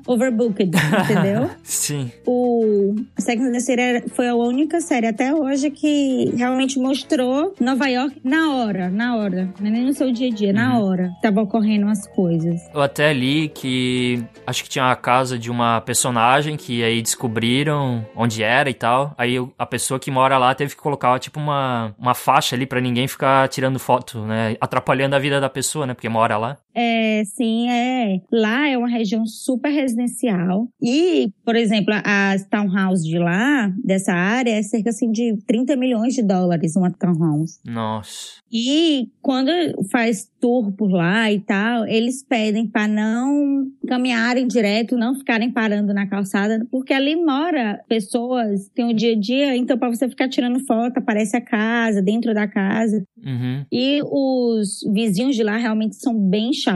overbooked, 0.08 0.72
entendeu? 1.04 1.50
Sim. 1.64 2.12
o 2.26 2.96
Sex 3.18 3.42
and 3.42 3.52
the 3.52 3.60
City 3.60 4.10
foi 4.16 4.28
a 4.28 4.36
única 4.36 4.82
série 4.82 5.06
até 5.08 5.34
hoje 5.34 5.70
que 5.70 6.34
realmente 6.36 6.80
mostrou 6.80 7.54
Nova 7.60 7.88
York 7.88 8.20
na 8.24 8.56
hora, 8.56 8.90
na 8.90 9.16
hora. 9.16 9.54
Não 9.60 9.68
é 9.68 9.72
nem 9.72 9.86
no 9.86 9.94
seu 9.94 10.12
dia 10.12 10.30
a 10.30 10.32
dia, 10.32 10.52
na 10.52 10.80
hora. 10.80 11.12
Tava 11.22 11.42
ocorrendo 11.42 11.88
as 11.88 12.08
coisas. 12.08 12.60
Eu 12.74 12.82
até 12.82 13.14
li 13.14 13.50
que 13.50 14.24
acho 14.48 14.64
que 14.64 14.70
tinha 14.70 14.92
a 14.92 14.96
casa 14.96 15.38
de 15.38 15.52
uma 15.52 15.80
personagem 15.82 16.39
que 16.58 16.84
aí 16.84 17.02
descobriram 17.02 18.06
onde 18.16 18.44
era 18.44 18.70
e 18.70 18.74
tal. 18.74 19.14
Aí 19.18 19.36
a 19.58 19.66
pessoa 19.66 20.00
que 20.00 20.12
mora 20.12 20.38
lá 20.38 20.54
teve 20.54 20.76
que 20.76 20.82
colocar 20.82 21.18
tipo 21.20 21.40
uma, 21.40 21.94
uma 21.98 22.14
faixa 22.14 22.56
ali 22.56 22.66
pra 22.66 22.82
ninguém 22.82 23.08
ficar 23.08 23.48
tirando 23.48 23.80
foto, 23.80 24.20
né? 24.22 24.56
Atrapalhando 24.60 25.16
a 25.16 25.20
vida 25.20 25.40
da 25.40 25.50
pessoa, 25.50 25.86
né? 25.86 25.94
Porque 25.94 26.10
mora 26.10 26.38
lá. 26.38 26.58
É, 26.80 27.24
sim, 27.26 27.70
é. 27.70 28.22
Lá 28.32 28.70
é 28.70 28.78
uma 28.78 28.88
região 28.88 29.26
super 29.26 29.70
residencial. 29.70 30.68
E, 30.82 31.30
por 31.44 31.56
exemplo, 31.56 31.94
as 32.06 32.46
townhouses 32.46 33.06
de 33.06 33.20
lá, 33.20 33.70
dessa 33.84 34.14
área, 34.14 34.52
é 34.52 34.64
cerca 34.64 34.90
assim, 34.90 35.12
de 35.12 35.38
30 35.46 35.76
milhões 35.76 36.14
de 36.14 36.22
dólares 36.22 36.76
uma 36.78 36.90
townhouse. 36.90 37.60
Nossa. 37.66 38.40
E 38.52 39.10
quando 39.22 39.52
faz 39.92 40.30
tour 40.40 40.72
por 40.72 40.90
lá 40.90 41.32
e 41.32 41.40
tal, 41.40 41.86
eles 41.86 42.24
pedem 42.24 42.66
para 42.66 42.88
não 42.88 43.68
caminharem 43.88 44.48
direto, 44.48 44.98
não 44.98 45.14
ficarem 45.16 45.52
parando 45.52 45.94
na 45.94 46.08
calçada, 46.08 46.66
porque 46.72 46.94
ali 46.94 47.16
mora 47.16 47.84
pessoas, 47.88 48.70
tem 48.74 48.86
o 48.86 48.94
dia 48.94 49.14
a 49.14 49.20
dia, 49.20 49.56
então 49.56 49.78
para 49.78 49.90
você 49.90 50.10
ficar 50.10 50.30
tirando 50.30 50.66
foto, 50.66 50.98
aparece 50.98 51.36
a 51.38 51.42
casa, 51.42 52.02
dentro 52.02 52.34
da 52.34 52.48
casa. 52.48 53.04
Uhum. 53.24 53.66
E 53.72 54.02
os 54.04 54.80
vizinhos 54.92 55.36
de 55.36 55.44
lá 55.44 55.58
realmente 55.58 55.96
são 55.98 56.18
bem 56.18 56.54
chatos. 56.54 56.69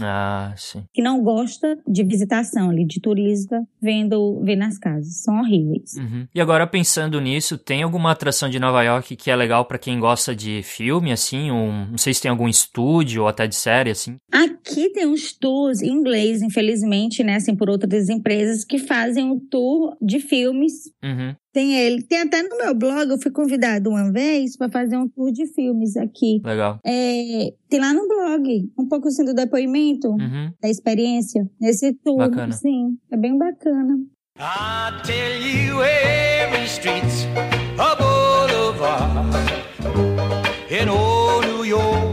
Ah, 0.00 0.54
sim. 0.56 0.84
Que 0.92 1.02
não 1.02 1.22
gosta 1.22 1.78
de 1.86 2.02
visitação 2.04 2.70
ali, 2.70 2.84
de 2.84 3.00
turista 3.00 3.62
vendo, 3.80 4.40
vendo 4.42 4.62
as 4.62 4.78
casas. 4.78 5.22
São 5.22 5.40
horríveis. 5.40 5.94
Uhum. 5.94 6.26
E 6.34 6.40
agora 6.40 6.66
pensando 6.66 7.20
nisso, 7.20 7.58
tem 7.58 7.82
alguma 7.82 8.12
atração 8.12 8.48
de 8.48 8.58
Nova 8.58 8.82
York 8.82 9.16
que 9.16 9.30
é 9.30 9.36
legal 9.36 9.64
pra 9.64 9.78
quem 9.78 9.98
gosta 10.00 10.34
de 10.34 10.62
filme, 10.62 11.12
assim? 11.12 11.50
Um, 11.50 11.86
não 11.90 11.98
sei 11.98 12.14
se 12.14 12.22
tem 12.22 12.30
algum 12.30 12.48
estúdio 12.48 13.22
ou 13.22 13.28
até 13.28 13.46
de 13.46 13.54
série, 13.54 13.90
assim. 13.90 14.16
Aqui 14.32 14.90
tem 14.90 15.06
uns 15.06 15.32
tours 15.32 15.82
em 15.82 15.90
inglês, 15.90 16.42
infelizmente, 16.42 17.22
né? 17.22 17.36
Assim, 17.36 17.54
por 17.54 17.70
outras 17.70 18.08
empresas 18.08 18.64
que 18.64 18.78
fazem 18.78 19.24
um 19.24 19.38
tour 19.38 19.96
de 20.00 20.20
filmes. 20.20 20.90
Uhum. 21.02 21.34
Tem 21.56 21.74
ele. 21.74 22.02
Tem 22.02 22.18
até 22.20 22.42
no 22.42 22.58
meu 22.58 22.74
blog, 22.74 23.08
eu 23.08 23.18
fui 23.18 23.30
convidado 23.30 23.88
uma 23.88 24.12
vez 24.12 24.58
para 24.58 24.70
fazer 24.70 24.98
um 24.98 25.08
tour 25.08 25.32
de 25.32 25.46
filmes 25.54 25.96
aqui. 25.96 26.38
Legal. 26.44 26.78
É, 26.84 27.50
tem 27.70 27.80
lá 27.80 27.94
no 27.94 28.06
blog, 28.06 28.70
um 28.78 28.86
pouco 28.86 29.08
assim 29.08 29.24
do 29.24 29.32
depoimento, 29.32 30.08
Uhum. 30.10 30.50
da 30.60 30.68
experiência, 30.68 31.48
nesse 31.58 31.94
tour. 32.04 32.18
Bacana. 32.18 32.52
Sim, 32.52 32.98
é 33.10 33.16
bem 33.16 33.38
bacana. 33.38 33.96
I 34.38 35.00
tell 35.02 35.40
you 35.40 35.82
every 35.82 36.66
street's 36.66 37.24
a 37.78 37.96
boulevard 37.96 39.34
in 40.70 40.90
old 40.90 41.46
New 41.46 41.64
York. 41.64 42.05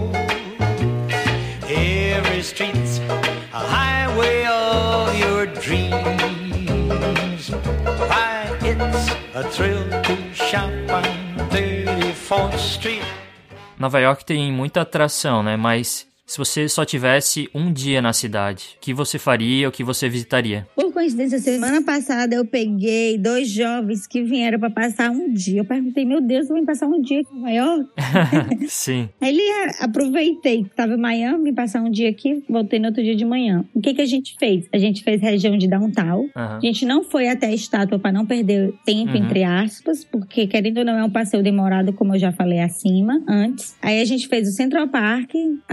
Nova 13.79 13.99
York 13.99 14.23
tem 14.23 14.51
muita 14.51 14.81
atração, 14.81 15.41
né? 15.41 15.57
Mas 15.57 16.07
se 16.23 16.37
você 16.37 16.69
só 16.69 16.85
tivesse 16.85 17.49
um 17.51 17.73
dia 17.73 17.99
na 17.99 18.13
cidade, 18.13 18.75
o 18.77 18.79
que 18.79 18.93
você 18.93 19.17
faria, 19.17 19.67
o 19.67 19.71
que 19.71 19.83
você 19.83 20.07
visitaria? 20.07 20.67
Por 20.75 20.92
coincidência, 20.93 21.39
semana 21.39 21.81
passada 21.81 22.35
eu 22.35 22.45
peguei 22.45 23.17
dois 23.17 23.49
jovens 23.49 24.05
que 24.07 24.21
vieram 24.23 24.59
para 24.59 24.69
passar 24.69 25.09
um 25.11 25.33
dia. 25.33 25.61
Eu 25.61 25.65
perguntei, 25.65 26.05
meu 26.05 26.21
Deus, 26.21 26.49
eu 26.49 26.55
vim 26.55 26.63
passar 26.65 26.87
um 26.87 27.01
dia 27.01 27.21
aqui 27.21 27.29
em 27.33 27.35
Nova 27.35 27.51
York? 27.51 27.89
Sim. 28.69 29.09
Aí 29.19 29.29
ele 29.29 29.41
ah, 29.41 29.85
aproveitei 29.85 30.63
que 30.63 30.69
estava 30.69 30.93
em 30.93 30.97
Miami, 30.97 31.51
passar 31.51 31.81
um 31.81 31.89
dia 31.89 32.09
aqui, 32.09 32.43
voltei 32.47 32.79
no 32.79 32.87
outro 32.87 33.03
dia 33.03 33.15
de 33.15 33.25
manhã. 33.25 33.65
O 33.73 33.81
que 33.81 33.93
que 33.93 34.01
a 34.01 34.05
gente 34.05 34.35
fez? 34.39 34.65
A 34.71 34.77
gente 34.77 35.03
fez 35.03 35.21
região 35.21 35.57
de 35.57 35.67
downtown. 35.67 36.29
Aham. 36.35 36.57
A 36.57 36.59
gente 36.59 36.85
não 36.85 37.03
foi 37.03 37.27
até 37.27 37.47
a 37.47 37.53
estátua 37.53 37.97
para 37.99 38.11
não 38.11 38.25
perder 38.25 38.73
tempo, 38.85 39.11
Uhum. 39.11 39.17
entre 39.25 39.43
aspas, 39.43 40.03
porque 40.05 40.47
querendo 40.47 40.77
ou 40.79 40.85
não 40.85 40.97
é 40.97 41.03
um 41.03 41.09
passeio 41.09 41.43
demorado, 41.43 41.91
como 41.93 42.15
eu 42.15 42.19
já 42.19 42.31
falei 42.31 42.59
acima, 42.59 43.21
antes. 43.27 43.75
Aí 43.81 43.99
a 43.99 44.05
gente 44.05 44.27
fez 44.27 44.47
o 44.47 44.51
Central 44.51 44.87
Park, 44.87 45.31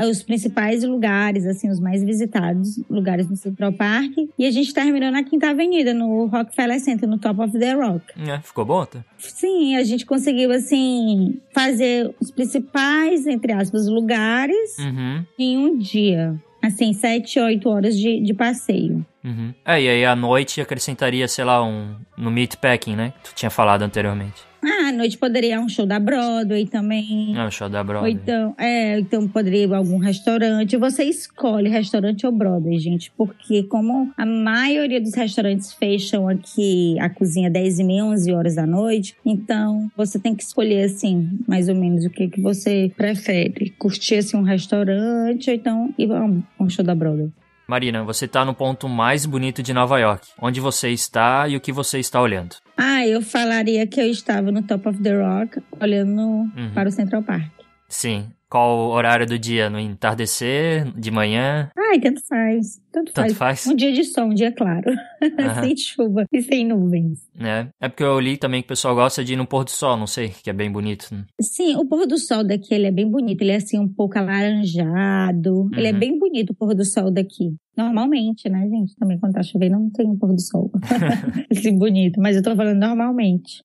os 0.09 0.23
principais 0.23 0.83
lugares, 0.85 1.47
assim, 1.47 1.69
os 1.69 1.79
mais 1.79 2.03
visitados, 2.03 2.81
lugares 2.89 3.29
no 3.29 3.37
Central 3.37 3.73
Park. 3.73 4.13
E 4.39 4.47
a 4.47 4.51
gente 4.51 4.73
terminou 4.73 5.10
na 5.11 5.23
Quinta 5.25 5.51
Avenida, 5.51 5.93
no 5.95 6.27
Rockefeller 6.27 6.81
Center, 6.81 7.09
no 7.09 7.19
Top 7.19 7.41
of 7.41 7.59
the 7.59 7.73
Rock. 7.73 8.05
É, 8.29 8.41
ficou 8.41 8.65
bom? 8.65 8.85
tá? 8.85 9.05
Sim, 9.19 9.77
a 9.77 9.83
gente 9.85 10.05
conseguiu, 10.07 10.51
assim, 10.53 11.41
fazer 11.55 12.15
os 12.21 12.31
principais, 12.31 13.27
entre 13.27 13.53
aspas, 13.53 13.87
lugares 13.89 14.77
Uhum. 14.79 15.25
em 15.39 15.59
um 15.59 15.79
dia. 15.79 16.35
Assim, 16.63 16.93
sete, 16.93 17.41
oito 17.41 17.71
horas 17.71 17.99
de, 17.99 18.21
de 18.21 18.35
passeio. 18.35 19.05
Uhum. 19.25 19.55
É, 19.65 19.81
e 19.81 19.89
aí 19.89 20.05
à 20.05 20.15
noite 20.15 20.61
acrescentaria, 20.61 21.27
sei 21.27 21.45
lá, 21.45 21.65
um 21.65 21.95
no 22.19 22.31
meatpacking, 22.31 22.95
né? 22.97 23.15
Tu 23.25 23.33
tinha 23.35 23.49
falado 23.51 23.83
anteriormente. 23.83 24.43
Ah, 24.63 24.89
à 24.89 24.93
noite 24.93 25.17
poderia 25.17 25.51
ir 25.51 25.53
a 25.55 25.61
um 25.61 25.69
show 25.69 25.87
da 25.87 25.99
Broadway 25.99 26.67
também. 26.67 27.33
Não, 27.33 27.47
o 27.47 27.51
show 27.51 27.69
da 27.69 27.79
Ou 27.81 27.85
Broadway. 27.85 28.13
então, 28.13 28.55
é, 28.59 28.99
então 28.99 29.27
poderia 29.29 29.65
ir 29.65 29.73
a 29.73 29.79
algum 29.79 29.99
restaurante. 29.99 30.77
Você 30.77 31.05
escolhe 31.05 31.69
restaurante 31.69 32.27
ou 32.27 32.33
Broadway, 32.33 32.79
gente, 32.79 33.11
porque 33.17 33.63
como 33.63 34.13
a 34.17 34.27
maioria 34.27 35.01
dos 35.01 35.15
restaurantes 35.15 35.73
fecham 35.73 36.29
aqui 36.29 36.99
a 37.01 37.09
cozinha 37.09 37.51
10 37.51 37.79
e 37.79 37.85
meia, 37.85 38.05
11 38.05 38.33
horas 38.33 38.55
da 38.57 38.67
noite, 38.67 39.17
então 39.25 39.91
você 39.97 40.19
tem 40.19 40.35
que 40.35 40.43
escolher, 40.43 40.85
assim, 40.85 41.39
mais 41.49 41.69
ou 41.69 41.75
menos 41.75 42.05
o 42.05 42.11
que, 42.11 42.29
que 42.29 42.41
você 42.41 42.93
prefere. 42.97 43.71
Curtir, 43.79 44.17
assim, 44.17 44.37
um 44.37 44.43
restaurante 44.43 45.51
ou 45.51 45.57
então 45.57 45.95
ir 45.97 46.13
a 46.13 46.23
um, 46.23 46.43
um 46.59 46.69
show 46.69 46.85
da 46.85 46.95
Broadway. 46.95 47.31
Marina, 47.67 48.03
você 48.03 48.27
tá 48.27 48.45
no 48.45 48.53
ponto 48.53 48.89
mais 48.89 49.25
bonito 49.25 49.63
de 49.63 49.73
Nova 49.73 49.97
York. 50.01 50.27
Onde 50.43 50.61
você 50.61 50.89
está 50.91 51.47
e 51.47 51.57
o 51.57 51.61
que 51.61 51.71
você 51.71 52.01
está 52.01 52.21
olhando? 52.21 52.57
Ah, 52.83 53.07
eu 53.07 53.21
falaria 53.21 53.87
que 53.87 54.01
eu 54.01 54.07
estava 54.07 54.51
no 54.51 54.63
Top 54.63 54.89
of 54.89 55.03
the 55.03 55.15
Rock, 55.15 55.61
olhando 55.79 56.51
para 56.73 56.89
o 56.89 56.93
Central 56.93 57.23
Park. 57.23 57.51
Sim. 57.87 58.31
Qual 58.51 58.89
o 58.89 58.91
horário 58.91 59.27
do 59.27 59.39
dia? 59.39 59.71
No 59.71 59.79
entardecer? 59.79 60.91
De 60.99 61.11
manhã? 61.11 61.71
Ai, 61.79 62.01
tanto 62.01 62.21
faz. 62.27 62.81
Tanto, 62.93 63.13
Tanto 63.13 63.35
faz. 63.35 63.63
faz? 63.63 63.67
Um 63.73 63.77
dia 63.77 63.93
de 63.93 64.03
sol, 64.05 64.25
um 64.25 64.35
dia 64.35 64.51
claro. 64.53 64.91
Sem 65.63 65.77
chuva 65.77 66.25
e 66.33 66.43
sem 66.43 66.67
nuvens. 66.67 67.21
né? 67.35 67.69
É 67.81 67.89
porque 67.89 68.03
eu 68.03 68.19
li 68.19 68.37
também 68.37 68.61
que 68.61 68.67
o 68.67 68.69
pessoal 68.69 68.95
gosta 68.97 69.23
de 69.25 69.35
ir 69.35 69.37
no 69.37 69.47
pôr 69.47 69.63
do 69.65 69.71
sol, 69.71 69.97
não 69.97 70.07
sei, 70.09 70.31
que 70.43 70.51
é 70.51 70.53
bem 70.53 70.71
bonito. 70.71 71.07
né? 71.13 71.25
Sim, 71.41 71.77
o 71.77 71.85
pôr 71.87 72.07
do 72.07 72.19
sol 72.19 72.43
daqui 72.45 72.75
ele 72.75 72.87
é 72.87 72.91
bem 72.91 73.09
bonito. 73.09 73.41
Ele 73.43 73.53
é 73.53 73.57
assim 73.57 73.79
um 73.79 73.89
pouco 73.89 74.19
alaranjado. 74.19 75.71
Ele 75.77 75.87
é 75.89 75.93
Uhum. 75.93 75.99
bem 75.99 76.19
bonito 76.19 76.51
o 76.51 76.55
pôr 76.55 76.75
do 76.75 76.85
sol 76.85 77.11
daqui. 77.11 77.55
Normalmente, 77.77 78.49
né, 78.49 78.69
gente? 78.69 78.95
Também 78.97 79.19
quando 79.19 79.35
tá 79.35 79.43
chovendo 79.43 79.79
não 79.79 79.91
tem 79.91 80.07
um 80.09 80.17
pôr 80.19 80.33
do 80.33 80.41
sol. 80.41 80.71
assim, 81.51 81.77
bonito. 81.79 82.21
Mas 82.21 82.37
eu 82.37 82.43
tô 82.43 82.55
falando 82.57 82.79
normalmente. 82.79 83.63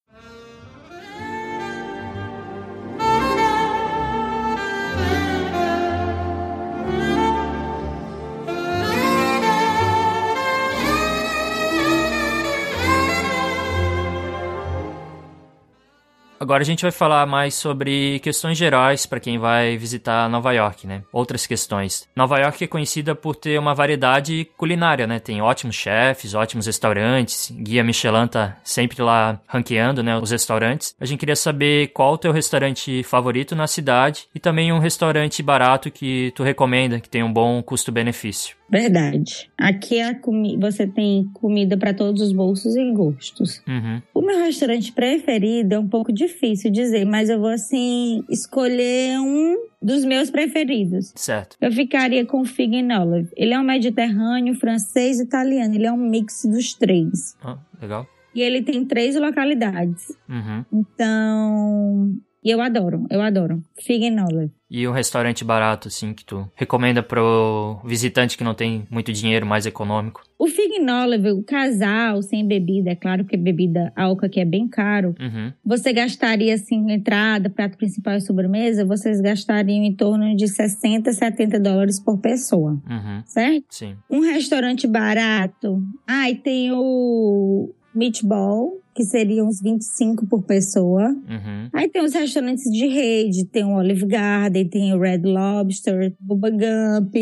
Agora 16.46 16.62
a 16.62 16.64
gente 16.64 16.82
vai 16.82 16.92
falar 16.92 17.26
mais 17.26 17.56
sobre 17.56 18.20
questões 18.20 18.56
gerais 18.56 19.04
para 19.04 19.18
quem 19.18 19.36
vai 19.36 19.76
visitar 19.76 20.30
Nova 20.30 20.52
York, 20.52 20.86
né? 20.86 21.02
Outras 21.12 21.44
questões. 21.44 22.08
Nova 22.14 22.38
York 22.38 22.62
é 22.62 22.68
conhecida 22.68 23.16
por 23.16 23.34
ter 23.34 23.58
uma 23.58 23.74
variedade 23.74 24.48
culinária, 24.56 25.08
né? 25.08 25.18
Tem 25.18 25.42
ótimos 25.42 25.74
chefes, 25.74 26.34
ótimos 26.34 26.66
restaurantes. 26.66 27.50
Guia 27.50 27.82
Michelin 27.82 28.28
tá 28.28 28.58
sempre 28.62 29.02
lá 29.02 29.40
ranqueando, 29.48 30.04
né, 30.04 30.16
os 30.18 30.30
restaurantes. 30.30 30.94
A 31.00 31.04
gente 31.04 31.18
queria 31.18 31.34
saber 31.34 31.88
qual 31.88 32.12
o 32.12 32.18
teu 32.18 32.30
restaurante 32.30 33.02
favorito 33.02 33.56
na 33.56 33.66
cidade 33.66 34.28
e 34.32 34.38
também 34.38 34.72
um 34.72 34.78
restaurante 34.78 35.42
barato 35.42 35.90
que 35.90 36.32
tu 36.36 36.44
recomenda, 36.44 37.00
que 37.00 37.08
tem 37.08 37.24
um 37.24 37.32
bom 37.32 37.60
custo-benefício. 37.60 38.54
Verdade. 38.68 39.50
Aqui 39.56 40.00
a 40.00 40.14
comi 40.14 40.56
você 40.56 40.86
tem 40.86 41.24
comida 41.32 41.76
para 41.76 41.94
todos 41.94 42.20
os 42.20 42.32
bolsos 42.32 42.76
e 42.76 42.92
gostos. 42.92 43.62
Uhum. 43.66 44.02
O 44.12 44.20
meu 44.20 44.38
restaurante 44.38 44.92
preferido 44.92 45.74
é 45.74 45.78
um 45.78 45.88
pouco 45.88 46.12
difícil 46.12 46.70
dizer, 46.70 47.04
mas 47.04 47.30
eu 47.30 47.38
vou 47.38 47.50
assim 47.50 48.24
escolher 48.28 49.18
um 49.20 49.56
dos 49.80 50.04
meus 50.04 50.30
preferidos. 50.30 51.12
Certo. 51.14 51.56
Eu 51.60 51.70
ficaria 51.70 52.26
com 52.26 52.40
o 52.40 52.44
Fig 52.44 52.76
and 52.76 53.00
Olive. 53.00 53.30
Ele 53.36 53.54
é 53.54 53.58
um 53.58 53.64
mediterrâneo, 53.64 54.54
francês 54.54 55.20
e 55.20 55.22
italiano. 55.22 55.74
Ele 55.74 55.86
é 55.86 55.92
um 55.92 55.96
mix 55.96 56.44
dos 56.44 56.74
três. 56.74 57.36
Ah, 57.42 57.58
legal. 57.80 58.06
E 58.34 58.42
ele 58.42 58.62
tem 58.62 58.84
três 58.84 59.16
localidades. 59.16 60.08
Uhum. 60.28 60.64
Então, 60.72 62.14
e 62.44 62.50
eu 62.50 62.60
adoro, 62.60 63.06
eu 63.10 63.22
adoro. 63.22 63.62
Fig 63.80 64.06
and 64.06 64.24
Olive. 64.24 64.52
E 64.68 64.86
um 64.88 64.92
restaurante 64.92 65.44
barato, 65.44 65.86
assim, 65.88 66.12
que 66.12 66.24
tu 66.24 66.50
recomenda 66.56 67.00
pro 67.02 67.78
visitante 67.84 68.36
que 68.36 68.42
não 68.42 68.52
tem 68.54 68.84
muito 68.90 69.12
dinheiro, 69.12 69.46
mais 69.46 69.64
econômico? 69.64 70.22
O 70.38 70.48
Fig 70.48 70.80
and 70.82 71.04
Olive, 71.04 71.30
o 71.30 71.42
casal 71.42 72.20
sem 72.20 72.46
bebida, 72.46 72.90
é 72.90 72.96
claro 72.96 73.24
que 73.24 73.36
bebida 73.36 73.92
álcool 73.96 74.26
aqui 74.26 74.40
é 74.40 74.44
bem 74.44 74.66
caro. 74.68 75.14
Uhum. 75.20 75.52
Você 75.64 75.92
gastaria, 75.92 76.54
assim, 76.54 76.90
entrada, 76.90 77.48
prato 77.48 77.78
principal 77.78 78.16
e 78.16 78.20
sobremesa, 78.20 78.84
vocês 78.84 79.20
gastariam 79.20 79.84
em 79.84 79.94
torno 79.94 80.34
de 80.36 80.48
60, 80.48 81.12
70 81.12 81.60
dólares 81.60 82.00
por 82.00 82.18
pessoa, 82.18 82.72
Uhum. 82.90 83.22
certo? 83.24 83.64
Sim. 83.70 83.96
Um 84.10 84.20
restaurante 84.20 84.86
barato. 84.86 85.80
Ah, 86.06 86.28
e 86.28 86.34
tem 86.34 86.72
o 86.72 87.72
Meatball, 87.96 88.80
que 88.94 89.04
seria 89.04 89.44
uns 89.44 89.60
25 89.60 90.26
por 90.26 90.42
pessoa. 90.42 91.08
Uhum. 91.08 91.68
Aí 91.72 91.88
tem 91.88 92.02
os 92.02 92.14
restaurantes 92.14 92.64
de 92.64 92.86
rede, 92.86 93.44
tem 93.44 93.64
o 93.64 93.76
Olive 93.76 94.06
Garden, 94.06 94.68
tem 94.68 94.94
o 94.94 95.00
Red 95.00 95.22
Lobster, 95.24 96.14
Bubba 96.20 96.50
Gump. 96.50 97.14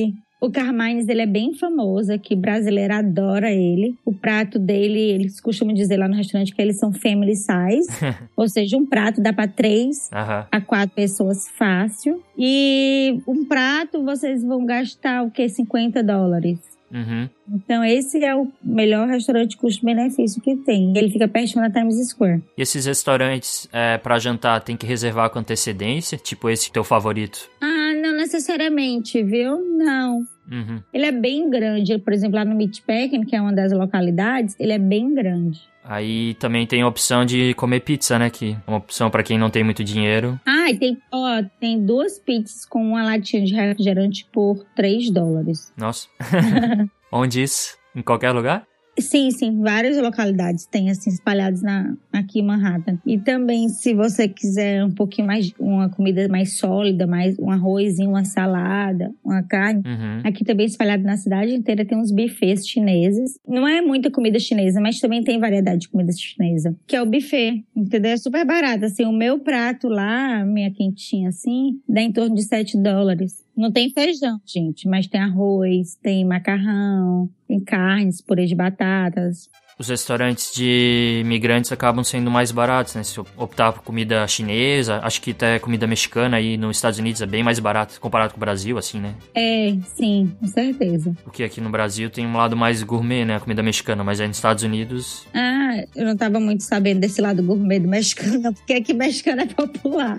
O 0.45 0.51
Carmines, 0.51 1.09
ele 1.09 1.23
é 1.23 1.27
bem 1.27 1.55
famoso 1.55 2.13
aqui, 2.13 2.37
brasileiro 2.37 2.93
adora 2.93 3.51
ele. 3.51 3.95
O 4.05 4.13
prato 4.13 4.59
dele, 4.59 5.01
eles 5.01 5.41
costumam 5.41 5.73
dizer 5.73 5.97
lá 5.97 6.07
no 6.07 6.15
restaurante 6.15 6.55
que 6.55 6.61
eles 6.61 6.79
são 6.79 6.93
family 6.93 7.35
size. 7.35 7.89
ou 8.37 8.47
seja, 8.47 8.77
um 8.77 8.85
prato 8.85 9.23
dá 9.23 9.33
para 9.33 9.49
três 9.49 10.11
Aham. 10.13 10.47
a 10.53 10.61
quatro 10.61 10.95
pessoas 10.95 11.49
fácil. 11.49 12.23
E 12.37 13.23
um 13.27 13.47
prato 13.47 14.05
vocês 14.05 14.45
vão 14.45 14.67
gastar 14.67 15.23
o 15.23 15.31
que? 15.31 15.49
50 15.49 16.03
dólares. 16.03 16.74
Uhum. 16.95 17.29
Então, 17.53 17.85
esse 17.85 18.25
é 18.25 18.37
o 18.37 18.47
melhor 18.63 19.09
restaurante 19.09 19.57
custo-benefício 19.57 20.41
que 20.41 20.55
tem. 20.55 20.97
Ele 20.97 21.11
fica 21.11 21.27
perto 21.27 21.57
da 21.57 21.69
Times 21.69 22.09
Square. 22.09 22.41
E 22.57 22.63
esses 22.63 22.87
restaurantes 22.87 23.69
é, 23.73 23.99
para 23.99 24.19
jantar 24.21 24.61
tem 24.61 24.77
que 24.77 24.87
reservar 24.87 25.29
com 25.31 25.41
antecedência? 25.41 26.17
Tipo 26.17 26.49
esse 26.49 26.71
teu 26.71 26.85
favorito? 26.85 27.51
Ah, 27.61 27.93
não 28.01 28.17
necessariamente, 28.17 29.23
viu? 29.25 29.59
Não. 29.77 30.25
Uhum. 30.51 30.81
Ele 30.93 31.07
é 31.07 31.13
bem 31.13 31.51
grande. 31.51 31.99
Por 31.99 32.13
exemplo, 32.13 32.37
lá 32.37 32.45
no 32.45 32.55
Meatpacking, 32.55 33.25
que 33.25 33.35
é 33.35 33.41
uma 33.41 33.53
das 33.53 33.73
localidades, 33.73 34.55
ele 34.61 34.73
é 34.73 34.79
bem 34.79 35.13
grande. 35.15 35.61
Aí 35.85 36.35
também 36.35 36.67
tem 36.67 36.81
a 36.81 36.89
opção 36.89 37.25
de 37.27 37.53
comer 37.55 37.81
pizza, 37.81 38.19
né? 38.19 38.31
Que 38.31 38.53
é 38.53 38.71
uma 38.71 38.79
opção 38.79 39.11
pra 39.11 39.23
quem 39.23 39.39
não 39.39 39.51
tem 39.51 39.63
muito 39.63 39.85
dinheiro. 39.85 40.41
Ah, 40.47 40.71
e 40.71 40.79
tem, 40.79 40.99
ó, 41.13 41.43
tem 41.61 41.85
duas 41.85 42.19
pizzas 42.19 42.65
com 42.65 42.83
uma 42.83 43.03
latinha 43.05 43.45
de 43.45 43.55
refrigerante 43.55 44.27
por 44.33 44.65
3 44.75 45.11
dólares. 45.11 45.73
Nossa. 45.77 46.09
Onde 47.13 47.43
isso? 47.43 47.77
Em 47.95 48.03
qualquer 48.03 48.33
lugar? 48.33 48.67
Sim, 48.99 49.31
sim, 49.31 49.61
várias 49.61 49.99
localidades 49.99 50.67
tem 50.67 50.91
assim 50.91 51.11
espalhadas 51.11 51.63
na, 51.63 51.97
aqui 52.13 52.41
em 52.41 52.45
Manhattan. 52.45 52.99
E 53.05 53.19
também, 53.19 53.69
se 53.69 53.93
você 53.93 54.29
quiser 54.29 54.85
um 54.85 54.91
pouquinho 54.91 55.27
mais, 55.27 55.53
uma 55.59 55.89
comida 55.89 56.29
mais 56.29 56.57
sólida, 56.57 57.07
mais 57.07 57.39
um 57.39 57.51
arrozinho, 57.51 58.11
uma 58.11 58.25
salada, 58.25 59.13
uma 59.25 59.43
carne, 59.43 59.83
Uhum. 59.85 60.21
Aqui 60.25 60.45
também 60.45 60.67
espalhado 60.67 61.03
na 61.03 61.17
cidade 61.17 61.55
inteira 61.55 61.85
tem 61.85 61.99
uns 61.99 62.11
buffets 62.11 62.67
chineses. 62.67 63.39
Não 63.47 63.67
é 63.67 63.81
muita 63.81 64.11
comida 64.11 64.39
chinesa, 64.39 64.81
mas 64.81 64.99
também 64.99 65.23
tem 65.23 65.39
variedade 65.39 65.83
de 65.83 65.89
comida 65.89 66.13
chinesa. 66.13 66.75
Que 66.87 66.97
é 66.97 67.03
o 67.03 67.07
buffet, 67.07 67.65
entendeu? 67.77 68.13
É 68.13 68.17
super 68.17 68.45
barato. 68.47 68.85
Assim, 68.85 69.05
o 69.05 69.13
meu 69.13 69.39
prato 69.39 69.89
lá, 69.89 70.45
minha 70.45 70.71
quentinha 70.71 71.29
assim, 71.29 71.81
dá 71.89 72.01
em 72.01 72.13
torno 72.13 72.35
de 72.35 72.43
7 72.43 72.81
dólares. 72.81 73.44
Não 73.57 73.71
tem 73.71 73.89
feijão, 73.91 74.41
gente, 74.45 74.89
mas 74.89 75.07
tem 75.07 75.21
arroz, 75.21 75.95
tem 76.03 76.25
macarrão, 76.25 77.31
tem 77.47 77.61
carnes, 77.61 78.21
purê 78.21 78.47
de 78.47 78.55
batatas. 78.55 79.49
Os 79.79 79.89
restaurantes 79.89 80.55
de 80.55 81.21
imigrantes 81.25 81.73
acabam 81.73 82.05
sendo 82.05 82.31
mais 82.31 82.51
baratos, 82.53 82.95
né? 82.95 83.03
Se 83.03 83.19
optar 83.37 83.73
por 83.73 83.83
comida 83.83 84.27
chinesa, 84.29 85.01
acho 85.03 85.21
que 85.21 85.33
até 85.33 85.59
comida 85.59 85.87
mexicana 85.87 86.37
aí 86.37 86.57
nos 86.57 86.77
Estados 86.77 86.99
Unidos 86.99 87.21
é 87.21 87.27
bem 87.27 87.43
mais 87.43 87.59
barato 87.59 88.01
comparado 88.01 88.33
com 88.33 88.37
o 88.37 88.41
Brasil, 88.41 88.79
assim, 88.79 89.01
né? 89.01 89.15
É, 89.35 89.75
sim, 89.97 90.33
com 90.41 90.47
certeza. 90.47 91.13
Porque 91.25 91.43
aqui 91.43 91.61
no 91.61 91.71
Brasil 91.71 92.09
tem 92.09 92.27
um 92.27 92.37
lado 92.37 92.57
mais 92.57 92.83
gourmet, 92.83 93.25
né? 93.25 93.37
A 93.37 93.41
comida 93.41 93.63
mexicana, 93.63 94.05
mas 94.05 94.21
aí 94.21 94.29
nos 94.29 94.37
Estados 94.37 94.63
Unidos. 94.63 95.27
Ah, 95.35 95.83
eu 95.97 96.05
não 96.05 96.17
tava 96.17 96.39
muito 96.39 96.63
sabendo 96.63 97.01
desse 97.01 97.21
lado 97.21 97.43
gourmet 97.43 97.81
do 97.81 97.89
mexicano, 97.89 98.53
porque 98.55 98.75
aqui 98.75 98.93
mexicano 98.95 99.43
é 99.43 99.47
popular. 99.47 100.19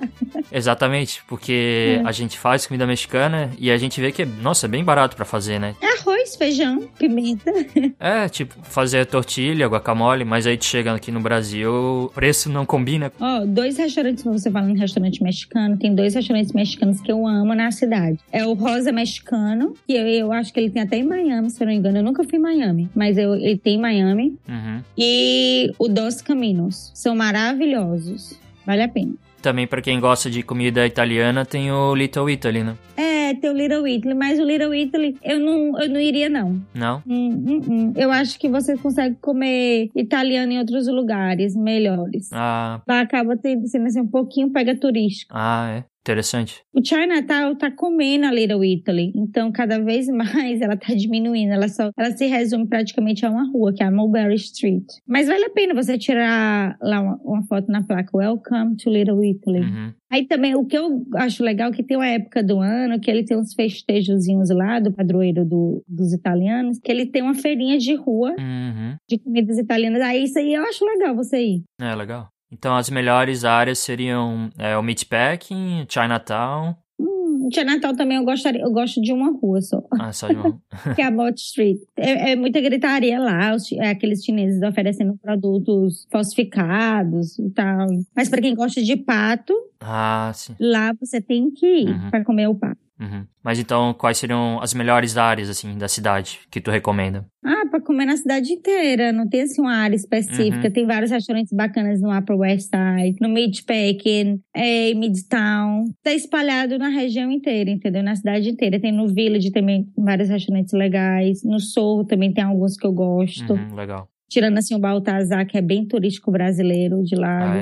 Exatamente, 0.52 1.22
porque 1.28 2.00
É. 2.00 2.08
a 2.08 2.12
gente 2.12 2.38
faz 2.38 2.66
comida 2.68 2.86
mexicana 2.86 3.50
e 3.58 3.72
a 3.72 3.78
gente 3.78 4.00
vê 4.02 4.12
que, 4.12 4.24
é, 4.24 4.26
nossa, 4.26 4.66
é 4.66 4.70
bem 4.70 4.84
barato 4.84 5.16
pra 5.16 5.26
fazer, 5.26 5.60
né? 5.60 5.76
É 5.82 6.00
arroz, 6.00 6.36
feijão, 6.36 6.82
pimenta. 7.00 7.52
É, 8.00 8.28
tipo, 8.30 8.56
fazer 8.64 9.06
tortilha, 9.06 9.45
guacamole, 9.54 10.24
mas 10.26 10.48
aí 10.48 10.58
chega 10.60 10.94
aqui 10.94 11.12
no 11.12 11.20
Brasil, 11.20 11.72
o 11.72 12.12
preço 12.14 12.50
não 12.50 12.66
combina. 12.66 13.12
Ó, 13.20 13.46
dois 13.46 13.78
restaurantes, 13.78 14.24
você 14.24 14.50
falando 14.50 14.76
em 14.76 14.80
restaurante 14.80 15.22
mexicano, 15.22 15.78
tem 15.78 15.94
dois 15.94 16.16
restaurantes 16.16 16.52
mexicanos 16.54 17.02
que 17.02 17.12
eu 17.12 17.26
amo 17.28 17.54
na 17.54 17.72
cidade. 17.72 18.20
É 18.32 18.46
o 18.46 18.54
Rosa 18.54 18.92
Mexicano, 18.92 19.74
que 19.88 19.94
eu, 19.94 20.08
eu 20.08 20.32
acho 20.32 20.54
que 20.54 20.60
ele 20.60 20.70
tem 20.70 20.82
até 20.82 20.98
em 20.98 21.04
Miami, 21.04 21.50
se 21.50 21.62
eu 21.62 21.66
não 21.66 21.74
me 21.74 21.80
engano. 21.80 21.98
Eu 21.98 22.04
nunca 22.04 22.24
fui 22.24 22.38
em 22.38 22.42
Miami, 22.42 22.90
mas 22.96 23.18
eu, 23.18 23.36
ele 23.36 23.58
tem 23.58 23.76
em 23.76 23.82
Miami. 23.82 24.38
Uhum. 24.48 24.82
E 24.98 25.72
o 25.78 25.88
Dos 25.88 26.22
Caminos. 26.22 26.92
São 26.94 27.16
maravilhosos. 27.16 28.40
Vale 28.66 28.82
a 28.82 28.88
pena. 28.88 29.14
Também 29.46 29.68
pra 29.68 29.80
quem 29.80 30.00
gosta 30.00 30.28
de 30.28 30.42
comida 30.42 30.88
italiana, 30.88 31.46
tem 31.46 31.72
o 31.72 31.94
Little 31.94 32.28
Italy, 32.28 32.64
né? 32.64 32.76
É, 32.98 33.32
tem 33.36 33.52
o 33.52 33.54
Little 33.54 33.88
Italy, 33.88 34.16
mas 34.16 34.40
o 34.40 34.44
Little 34.44 34.74
Italy 34.74 35.16
eu 35.24 35.40
não, 35.40 35.80
eu 35.80 35.88
não 35.88 36.00
iria, 36.00 36.28
não. 36.28 36.60
Não? 36.74 37.04
Hum, 37.06 37.46
hum, 37.48 37.62
hum. 37.70 37.94
Eu 37.96 38.10
acho 38.10 38.40
que 38.40 38.50
você 38.50 38.76
consegue 38.76 39.18
comer 39.22 39.92
italiano 39.96 40.52
em 40.52 40.58
outros 40.58 40.88
lugares 40.88 41.56
melhores. 41.56 42.28
Ah, 42.34 42.82
acaba 42.88 43.38
sendo 43.38 43.86
assim, 43.86 44.02
um 44.02 44.08
pouquinho 44.08 44.50
pega 44.52 44.76
turístico. 44.76 45.32
ah, 45.38 45.70
é. 45.78 45.95
Interessante. 46.06 46.62
O 46.72 46.86
Chinatown 46.86 47.56
tá 47.56 47.72
comendo 47.72 48.28
a 48.28 48.32
Little 48.32 48.64
Italy, 48.64 49.12
então 49.16 49.52
cada 49.52 49.80
vez 49.80 50.08
mais 50.08 50.62
ela 50.62 50.78
tá 50.78 50.94
diminuindo. 50.94 51.52
Ela 51.54 51.68
só, 51.68 51.90
ela 51.98 52.12
se 52.16 52.28
resume 52.28 52.68
praticamente 52.68 53.26
a 53.26 53.30
uma 53.32 53.50
rua, 53.52 53.74
que 53.74 53.82
é 53.82 53.88
a 53.88 53.92
Mulberry 53.92 54.36
Street. 54.36 54.84
Mas 55.08 55.28
vale 55.28 55.46
a 55.46 55.50
pena 55.50 55.74
você 55.74 55.98
tirar 55.98 56.78
lá 56.80 57.02
uma, 57.02 57.20
uma 57.24 57.44
foto 57.48 57.72
na 57.72 57.84
placa 57.84 58.16
Welcome 58.16 58.76
to 58.78 58.90
Little 58.92 59.24
Italy. 59.26 59.62
Uhum. 59.62 59.94
Aí 60.12 60.28
também, 60.28 60.54
o 60.56 60.64
que 60.66 60.78
eu 60.78 61.04
acho 61.16 61.44
legal 61.44 61.72
é 61.72 61.74
que 61.76 61.84
tem 61.84 61.98
uma 61.98 62.06
época 62.08 62.44
do 62.44 62.60
ano 62.60 63.00
que 63.00 63.10
ele 63.10 63.26
tem 63.26 63.36
uns 63.36 63.54
festejozinhos 63.56 64.50
lá 64.52 64.80
do 64.80 64.94
padroeiro 64.94 65.44
do- 65.44 65.84
dos 65.88 66.14
italianos, 66.14 66.78
que 66.80 66.92
ele 66.92 67.08
tem 67.08 67.24
uma 67.24 67.34
feirinha 67.34 67.78
de 67.80 67.96
rua 67.96 68.30
Uhum. 68.40 68.96
de 69.10 69.18
comidas 69.18 69.58
italianas. 69.58 70.02
Aí 70.04 70.24
isso 70.26 70.38
aí 70.38 70.54
eu 70.54 70.62
acho 70.64 70.86
legal 70.86 71.16
você 71.16 71.42
ir. 71.44 71.64
É, 71.82 71.96
legal. 71.96 72.28
Então 72.58 72.76
as 72.76 72.90
melhores 72.90 73.44
áreas 73.44 73.80
seriam 73.80 74.50
é, 74.58 74.78
o 74.78 74.82
Meatpacking, 74.82 75.86
Chinatown. 75.90 76.76
Hum, 76.98 77.50
Chinatown 77.54 77.94
também 77.96 78.18
eu 78.18 78.24
gostaria, 78.24 78.62
eu 78.62 78.72
gosto 78.72 79.02
de 79.02 79.12
uma 79.12 79.30
rua 79.32 79.62
só. 79.62 79.84
Ah, 80.00 80.14
só 80.14 80.28
de 80.30 80.36
uma. 80.36 80.58
que 80.96 81.02
é 81.02 81.06
a 81.06 81.12
Bot 81.12 81.36
Street. 81.40 81.78
É, 81.98 82.32
é 82.32 82.36
muita 82.36 82.62
gritaria 82.62 83.20
lá, 83.20 83.54
os 83.54 83.70
é 83.74 83.90
aqueles 83.90 84.24
chineses 84.24 84.62
oferecendo 84.64 85.18
produtos 85.22 86.08
falsificados 86.12 87.38
e 87.40 87.50
tal. 87.50 87.88
Mas 88.16 88.30
pra 88.30 88.42
quem 88.42 88.56
gosta 88.56 88.82
de 88.82 88.96
pato, 88.96 89.54
ah, 89.82 90.32
lá 90.60 90.94
você 91.00 91.20
tem 91.20 91.52
que 91.52 91.66
ir 91.82 91.90
Uhum. 91.90 92.10
pra 92.10 92.24
comer 92.24 92.48
o 92.48 92.56
pato. 92.56 92.85
Uhum. 93.00 93.26
Mas 93.44 93.60
então, 93.60 93.94
quais 93.94 94.18
seriam 94.18 94.60
as 94.62 94.74
melhores 94.74 95.18
áreas, 95.18 95.50
assim, 95.50 95.78
da 95.78 95.88
cidade 95.88 96.40
que 96.50 96.62
tu 96.62 96.72
recomenda? 96.72 97.26
Ah, 97.44 97.66
pra 97.70 97.82
comer 97.82 98.06
na 98.06 98.16
cidade 98.16 98.54
inteira, 98.54 99.12
não 99.12 99.28
tem 99.28 99.42
assim 99.42 99.62
uma 99.62 99.76
área 99.76 99.96
específica. 99.96 100.68
Uhum. 100.68 100.74
Tem 100.74 100.86
vários 100.86 101.12
restaurantes 101.12 101.54
bacanas 101.54 102.02
no 102.02 102.18
Upper 102.18 102.38
West 102.38 102.70
Side, 102.70 103.18
no 103.20 103.30
Midpacking, 103.30 104.40
é, 104.56 104.92
em 104.92 104.96
Midtown. 104.96 105.86
Tá 106.02 106.14
espalhado 106.14 106.78
na 106.78 106.88
região 106.88 107.30
inteira, 107.30 107.70
entendeu? 107.70 108.02
Na 108.02 108.16
cidade 108.16 108.50
inteira. 108.50 108.80
Tem 108.80 108.92
no 108.92 109.08
Village 109.08 109.52
também 109.52 109.88
vários 109.98 110.30
restaurantes 110.30 110.74
legais. 110.74 111.44
No 111.44 111.60
Sorro 111.60 112.06
também 112.06 112.34
tem 112.34 112.44
alguns 112.44 112.78
que 112.78 112.88
eu 112.88 112.94
gosto. 112.94 113.54
Uhum, 113.54 113.76
legal. 113.76 114.08
Tirando 114.30 114.58
assim 114.58 114.74
o 114.74 114.80
Baltazar, 114.80 115.46
que 115.46 115.58
é 115.58 115.62
bem 115.62 115.86
turístico 115.86 116.32
brasileiro 116.32 117.04
de 117.04 117.16
lá. 117.16 117.54
Ah, 117.54 117.58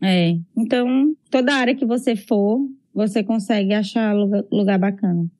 é? 0.00 0.30
é. 0.30 0.36
Então, 0.56 1.12
toda 1.30 1.54
área 1.54 1.74
que 1.74 1.84
você 1.84 2.16
for, 2.16 2.60
você 2.98 3.22
consegue 3.22 3.72
achar 3.72 4.12
lugar, 4.50 4.76
bacana. 4.76 5.30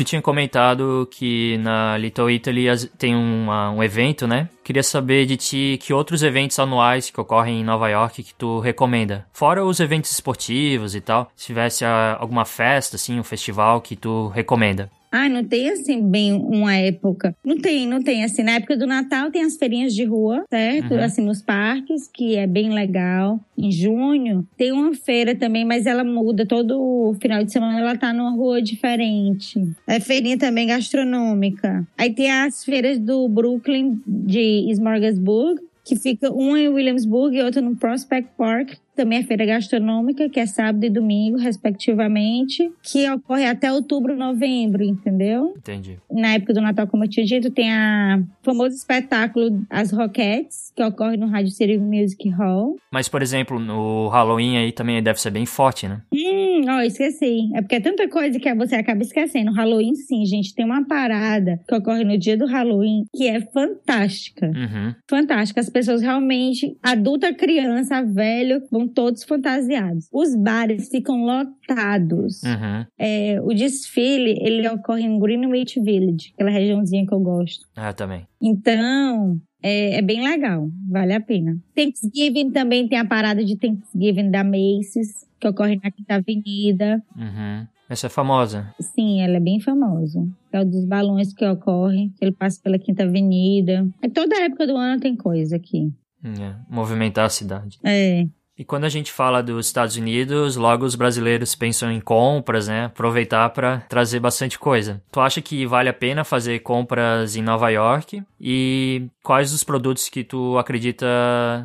Tu 0.00 0.04
tinha 0.04 0.22
comentado 0.22 1.06
que 1.10 1.58
na 1.58 1.98
Little 1.98 2.30
Italy 2.30 2.64
tem 2.96 3.14
uma- 3.14 3.70
um 3.70 3.82
evento, 3.82 4.26
né? 4.26 4.48
Queria 4.64 4.82
saber 4.82 5.26
de 5.26 5.36
ti 5.36 5.78
que 5.78 5.92
outros 5.92 6.22
eventos 6.22 6.58
anuais 6.58 7.10
que 7.10 7.20
ocorrem 7.20 7.60
em 7.60 7.64
Nova 7.64 7.86
York 7.86 8.22
que 8.22 8.32
tu 8.32 8.60
recomenda. 8.60 9.26
Fora 9.30 9.62
os 9.62 9.78
eventos 9.78 10.10
esportivos 10.10 10.94
e 10.94 11.02
tal. 11.02 11.30
Se 11.36 11.44
tivesse 11.48 11.84
ah, 11.84 12.16
alguma 12.18 12.46
festa, 12.46 12.96
assim, 12.96 13.20
um 13.20 13.22
festival 13.22 13.82
que 13.82 13.94
tu 13.94 14.28
recomenda. 14.28 14.90
Ah, 15.10 15.28
não 15.28 15.44
tem 15.44 15.68
assim 15.70 16.00
bem 16.08 16.32
uma 16.32 16.74
época. 16.74 17.34
Não 17.44 17.58
tem, 17.58 17.86
não 17.86 18.02
tem. 18.02 18.22
Assim, 18.22 18.42
na 18.42 18.52
época 18.52 18.76
do 18.76 18.86
Natal 18.86 19.30
tem 19.30 19.42
as 19.42 19.56
feirinhas 19.56 19.94
de 19.94 20.04
rua, 20.04 20.44
certo? 20.48 20.94
Uhum. 20.94 21.00
Assim, 21.00 21.22
nos 21.22 21.42
parques, 21.42 22.08
que 22.12 22.36
é 22.36 22.46
bem 22.46 22.70
legal. 22.70 23.40
Em 23.58 23.72
junho 23.72 24.46
tem 24.56 24.72
uma 24.72 24.94
feira 24.94 25.34
também, 25.34 25.64
mas 25.64 25.86
ela 25.86 26.04
muda. 26.04 26.46
Todo 26.46 27.14
final 27.20 27.42
de 27.44 27.52
semana 27.52 27.80
ela 27.80 27.96
tá 27.96 28.12
numa 28.12 28.30
rua 28.30 28.62
diferente. 28.62 29.60
É 29.86 29.98
feirinha 29.98 30.38
também 30.38 30.68
gastronômica. 30.68 31.86
Aí 31.98 32.12
tem 32.12 32.30
as 32.30 32.64
feiras 32.64 32.98
do 32.98 33.28
Brooklyn 33.28 34.00
de 34.06 34.70
Smorgasburg, 34.70 35.60
que 35.84 35.96
fica 35.96 36.32
uma 36.32 36.58
em 36.60 36.68
Williamsburg 36.68 37.36
e 37.36 37.42
outra 37.42 37.60
no 37.60 37.74
Prospect 37.74 38.30
Park. 38.36 38.74
Também 38.96 39.20
é 39.20 39.22
feira 39.22 39.46
gastronômica, 39.46 40.28
que 40.28 40.40
é 40.40 40.46
sábado 40.46 40.84
e 40.84 40.90
domingo, 40.90 41.38
respectivamente, 41.38 42.70
que 42.82 43.08
ocorre 43.10 43.46
até 43.46 43.72
outubro, 43.72 44.16
novembro, 44.16 44.82
entendeu? 44.82 45.54
Entendi. 45.56 45.98
Na 46.10 46.34
época 46.34 46.52
do 46.52 46.60
Natal, 46.60 46.86
como 46.86 47.04
eu 47.04 47.08
tinha 47.08 47.24
dito, 47.24 47.50
tem 47.50 47.72
a 47.72 48.20
o 48.40 48.44
famoso 48.44 48.74
espetáculo 48.74 49.62
As 49.70 49.92
Roquettes, 49.92 50.72
que 50.74 50.82
ocorre 50.82 51.16
no 51.16 51.28
Radio 51.28 51.50
City 51.50 51.78
Music 51.78 52.28
Hall. 52.30 52.76
Mas, 52.90 53.08
por 53.08 53.22
exemplo, 53.22 53.58
no 53.60 54.08
Halloween 54.08 54.56
aí 54.56 54.72
também 54.72 55.02
deve 55.02 55.20
ser 55.20 55.30
bem 55.30 55.46
forte, 55.46 55.86
né? 55.86 56.00
Hum, 56.12 56.64
ó, 56.68 56.80
Ó, 56.80 56.82
esqueci. 56.82 57.50
É 57.54 57.60
porque 57.60 57.76
é 57.76 57.80
tanta 57.80 58.08
coisa 58.08 58.38
que 58.38 58.54
você 58.54 58.76
acaba 58.76 59.02
esquecendo. 59.02 59.52
Halloween, 59.52 59.94
sim, 59.94 60.24
gente, 60.24 60.54
tem 60.54 60.64
uma 60.64 60.84
parada 60.84 61.60
que 61.68 61.74
ocorre 61.74 62.04
no 62.04 62.18
dia 62.18 62.36
do 62.36 62.46
Halloween 62.46 63.04
que 63.14 63.28
é 63.28 63.40
fantástica. 63.40 64.46
Uhum. 64.46 64.94
Fantástica. 65.08 65.60
As 65.60 65.68
pessoas 65.68 66.00
realmente, 66.00 66.76
adulta, 66.82 67.34
criança, 67.34 68.02
velho, 68.02 68.62
vão 68.70 68.79
todos 68.86 69.24
fantasiados. 69.24 70.08
Os 70.12 70.34
bares 70.34 70.88
ficam 70.88 71.24
lotados. 71.24 72.42
Uhum. 72.42 72.86
É, 72.98 73.40
o 73.42 73.54
desfile, 73.54 74.38
ele 74.40 74.68
ocorre 74.68 75.02
em 75.02 75.18
Greenwich 75.18 75.80
Village, 75.80 76.32
aquela 76.34 76.50
regiãozinha 76.50 77.06
que 77.06 77.14
eu 77.14 77.20
gosto. 77.20 77.66
Ah, 77.76 77.92
também. 77.92 78.26
Então, 78.40 79.40
é, 79.62 79.98
é 79.98 80.02
bem 80.02 80.22
legal, 80.22 80.68
vale 80.88 81.12
a 81.12 81.20
pena. 81.20 81.56
Thanksgiving 81.74 82.50
também 82.50 82.88
tem 82.88 82.98
a 82.98 83.04
parada 83.04 83.44
de 83.44 83.56
Thanksgiving 83.56 84.30
da 84.30 84.42
Macy's, 84.42 85.26
que 85.38 85.48
ocorre 85.48 85.80
na 85.82 85.90
Quinta 85.90 86.14
Avenida. 86.16 87.02
Uhum. 87.16 87.66
Essa 87.88 88.06
é 88.06 88.10
famosa. 88.10 88.72
Sim, 88.80 89.20
ela 89.20 89.36
é 89.36 89.40
bem 89.40 89.58
famosa. 89.58 90.24
É 90.52 90.60
o 90.60 90.64
dos 90.64 90.84
balões 90.84 91.34
que 91.34 91.44
ocorre, 91.44 92.10
que 92.10 92.24
ele 92.24 92.32
passa 92.32 92.60
pela 92.62 92.78
Quinta 92.78 93.02
Avenida. 93.02 93.88
É 94.00 94.08
toda 94.08 94.40
época 94.40 94.64
do 94.66 94.76
ano 94.76 95.00
tem 95.00 95.16
coisa 95.16 95.56
aqui. 95.56 95.92
É, 96.22 96.54
movimentar 96.68 97.24
a 97.24 97.30
cidade. 97.30 97.78
É. 97.82 98.26
E 98.60 98.64
quando 98.64 98.84
a 98.84 98.90
gente 98.90 99.10
fala 99.10 99.42
dos 99.42 99.68
Estados 99.68 99.96
Unidos, 99.96 100.54
logo 100.54 100.84
os 100.84 100.94
brasileiros 100.94 101.54
pensam 101.54 101.90
em 101.90 101.98
compras, 101.98 102.68
né? 102.68 102.84
Aproveitar 102.84 103.48
para 103.48 103.78
trazer 103.88 104.20
bastante 104.20 104.58
coisa. 104.58 105.00
Tu 105.10 105.18
acha 105.18 105.40
que 105.40 105.64
vale 105.64 105.88
a 105.88 105.94
pena 105.94 106.24
fazer 106.24 106.58
compras 106.58 107.36
em 107.36 107.42
Nova 107.42 107.70
York? 107.70 108.22
E 108.38 109.06
quais 109.22 109.54
os 109.54 109.64
produtos 109.64 110.10
que 110.10 110.22
tu 110.22 110.58
acredita 110.58 111.06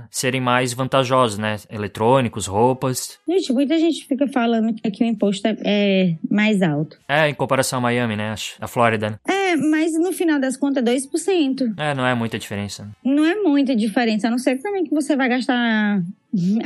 serem 0.10 0.40
mais 0.40 0.72
vantajosos, 0.72 1.38
né? 1.38 1.58
Eletrônicos, 1.70 2.48
roupas? 2.48 3.20
Gente, 3.28 3.52
muita 3.52 3.78
gente 3.78 4.06
fica 4.08 4.26
falando 4.30 4.74
que 4.74 4.88
aqui 4.88 5.04
o 5.04 5.08
imposto 5.08 5.46
é- 5.50 5.58
é 5.66 6.16
mais 6.32 6.62
alto. 6.62 6.98
É, 7.10 7.28
em 7.28 7.34
comparação 7.34 7.80
a 7.80 7.82
Miami, 7.82 8.16
né? 8.16 8.34
A 8.62 8.68
Flórida. 8.68 9.10
né? 9.10 9.20
É, 9.28 9.58
mas 9.58 9.92
no 10.00 10.14
final 10.14 10.40
das 10.40 10.56
contas 10.56 10.82
é 10.82 10.86
2%. 10.86 11.74
É, 11.78 11.94
não 11.94 12.06
é 12.08 12.16
muita 12.16 12.40
diferença. 12.40 12.90
Não 13.04 13.26
é 13.26 13.36
muita 13.36 13.76
diferença, 13.76 14.28
a 14.28 14.32
não 14.32 14.38
ser 14.38 14.62
também 14.62 14.86
que 14.86 14.92
você 14.96 15.16
vai 15.18 15.28
gastar 15.28 16.02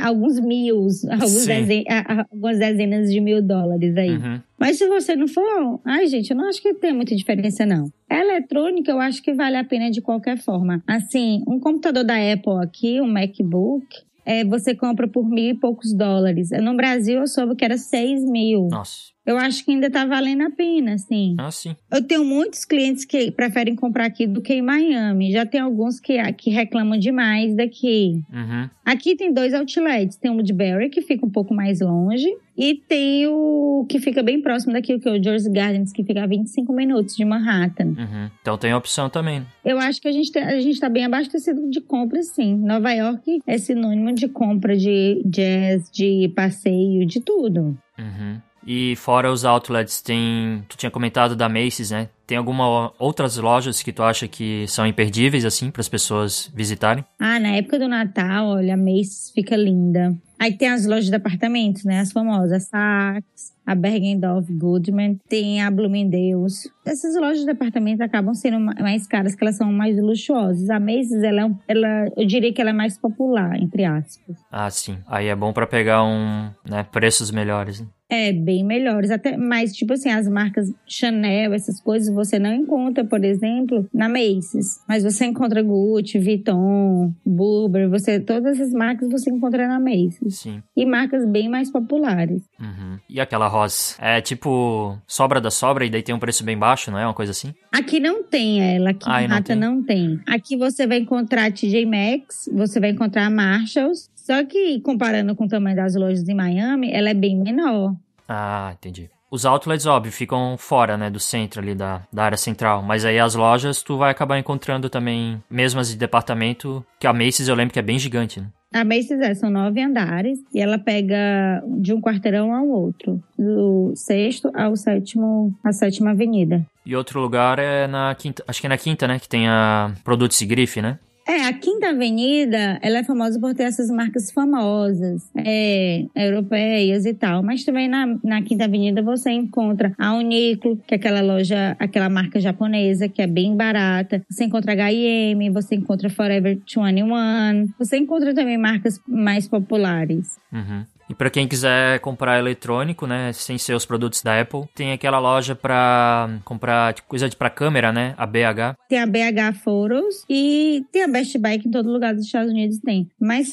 alguns 0.00 0.38
mil, 0.40 0.86
alguns 1.10 1.46
dezen- 1.46 1.84
a- 1.88 2.12
a- 2.20 2.26
algumas 2.30 2.58
dezenas 2.58 3.10
de 3.10 3.20
mil 3.20 3.40
dólares 3.42 3.96
aí. 3.96 4.16
Uhum. 4.16 4.40
Mas 4.58 4.76
se 4.78 4.86
você 4.88 5.16
não 5.16 5.26
for, 5.28 5.80
ai 5.84 6.06
gente, 6.06 6.30
eu 6.30 6.36
não 6.36 6.48
acho 6.48 6.60
que 6.60 6.74
tem 6.74 6.92
muita 6.92 7.14
diferença 7.16 7.64
não. 7.64 7.90
A 8.08 8.18
eletrônica 8.18 8.90
eu 8.90 9.00
acho 9.00 9.22
que 9.22 9.32
vale 9.32 9.56
a 9.56 9.64
pena 9.64 9.90
de 9.90 10.00
qualquer 10.00 10.36
forma. 10.38 10.82
Assim, 10.86 11.42
um 11.48 11.58
computador 11.58 12.04
da 12.04 12.14
Apple 12.16 12.62
aqui, 12.62 13.00
um 13.00 13.06
MacBook, 13.10 13.86
é, 14.26 14.44
você 14.44 14.74
compra 14.74 15.08
por 15.08 15.28
mil 15.28 15.50
e 15.50 15.54
poucos 15.54 15.92
dólares. 15.94 16.50
No 16.62 16.76
Brasil 16.76 17.20
eu 17.20 17.26
soube 17.26 17.56
que 17.56 17.64
era 17.64 17.78
seis 17.78 18.22
mil. 18.24 18.68
Nossa. 18.70 19.10
Eu 19.30 19.38
acho 19.38 19.64
que 19.64 19.70
ainda 19.70 19.88
tá 19.88 20.04
valendo 20.04 20.42
a 20.42 20.50
pena, 20.50 20.94
assim. 20.94 21.36
Ah, 21.38 21.50
sim. 21.50 21.76
Eu 21.90 22.02
tenho 22.02 22.24
muitos 22.24 22.64
clientes 22.64 23.04
que 23.04 23.30
preferem 23.30 23.76
comprar 23.76 24.06
aqui 24.06 24.26
do 24.26 24.40
que 24.42 24.54
em 24.54 24.62
Miami. 24.62 25.30
Já 25.30 25.46
tem 25.46 25.60
alguns 25.60 26.00
que, 26.00 26.20
que 26.32 26.50
reclamam 26.50 26.98
demais 26.98 27.54
daqui. 27.54 28.20
Uhum. 28.32 28.68
Aqui 28.84 29.14
tem 29.14 29.32
dois 29.32 29.54
outlets. 29.54 30.16
Tem 30.16 30.30
o 30.30 30.34
Woodbury, 30.34 30.90
que 30.90 31.00
fica 31.00 31.24
um 31.24 31.30
pouco 31.30 31.54
mais 31.54 31.80
longe. 31.80 32.26
E 32.56 32.74
tem 32.74 33.26
o 33.28 33.86
que 33.88 33.98
fica 34.00 34.22
bem 34.22 34.42
próximo 34.42 34.72
daqui, 34.72 34.98
que 34.98 35.08
é 35.08 35.12
o 35.12 35.22
Jersey 35.22 35.50
Gardens, 35.52 35.92
que 35.92 36.02
fica 36.04 36.22
a 36.24 36.26
25 36.26 36.72
minutos 36.72 37.16
de 37.16 37.24
Manhattan. 37.24 37.94
Uhum. 37.96 38.30
Então 38.42 38.58
tem 38.58 38.74
opção 38.74 39.08
também. 39.08 39.42
Eu 39.64 39.78
acho 39.78 40.00
que 40.02 40.08
a 40.08 40.12
gente, 40.12 40.30
tem- 40.32 40.42
a 40.42 40.60
gente 40.60 40.78
tá 40.80 40.88
bem 40.88 41.04
abastecido 41.04 41.70
de 41.70 41.80
compras, 41.80 42.26
sim. 42.34 42.56
Nova 42.56 42.92
York 42.92 43.40
é 43.46 43.56
sinônimo 43.56 44.12
de 44.12 44.28
compra 44.28 44.76
de 44.76 45.22
jazz, 45.24 45.88
de 45.90 46.30
passeio, 46.34 47.06
de 47.06 47.20
tudo. 47.20 47.78
Uhum. 47.98 48.40
E 48.66 48.94
fora 48.96 49.32
os 49.32 49.44
outlets, 49.44 50.00
tem. 50.00 50.64
Tu 50.68 50.76
tinha 50.76 50.90
comentado 50.90 51.34
da 51.34 51.48
Macy's, 51.48 51.90
né? 51.90 52.08
Tem 52.26 52.36
alguma 52.36 52.92
outras 52.98 53.36
lojas 53.36 53.82
que 53.82 53.92
tu 53.92 54.02
acha 54.02 54.28
que 54.28 54.66
são 54.68 54.86
imperdíveis, 54.86 55.44
assim, 55.44 55.70
para 55.70 55.80
as 55.80 55.88
pessoas 55.88 56.50
visitarem? 56.54 57.04
Ah, 57.18 57.40
na 57.40 57.48
época 57.56 57.78
do 57.78 57.88
Natal, 57.88 58.48
olha, 58.48 58.74
a 58.74 58.76
Macy's 58.76 59.30
fica 59.34 59.56
linda. 59.56 60.14
Aí 60.38 60.56
tem 60.56 60.68
as 60.68 60.86
lojas 60.86 61.06
de 61.06 61.14
apartamentos, 61.14 61.84
né? 61.84 62.00
As 62.00 62.12
famosas, 62.12 62.64
Saks, 62.64 63.52
a 63.70 63.74
Bergendorf 63.74 64.50
Goodman, 64.52 65.18
tem 65.28 65.62
a 65.62 65.70
Bloomingdale's. 65.70 66.68
Essas 66.84 67.14
lojas 67.14 67.44
de 67.44 67.50
apartamentos 67.50 68.00
acabam 68.00 68.34
sendo 68.34 68.58
ma- 68.58 68.74
mais 68.80 69.06
caras, 69.06 69.34
que 69.34 69.44
elas 69.44 69.56
são 69.56 69.72
mais 69.72 69.96
luxuosas. 70.00 70.68
A 70.70 70.80
Macy's, 70.80 71.22
ela, 71.22 71.42
é 71.42 71.44
um- 71.44 71.56
ela, 71.68 72.08
eu 72.16 72.26
diria 72.26 72.52
que 72.52 72.60
ela 72.60 72.70
é 72.70 72.74
mais 72.74 72.98
popular, 72.98 73.56
entre 73.60 73.84
aspas. 73.84 74.36
Ah, 74.50 74.70
sim. 74.70 74.98
Aí 75.06 75.26
é 75.28 75.36
bom 75.36 75.52
para 75.52 75.66
pegar 75.66 76.02
um, 76.04 76.50
né, 76.68 76.82
preços 76.90 77.30
melhores. 77.30 77.80
né? 77.80 77.86
É, 78.12 78.32
bem 78.32 78.64
melhores. 78.64 79.08
Até, 79.12 79.36
mas, 79.36 79.72
tipo 79.72 79.92
assim, 79.92 80.08
as 80.10 80.26
marcas 80.26 80.66
Chanel, 80.84 81.52
essas 81.54 81.80
coisas, 81.80 82.12
você 82.12 82.40
não 82.40 82.52
encontra, 82.52 83.04
por 83.04 83.22
exemplo, 83.24 83.88
na 83.94 84.08
Macy's. 84.08 84.80
Mas 84.88 85.04
você 85.04 85.26
encontra 85.26 85.62
Gucci, 85.62 86.18
Vuitton, 86.18 87.14
Burberry, 87.24 87.86
você, 87.88 88.18
todas 88.18 88.58
essas 88.58 88.72
marcas 88.74 89.08
você 89.08 89.30
encontra 89.30 89.68
na 89.68 89.78
Macy's. 89.78 90.40
Sim. 90.40 90.60
E 90.76 90.84
marcas 90.84 91.24
bem 91.24 91.48
mais 91.48 91.70
populares. 91.70 92.42
Uhum. 92.60 92.98
E 93.08 93.20
aquela 93.20 93.46
Ross? 93.60 93.96
É 94.00 94.20
tipo 94.20 94.98
sobra 95.06 95.40
da 95.40 95.50
sobra 95.50 95.84
e 95.84 95.90
daí 95.90 96.02
tem 96.02 96.14
um 96.14 96.18
preço 96.18 96.42
bem 96.44 96.56
baixo, 96.56 96.90
não 96.90 96.98
é? 96.98 97.06
Uma 97.06 97.14
coisa 97.14 97.32
assim? 97.32 97.54
Aqui 97.72 98.00
não 98.00 98.22
tem 98.22 98.74
ela, 98.76 98.90
aqui 98.90 99.04
Ah, 99.06 99.22
em 99.22 99.24
e 99.24 99.28
não 99.28 99.34
Manhattan 99.34 99.54
tem? 99.54 99.60
não 99.60 99.82
tem. 99.82 100.20
Aqui 100.26 100.56
você 100.56 100.86
vai 100.86 100.98
encontrar 100.98 101.52
TJ 101.52 101.84
Maxx, 101.86 102.48
você 102.52 102.80
vai 102.80 102.90
encontrar 102.90 103.30
Marshalls. 103.30 104.08
Só 104.16 104.44
que, 104.44 104.80
comparando 104.80 105.34
com 105.34 105.44
o 105.44 105.48
tamanho 105.48 105.74
das 105.76 105.94
lojas 105.96 106.28
em 106.28 106.34
Miami, 106.34 106.92
ela 106.92 107.10
é 107.10 107.14
bem 107.14 107.36
menor. 107.36 107.94
Ah, 108.28 108.70
entendi. 108.74 109.10
Os 109.30 109.44
outlets, 109.44 109.86
óbvio, 109.86 110.12
ficam 110.12 110.56
fora, 110.58 110.96
né, 110.96 111.08
do 111.08 111.20
centro 111.20 111.60
ali, 111.60 111.74
da, 111.74 112.02
da 112.12 112.24
área 112.24 112.36
central. 112.36 112.82
Mas 112.82 113.04
aí 113.04 113.18
as 113.18 113.34
lojas, 113.34 113.82
tu 113.82 113.96
vai 113.96 114.10
acabar 114.10 114.38
encontrando 114.38 114.88
também, 114.90 115.42
mesmo 115.50 115.80
as 115.80 115.88
de 115.88 115.96
departamento, 115.96 116.84
que 116.98 117.06
a 117.06 117.12
Macy's 117.12 117.48
eu 117.48 117.54
lembro 117.54 117.72
que 117.72 117.78
é 117.78 117.82
bem 117.82 117.98
gigante, 117.98 118.40
né? 118.40 118.46
A 118.72 118.84
Macy's 118.84 119.20
é, 119.20 119.34
são 119.34 119.50
nove 119.50 119.82
andares 119.82 120.38
e 120.54 120.60
ela 120.60 120.78
pega 120.78 121.60
de 121.66 121.92
um 121.92 122.00
quarteirão 122.00 122.54
ao 122.54 122.68
outro, 122.68 123.20
do 123.36 123.92
sexto 123.96 124.48
ao 124.54 124.76
sétimo, 124.76 125.52
a 125.64 125.72
sétima 125.72 126.10
avenida. 126.12 126.64
E 126.86 126.94
outro 126.94 127.20
lugar 127.20 127.58
é 127.58 127.88
na 127.88 128.14
quinta, 128.14 128.44
acho 128.46 128.60
que 128.60 128.66
é 128.66 128.70
na 128.70 128.78
quinta, 128.78 129.08
né, 129.08 129.18
que 129.18 129.28
tem 129.28 129.48
a 129.48 129.92
Produtos 130.04 130.40
e 130.40 130.46
Grife, 130.46 130.80
né? 130.80 130.98
É, 131.30 131.46
a 131.46 131.52
Quinta 131.52 131.90
Avenida, 131.90 132.80
ela 132.82 132.98
é 132.98 133.04
famosa 133.04 133.38
por 133.38 133.54
ter 133.54 133.62
essas 133.62 133.88
marcas 133.88 134.32
famosas, 134.32 135.30
é, 135.36 136.04
europeias 136.16 137.06
e 137.06 137.14
tal. 137.14 137.40
Mas 137.40 137.62
também 137.62 137.86
na, 137.86 138.18
na 138.24 138.42
Quinta 138.42 138.64
Avenida 138.64 139.00
você 139.00 139.30
encontra 139.30 139.94
a 139.96 140.12
Uniqlo, 140.14 140.76
que 140.88 140.92
é 140.92 140.96
aquela 140.96 141.20
loja, 141.20 141.76
aquela 141.78 142.08
marca 142.08 142.40
japonesa, 142.40 143.08
que 143.08 143.22
é 143.22 143.28
bem 143.28 143.56
barata. 143.56 144.20
Você 144.28 144.46
encontra 144.46 144.72
H&M, 144.72 145.50
você 145.50 145.76
encontra 145.76 146.10
Forever 146.10 146.56
21. 146.56 147.68
Você 147.78 147.96
encontra 147.96 148.34
também 148.34 148.58
marcas 148.58 149.00
mais 149.06 149.46
populares. 149.46 150.36
Uhum. 150.52 150.84
E 151.10 151.14
pra 151.14 151.28
quem 151.28 151.48
quiser 151.48 151.98
comprar 151.98 152.38
eletrônico, 152.38 153.04
né, 153.04 153.32
sem 153.32 153.58
ser 153.58 153.74
os 153.74 153.84
produtos 153.84 154.22
da 154.22 154.40
Apple, 154.40 154.62
tem 154.76 154.92
aquela 154.92 155.18
loja 155.18 155.56
pra 155.56 156.30
comprar 156.44 156.94
tipo, 156.94 157.08
coisa 157.08 157.28
de 157.28 157.34
pra 157.34 157.50
câmera, 157.50 157.92
né, 157.92 158.14
a 158.16 158.24
BH. 158.24 158.76
Tem 158.88 159.00
a 159.00 159.06
BH 159.06 159.58
Photos 159.64 160.24
e 160.30 160.84
tem 160.92 161.02
a 161.02 161.08
Best 161.08 161.36
Buy 161.36 161.58
que 161.58 161.66
em 161.66 161.70
todo 161.72 161.90
lugar 161.90 162.14
dos 162.14 162.26
Estados 162.26 162.52
Unidos 162.52 162.78
tem. 162.78 163.08
Mas 163.20 163.52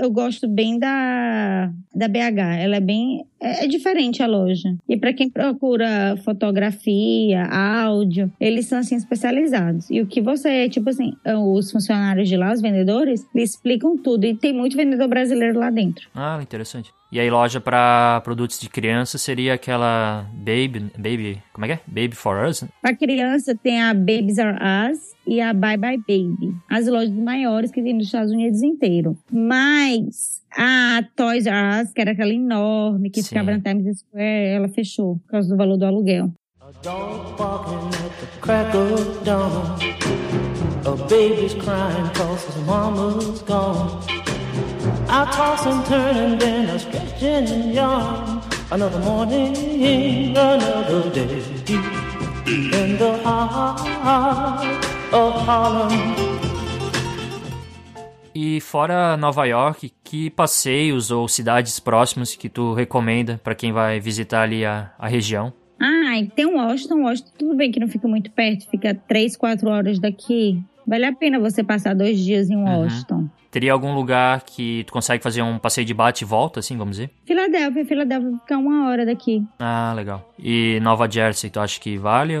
eu 0.00 0.10
gosto 0.10 0.46
bem 0.46 0.78
da, 0.78 1.70
da 1.94 2.08
BH. 2.08 2.60
Ela 2.60 2.76
é 2.76 2.80
bem. 2.80 3.24
É, 3.40 3.64
é 3.64 3.68
diferente 3.68 4.22
a 4.22 4.26
loja. 4.26 4.74
E 4.88 4.96
para 4.96 5.12
quem 5.12 5.28
procura 5.30 6.16
fotografia, 6.24 7.44
áudio, 7.44 8.30
eles 8.40 8.66
são 8.66 8.78
assim 8.78 8.96
especializados. 8.96 9.90
E 9.90 10.00
o 10.00 10.06
que 10.06 10.20
você, 10.20 10.68
tipo 10.68 10.90
assim, 10.90 11.14
os 11.24 11.70
funcionários 11.70 12.28
de 12.28 12.36
lá, 12.36 12.52
os 12.52 12.60
vendedores, 12.60 13.26
eles 13.34 13.50
explicam 13.50 13.96
tudo. 13.96 14.24
E 14.24 14.34
tem 14.34 14.52
muito 14.52 14.76
vendedor 14.76 15.08
brasileiro 15.08 15.58
lá 15.58 15.70
dentro. 15.70 16.08
Ah, 16.14 16.38
interessante. 16.42 16.92
E 17.10 17.18
aí 17.18 17.30
loja 17.30 17.58
pra 17.58 18.20
produtos 18.22 18.60
de 18.60 18.68
criança 18.68 19.16
seria 19.16 19.54
aquela 19.54 20.26
Baby, 20.34 20.90
Baby, 20.98 21.42
como 21.54 21.64
é 21.64 21.68
que 21.68 21.74
é? 21.74 21.80
Baby 21.86 22.14
for 22.14 22.46
Us? 22.46 22.60
né? 22.62 22.68
Para 22.82 22.94
criança 22.94 23.54
tem 23.54 23.80
a 23.80 23.94
Babies 23.94 24.36
R 24.36 24.58
Us 24.92 25.14
e 25.26 25.40
a 25.40 25.54
Bye 25.54 25.78
Bye 25.78 25.96
Baby. 25.96 26.54
As 26.68 26.86
lojas 26.86 27.10
maiores 27.10 27.70
que 27.70 27.82
tem 27.82 27.94
nos 27.94 28.06
Estados 28.06 28.30
Unidos 28.30 28.62
inteiro. 28.62 29.16
Mas 29.32 30.37
a 30.56 31.02
Toys 31.16 31.46
R 31.46 31.82
Us, 31.82 31.92
que 31.92 32.00
era 32.00 32.12
aquela 32.12 32.32
enorme 32.32 33.10
que 33.10 33.22
Sim. 33.22 33.28
ficava 33.28 33.50
na 33.50 33.60
Times 33.60 33.98
Square, 34.00 34.46
ela 34.54 34.68
fechou 34.68 35.16
por 35.18 35.30
causa 35.32 35.48
do 35.48 35.56
valor 35.56 35.76
do 35.76 35.84
aluguel. 35.84 36.32
A 36.60 36.72
dog 36.82 37.36
barking 37.38 37.88
at 38.04 38.12
the 38.20 38.40
crack 38.40 38.74
of 38.74 39.24
dawn. 39.24 39.78
A 40.84 40.96
baby's 41.08 41.54
crying 41.54 42.10
cause 42.14 42.44
his 42.46 42.56
mama's 42.66 43.42
gone. 43.42 44.02
I 45.08 45.24
toss 45.32 45.66
and 45.66 45.84
turn 45.86 46.16
and 46.16 46.40
then 46.40 46.70
I 46.70 46.76
stretch 46.78 47.22
and 47.22 47.74
yawn. 47.74 48.42
Another 48.70 48.98
morning, 49.00 50.36
another 50.36 51.10
day. 51.10 51.42
In 52.46 52.98
the 52.98 53.18
heart 53.24 53.80
of 55.12 55.32
Harlem. 55.46 56.37
E 58.40 58.60
fora 58.60 59.16
Nova 59.16 59.44
York, 59.46 59.92
que 60.04 60.30
passeios 60.30 61.10
ou 61.10 61.26
cidades 61.26 61.80
próximas 61.80 62.36
que 62.36 62.48
tu 62.48 62.72
recomenda 62.72 63.40
para 63.42 63.52
quem 63.52 63.72
vai 63.72 63.98
visitar 63.98 64.42
ali 64.42 64.64
a, 64.64 64.92
a 64.96 65.08
região? 65.08 65.52
Ah, 65.80 66.24
tem 66.36 66.46
um 66.46 66.54
Washington. 66.54 67.02
Washington, 67.02 67.32
tudo 67.36 67.56
bem 67.56 67.72
que 67.72 67.80
não 67.80 67.88
fica 67.88 68.06
muito 68.06 68.30
perto, 68.30 68.70
fica 68.70 68.94
3, 68.94 69.36
4 69.36 69.68
horas 69.68 69.98
daqui. 69.98 70.62
Vale 70.86 71.06
a 71.06 71.12
pena 71.12 71.40
você 71.40 71.64
passar 71.64 71.96
dois 71.96 72.16
dias 72.20 72.48
em 72.48 72.56
Washington. 72.62 73.28
Teria 73.50 73.72
algum 73.72 73.92
lugar 73.92 74.42
que 74.44 74.84
tu 74.84 74.92
consegue 74.92 75.20
fazer 75.20 75.42
um 75.42 75.58
passeio 75.58 75.84
de 75.84 75.92
bate 75.92 76.22
e 76.22 76.24
volta, 76.24 76.60
assim, 76.60 76.76
vamos 76.76 76.96
dizer? 76.96 77.10
Filadélfia, 77.26 77.84
Filadélfia 77.84 78.38
fica 78.38 78.56
uma 78.56 78.88
hora 78.88 79.04
daqui. 79.04 79.44
Ah, 79.58 79.92
legal. 79.96 80.32
E 80.38 80.78
Nova 80.80 81.10
Jersey, 81.10 81.50
tu 81.50 81.58
acha 81.58 81.80
que 81.80 81.98
vale? 81.98 82.34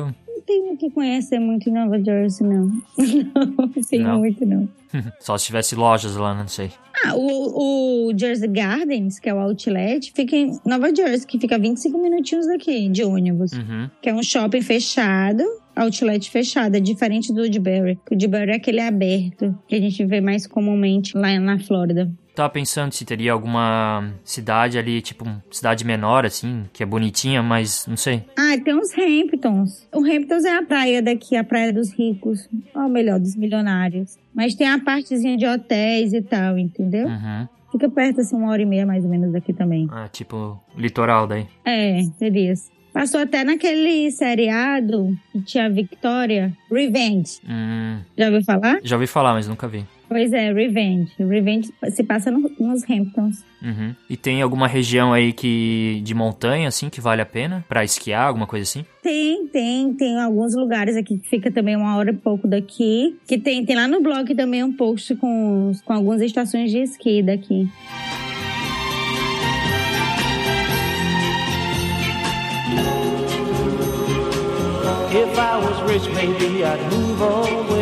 Ou- 0.48 0.56
Não 0.56 0.64
tem 0.66 0.72
o 0.72 0.76
que 0.76 0.90
conhecer 0.90 1.38
muito 1.38 1.68
em 1.68 1.72
Nova 1.72 2.02
Jersey, 2.02 2.46
não. 2.46 2.70
Não 3.58 3.68
tem 3.88 4.00
Não? 4.00 4.18
muito, 4.18 4.44
não. 4.46 4.68
Só 5.20 5.36
se 5.36 5.46
tivesse 5.46 5.74
lojas 5.74 6.16
lá, 6.16 6.34
não 6.34 6.48
sei. 6.48 6.70
Ah, 7.04 7.14
o, 7.14 8.08
o 8.08 8.18
Jersey 8.18 8.48
Gardens, 8.48 9.18
que 9.18 9.28
é 9.28 9.34
o 9.34 9.38
outlet, 9.38 10.10
fica 10.14 10.34
em 10.34 10.58
Nova 10.64 10.94
Jersey, 10.94 11.26
que 11.26 11.38
fica 11.38 11.58
25 11.58 11.98
minutinhos 11.98 12.46
daqui, 12.46 12.88
de 12.88 13.04
ônibus. 13.04 13.52
Uhum. 13.52 13.88
Que 14.00 14.08
é 14.08 14.14
um 14.14 14.22
shopping 14.22 14.62
fechado, 14.62 15.42
outlet 15.76 16.30
fechado, 16.30 16.76
é 16.76 16.80
diferente 16.80 17.32
do 17.32 17.42
Woodbury. 17.42 17.98
O 18.10 18.14
Woodbury 18.14 18.50
é 18.52 18.54
aquele 18.56 18.80
aberto, 18.80 19.56
que 19.68 19.76
a 19.76 19.80
gente 19.80 20.04
vê 20.06 20.20
mais 20.20 20.46
comumente 20.46 21.16
lá 21.16 21.38
na 21.38 21.58
Flórida. 21.58 22.10
Tava 22.38 22.50
pensando 22.50 22.92
se 22.92 23.04
teria 23.04 23.32
alguma 23.32 24.12
cidade 24.22 24.78
ali, 24.78 25.02
tipo, 25.02 25.24
cidade 25.50 25.84
menor, 25.84 26.24
assim, 26.24 26.66
que 26.72 26.84
é 26.84 26.86
bonitinha, 26.86 27.42
mas 27.42 27.84
não 27.88 27.96
sei. 27.96 28.22
Ah, 28.38 28.56
tem 28.64 28.78
os 28.78 28.92
Hamptons. 28.96 29.88
O 29.92 30.04
Hamptons 30.04 30.44
é 30.44 30.56
a 30.56 30.62
praia 30.62 31.02
daqui, 31.02 31.34
a 31.34 31.42
praia 31.42 31.72
dos 31.72 31.92
ricos. 31.92 32.48
Ou 32.76 32.88
melhor, 32.88 33.18
dos 33.18 33.34
milionários. 33.34 34.16
Mas 34.32 34.54
tem 34.54 34.68
a 34.68 34.78
partezinha 34.78 35.36
de 35.36 35.44
hotéis 35.44 36.12
e 36.12 36.22
tal, 36.22 36.56
entendeu? 36.56 37.08
Uhum. 37.08 37.48
Fica 37.72 37.90
perto, 37.90 38.20
assim, 38.20 38.36
uma 38.36 38.52
hora 38.52 38.62
e 38.62 38.66
meia 38.66 38.86
mais 38.86 39.02
ou 39.02 39.10
menos 39.10 39.32
daqui 39.32 39.52
também. 39.52 39.88
Ah, 39.90 40.06
tipo, 40.06 40.62
litoral 40.76 41.26
daí. 41.26 41.44
É, 41.64 42.02
seria 42.20 42.52
isso. 42.52 42.70
Passou 42.92 43.18
até 43.20 43.42
naquele 43.42 44.12
seriado 44.12 45.12
que 45.32 45.42
tinha 45.42 45.68
Victoria, 45.68 46.52
Revenge. 46.70 47.40
Hum, 47.48 47.98
Já 48.16 48.26
ouviu 48.26 48.44
falar? 48.44 48.78
já 48.84 48.94
ouvi 48.94 49.08
falar, 49.08 49.34
mas 49.34 49.48
nunca 49.48 49.66
vi. 49.66 49.84
Pois 50.08 50.32
é, 50.32 50.52
Revenge. 50.52 51.12
Revenge 51.18 51.70
se 51.90 52.02
passa 52.02 52.30
no- 52.30 52.50
nos 52.58 52.82
Hamptons. 52.88 53.44
Uhum. 53.62 53.94
E 54.08 54.16
tem 54.16 54.40
alguma 54.40 54.66
região 54.66 55.12
aí 55.12 55.32
que 55.32 56.00
de 56.02 56.14
montanha, 56.14 56.68
assim, 56.68 56.88
que 56.88 57.00
vale 57.00 57.20
a 57.20 57.26
pena? 57.26 57.64
Pra 57.68 57.84
esquiar, 57.84 58.26
alguma 58.28 58.46
coisa 58.46 58.62
assim? 58.62 58.84
Tem, 59.02 59.46
tem, 59.48 59.92
tem 59.94 60.18
alguns 60.18 60.54
lugares 60.54 60.96
aqui 60.96 61.18
que 61.18 61.28
fica 61.28 61.50
também 61.50 61.76
uma 61.76 61.96
hora 61.96 62.10
e 62.10 62.14
pouco 62.16 62.48
daqui. 62.48 63.16
Que 63.26 63.36
tem, 63.36 63.64
tem 63.66 63.76
lá 63.76 63.86
no 63.86 64.00
blog 64.00 64.34
também 64.34 64.62
um 64.64 64.72
post 64.72 65.14
com, 65.16 65.72
com 65.84 65.92
algumas 65.92 66.22
estações 66.22 66.70
de 66.70 66.78
esqui 66.78 67.22
daqui. 67.22 67.68
If 75.10 75.38
I 75.38 75.56
was 75.56 75.78
rich, 75.90 76.06
maybe 76.14 76.62
I'd 76.64 76.80
move 76.92 77.20
away. 77.22 77.77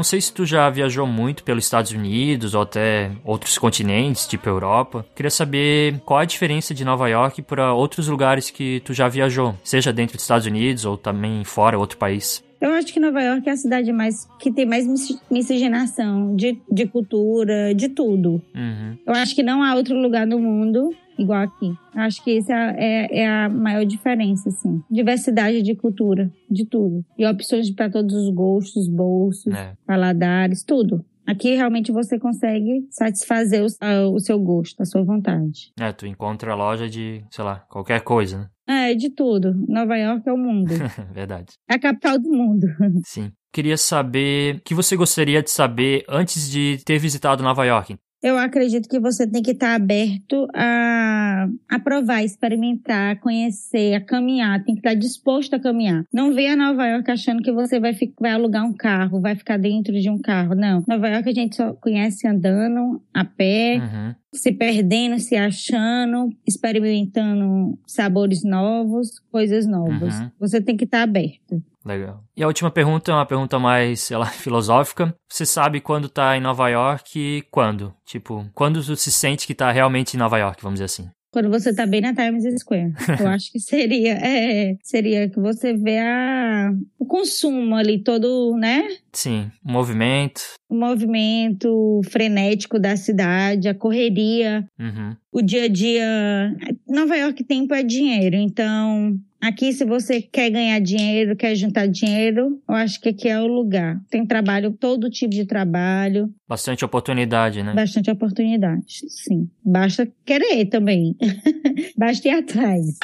Não 0.00 0.04
sei 0.04 0.18
se 0.18 0.32
tu 0.32 0.46
já 0.46 0.70
viajou 0.70 1.06
muito 1.06 1.44
pelos 1.44 1.62
Estados 1.66 1.92
Unidos 1.92 2.54
ou 2.54 2.62
até 2.62 3.10
outros 3.22 3.58
continentes, 3.58 4.26
tipo 4.26 4.48
Europa. 4.48 5.04
Queria 5.14 5.28
saber 5.30 6.00
qual 6.06 6.20
a 6.20 6.24
diferença 6.24 6.72
de 6.72 6.86
Nova 6.86 7.06
York 7.06 7.42
para 7.42 7.74
outros 7.74 8.08
lugares 8.08 8.48
que 8.48 8.80
tu 8.82 8.94
já 8.94 9.08
viajou, 9.08 9.54
seja 9.62 9.92
dentro 9.92 10.16
dos 10.16 10.22
Estados 10.24 10.46
Unidos 10.46 10.86
ou 10.86 10.96
também 10.96 11.44
fora, 11.44 11.78
outro 11.78 11.98
país. 11.98 12.42
Eu 12.58 12.72
acho 12.72 12.86
que 12.94 12.98
Nova 12.98 13.20
York 13.20 13.46
é 13.46 13.52
a 13.52 13.56
cidade 13.58 13.92
mais 13.92 14.26
que 14.38 14.50
tem 14.50 14.64
mais 14.64 14.86
mis- 14.86 15.20
miscigenação 15.30 16.34
de, 16.34 16.58
de 16.70 16.86
cultura, 16.86 17.74
de 17.74 17.90
tudo. 17.90 18.42
Uhum. 18.54 18.96
Eu 19.06 19.12
acho 19.14 19.34
que 19.34 19.42
não 19.42 19.62
há 19.62 19.74
outro 19.74 19.94
lugar 20.00 20.26
no 20.26 20.38
mundo 20.38 20.94
igual 21.20 21.42
aqui. 21.42 21.72
Acho 21.94 22.22
que 22.24 22.38
essa 22.38 22.52
é, 22.54 23.20
é 23.20 23.28
a 23.28 23.48
maior 23.48 23.84
diferença, 23.84 24.48
assim. 24.48 24.80
Diversidade 24.90 25.62
de 25.62 25.74
cultura, 25.74 26.30
de 26.50 26.64
tudo. 26.64 27.04
E 27.18 27.26
opções 27.26 27.70
para 27.70 27.90
todos 27.90 28.14
os 28.14 28.32
gostos, 28.34 28.88
bolsos, 28.88 29.52
É. 29.54 29.74
paladares, 29.86 30.62
tudo. 30.64 31.04
Aqui 31.26 31.54
realmente 31.54 31.92
você 31.92 32.18
consegue 32.18 32.86
satisfazer 32.90 33.62
o, 33.62 33.66
a- 33.80 34.08
o 34.08 34.18
seu 34.18 34.38
gosto, 34.40 34.80
a 34.80 34.84
sua 34.84 35.04
vontade. 35.04 35.70
É, 35.78 35.92
tu 35.92 36.06
encontra 36.06 36.52
a 36.52 36.56
loja 36.56 36.88
de, 36.88 37.22
sei 37.30 37.44
lá, 37.44 37.56
qualquer 37.70 38.00
coisa, 38.00 38.38
né? 38.38 38.90
É, 38.90 38.94
de 38.94 39.10
tudo. 39.10 39.54
Nova 39.68 39.96
York 39.96 40.28
é 40.28 40.32
o 40.32 40.36
mundo. 40.38 40.68
Verdade. 41.14 41.52
É 41.68 41.74
a 41.74 41.78
capital 41.78 42.18
do 42.18 42.30
mundo. 42.30 42.66
Sim. 43.04 43.30
Queria 43.52 43.76
saber 43.76 44.56
o 44.56 44.60
que 44.60 44.74
você 44.74 44.96
gostaria 44.96 45.42
de 45.42 45.50
saber 45.50 46.04
antes 46.08 46.50
de 46.50 46.78
ter 46.84 46.98
visitado 46.98 47.42
Nova 47.42 47.64
York. 47.64 47.96
Eu 48.22 48.36
acredito 48.36 48.86
que 48.86 49.00
você 49.00 49.26
tem 49.26 49.42
que 49.42 49.52
estar 49.52 49.74
aberto 49.74 50.46
a, 50.54 51.48
a 51.66 51.78
provar, 51.78 52.22
experimentar, 52.22 53.18
conhecer, 53.18 53.94
a 53.94 54.00
caminhar. 54.00 54.62
Tem 54.62 54.74
que 54.74 54.80
estar 54.80 54.92
disposto 54.94 55.54
a 55.54 55.58
caminhar. 55.60 56.04
Não 56.12 56.34
venha 56.34 56.52
a 56.52 56.56
Nova 56.56 56.86
York 56.86 57.10
achando 57.10 57.42
que 57.42 57.50
você 57.50 57.80
vai, 57.80 57.94
fi- 57.94 58.12
vai 58.20 58.32
alugar 58.32 58.62
um 58.66 58.74
carro, 58.74 59.22
vai 59.22 59.34
ficar 59.34 59.56
dentro 59.58 59.98
de 59.98 60.10
um 60.10 60.18
carro. 60.18 60.54
Não. 60.54 60.84
Nova 60.86 61.08
York 61.08 61.30
a 61.30 61.32
gente 61.34 61.56
só 61.56 61.72
conhece 61.72 62.26
andando, 62.28 63.00
a 63.14 63.24
pé, 63.24 63.78
Uhum. 63.78 64.14
se 64.34 64.52
perdendo, 64.52 65.18
se 65.18 65.34
achando, 65.36 66.28
experimentando 66.46 67.78
sabores 67.86 68.44
novos, 68.44 69.18
coisas 69.32 69.66
novas. 69.66 70.14
Uhum. 70.20 70.30
Você 70.38 70.60
tem 70.60 70.76
que 70.76 70.84
estar 70.84 71.02
aberto. 71.02 71.62
Legal. 71.84 72.22
E 72.36 72.42
a 72.42 72.46
última 72.46 72.70
pergunta 72.70 73.10
é 73.10 73.14
uma 73.14 73.26
pergunta 73.26 73.58
mais, 73.58 74.00
sei 74.00 74.16
lá, 74.16 74.26
filosófica. 74.30 75.14
Você 75.30 75.46
sabe 75.46 75.80
quando 75.80 76.08
tá 76.08 76.36
em 76.36 76.40
Nova 76.40 76.68
York 76.68 77.18
e 77.18 77.42
quando? 77.50 77.94
Tipo, 78.04 78.46
quando 78.54 78.84
tu 78.84 78.96
se 78.96 79.10
sente 79.10 79.46
que 79.46 79.54
tá 79.54 79.70
realmente 79.72 80.14
em 80.14 80.18
Nova 80.18 80.38
York, 80.38 80.62
vamos 80.62 80.76
dizer 80.80 80.84
assim? 80.86 81.08
Quando 81.32 81.48
você 81.48 81.72
tá 81.72 81.86
bem 81.86 82.00
na 82.00 82.12
Times 82.12 82.42
Square. 82.60 82.92
Eu 83.20 83.28
acho 83.28 83.52
que 83.52 83.60
seria, 83.60 84.14
é, 84.14 84.74
seria 84.82 85.30
que 85.30 85.38
você 85.38 85.72
vê 85.74 85.98
a, 85.98 86.72
o 86.98 87.06
consumo 87.06 87.76
ali 87.76 88.02
todo, 88.02 88.56
né? 88.56 88.88
Sim, 89.12 89.48
o 89.64 89.70
movimento. 89.70 90.40
O 90.68 90.74
movimento 90.74 92.00
frenético 92.10 92.78
da 92.80 92.96
cidade, 92.96 93.68
a 93.68 93.74
correria, 93.74 94.66
Uhum. 94.78 95.16
o 95.32 95.40
dia 95.40 95.64
a 95.64 95.68
dia. 95.68 96.56
Nova 96.88 97.16
York 97.16 97.44
tempo 97.44 97.74
é 97.74 97.82
dinheiro, 97.84 98.34
então 98.34 99.16
aqui 99.40 99.72
se 99.72 99.84
você 99.84 100.20
quer 100.20 100.50
ganhar 100.50 100.80
dinheiro, 100.80 101.36
quer 101.36 101.54
juntar 101.54 101.86
dinheiro, 101.86 102.60
eu 102.68 102.74
acho 102.74 103.00
que 103.00 103.08
aqui 103.08 103.28
é 103.28 103.40
o 103.40 103.46
lugar. 103.46 104.00
Tem 104.10 104.26
trabalho, 104.26 104.72
todo 104.72 105.10
tipo 105.10 105.32
de 105.32 105.44
trabalho, 105.44 106.32
Bastante 106.48 106.84
oportunidade, 106.84 107.62
né? 107.62 107.72
bastante 107.74 108.10
oportunidade, 108.10 109.04
sim. 109.08 109.48
Basta 109.64 110.08
querer 110.24 110.66
também. 110.66 111.16
Basta 111.96 112.28
ir 112.28 112.32
atrás. 112.32 112.98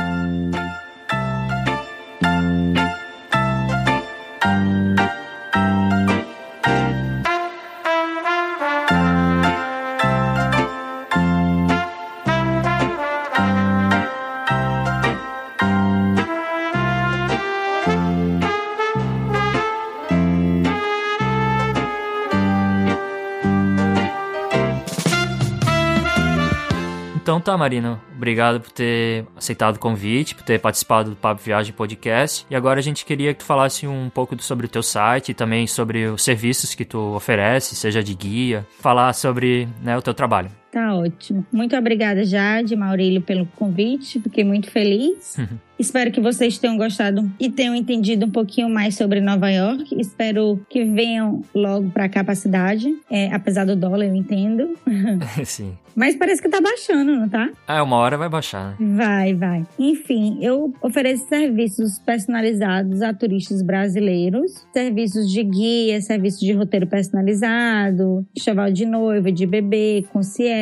Então 27.36 27.52
tá, 27.52 27.58
Marina. 27.58 28.00
Obrigado 28.16 28.62
por 28.62 28.70
ter 28.70 29.26
aceitado 29.36 29.76
o 29.76 29.78
convite, 29.78 30.34
por 30.34 30.42
ter 30.42 30.58
participado 30.58 31.10
do 31.10 31.16
Papo 31.16 31.42
Viagem 31.42 31.70
Podcast. 31.70 32.46
E 32.48 32.56
agora 32.56 32.80
a 32.80 32.82
gente 32.82 33.04
queria 33.04 33.34
que 33.34 33.40
tu 33.40 33.44
falasse 33.44 33.86
um 33.86 34.08
pouco 34.08 34.40
sobre 34.42 34.64
o 34.64 34.68
teu 34.70 34.82
site 34.82 35.32
e 35.32 35.34
também 35.34 35.66
sobre 35.66 36.06
os 36.06 36.24
serviços 36.24 36.74
que 36.74 36.82
tu 36.82 37.14
oferece, 37.14 37.76
seja 37.76 38.02
de 38.02 38.14
guia, 38.14 38.66
falar 38.80 39.12
sobre 39.12 39.68
né, 39.82 39.98
o 39.98 40.00
teu 40.00 40.14
trabalho. 40.14 40.50
Tá 40.70 40.94
ótimo. 40.94 41.46
Muito 41.52 41.76
obrigada, 41.76 42.24
Jade, 42.24 42.76
Maurílio, 42.76 43.22
pelo 43.22 43.46
convite. 43.56 44.20
Fiquei 44.20 44.44
muito 44.44 44.70
feliz. 44.70 45.36
Espero 45.78 46.10
que 46.10 46.20
vocês 46.20 46.58
tenham 46.58 46.76
gostado 46.76 47.30
e 47.38 47.50
tenham 47.50 47.74
entendido 47.74 48.24
um 48.24 48.30
pouquinho 48.30 48.68
mais 48.68 48.96
sobre 48.96 49.20
Nova 49.20 49.50
York. 49.50 49.94
Espero 50.00 50.58
que 50.70 50.84
venham 50.84 51.42
logo 51.54 51.90
pra 51.90 52.08
cá, 52.08 52.24
pra 52.24 52.34
cidade. 52.34 52.94
É, 53.10 53.32
apesar 53.32 53.66
do 53.66 53.76
dólar, 53.76 54.06
eu 54.06 54.14
entendo. 54.14 54.74
Sim. 55.44 55.76
Mas 55.94 56.14
parece 56.14 56.42
que 56.42 56.48
tá 56.48 56.60
baixando, 56.60 57.12
não 57.16 57.28
tá? 57.28 57.50
Ah, 57.66 57.82
uma 57.82 57.96
hora 57.96 58.18
vai 58.18 58.28
baixar, 58.28 58.76
né? 58.78 58.96
Vai, 58.96 59.34
vai. 59.34 59.66
Enfim, 59.78 60.38
eu 60.42 60.72
ofereço 60.82 61.26
serviços 61.26 61.98
personalizados 62.00 63.00
a 63.00 63.14
turistas 63.14 63.62
brasileiros, 63.62 64.66
serviços 64.74 65.30
de 65.30 65.42
guia, 65.42 66.00
serviços 66.02 66.40
de 66.40 66.52
roteiro 66.52 66.86
personalizado, 66.86 68.26
enxoval 68.36 68.70
de 68.70 68.84
noiva, 68.84 69.32
de 69.32 69.46
bebê, 69.46 70.04
concierge, 70.12 70.55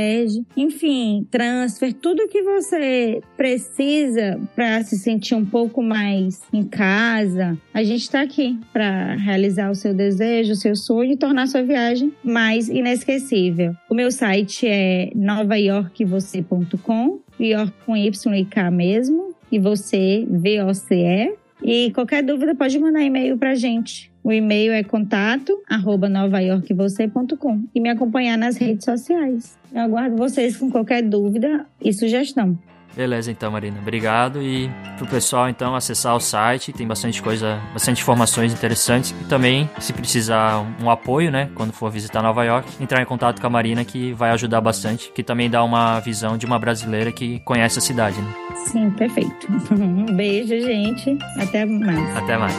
enfim, 0.57 1.27
transfer, 1.31 1.93
tudo 1.93 2.29
que 2.29 2.43
você 2.43 3.21
precisa 3.37 4.41
para 4.55 4.83
se 4.83 4.99
sentir 4.99 5.35
um 5.35 5.45
pouco 5.45 5.83
mais 5.83 6.43
em 6.53 6.65
casa. 6.65 7.59
A 7.73 7.83
gente 7.83 8.03
está 8.03 8.23
aqui 8.23 8.59
para 8.73 9.15
realizar 9.15 9.71
o 9.71 9.75
seu 9.75 9.95
desejo, 9.95 10.53
o 10.53 10.57
seu 10.57 10.77
sonho 10.77 11.13
e 11.13 11.17
tornar 11.17 11.47
sua 11.47 11.63
viagem 11.63 12.13
mais 12.23 12.69
inesquecível. 12.69 13.75
O 13.91 13.95
meu 13.95 14.11
site 14.11 14.67
é 14.67 15.11
novayorkvocê.com, 15.15 17.21
York 17.41 17.73
com 17.85 17.97
Y 17.97 18.35
e 18.35 18.45
K 18.45 18.71
mesmo, 18.71 19.35
e 19.51 19.59
você, 19.59 20.27
V-O-C-E. 20.29 21.44
E 21.65 21.91
qualquer 21.93 22.23
dúvida 22.23 22.55
pode 22.55 22.79
mandar 22.79 23.03
e-mail 23.03 23.39
pra 23.39 23.55
gente. 23.55 24.13
O 24.23 24.31
e-mail 24.31 24.73
é 24.73 24.83
contato 24.83 25.63
arroba 25.69 26.09
novayorkvocê.com 26.09 27.65
e 27.75 27.81
me 27.81 27.89
acompanhar 27.89 28.37
nas 28.37 28.57
redes 28.57 28.85
sociais. 28.85 29.59
Eu 29.73 29.81
aguardo 29.81 30.17
vocês 30.17 30.57
com 30.57 30.71
qualquer 30.71 31.03
dúvida 31.03 31.67
e 31.81 31.93
sugestão. 31.93 32.59
Beleza, 32.97 33.31
então, 33.31 33.51
Marina. 33.51 33.79
Obrigado. 33.81 34.43
E 34.43 34.71
pro 34.97 35.07
pessoal, 35.07 35.49
então, 35.49 35.75
acessar 35.75 36.15
o 36.15 36.21
site, 36.21 36.73
tem 36.73 36.87
bastante 36.87 37.23
coisa, 37.23 37.61
bastante 37.73 38.01
informações 38.01 38.53
interessantes. 38.53 39.15
E 39.21 39.25
também, 39.25 39.69
se 39.81 39.93
precisar 39.93 40.65
um 40.81 40.91
apoio, 40.91 41.31
né, 41.31 41.51
quando 41.55 41.73
for 41.73 41.91
visitar 41.91 42.23
Nova 42.23 42.45
York, 42.45 42.69
entrar 42.81 43.03
em 43.03 43.05
contato 43.07 43.41
com 43.41 43.47
a 43.47 43.51
Marina, 43.51 43.85
que 43.85 44.13
vai 44.13 44.31
ajudar 44.31 44.61
bastante, 44.61 45.11
que 45.13 45.23
também 45.23 45.51
dá 45.51 45.63
uma 45.63 46.01
visão 46.01 46.37
de 46.37 46.47
uma 46.47 46.59
brasileira 46.59 47.11
que 47.11 47.41
conhece 47.41 47.79
a 47.79 47.83
cidade, 47.83 48.21
né? 48.21 48.35
Sim, 48.67 48.91
perfeito. 48.91 49.49
Um 49.85 50.07
beijo, 50.17 50.49
gente. 50.61 51.19
Até 51.39 51.65
mais. 51.65 52.17
Até 52.17 52.39
mais. 52.39 52.55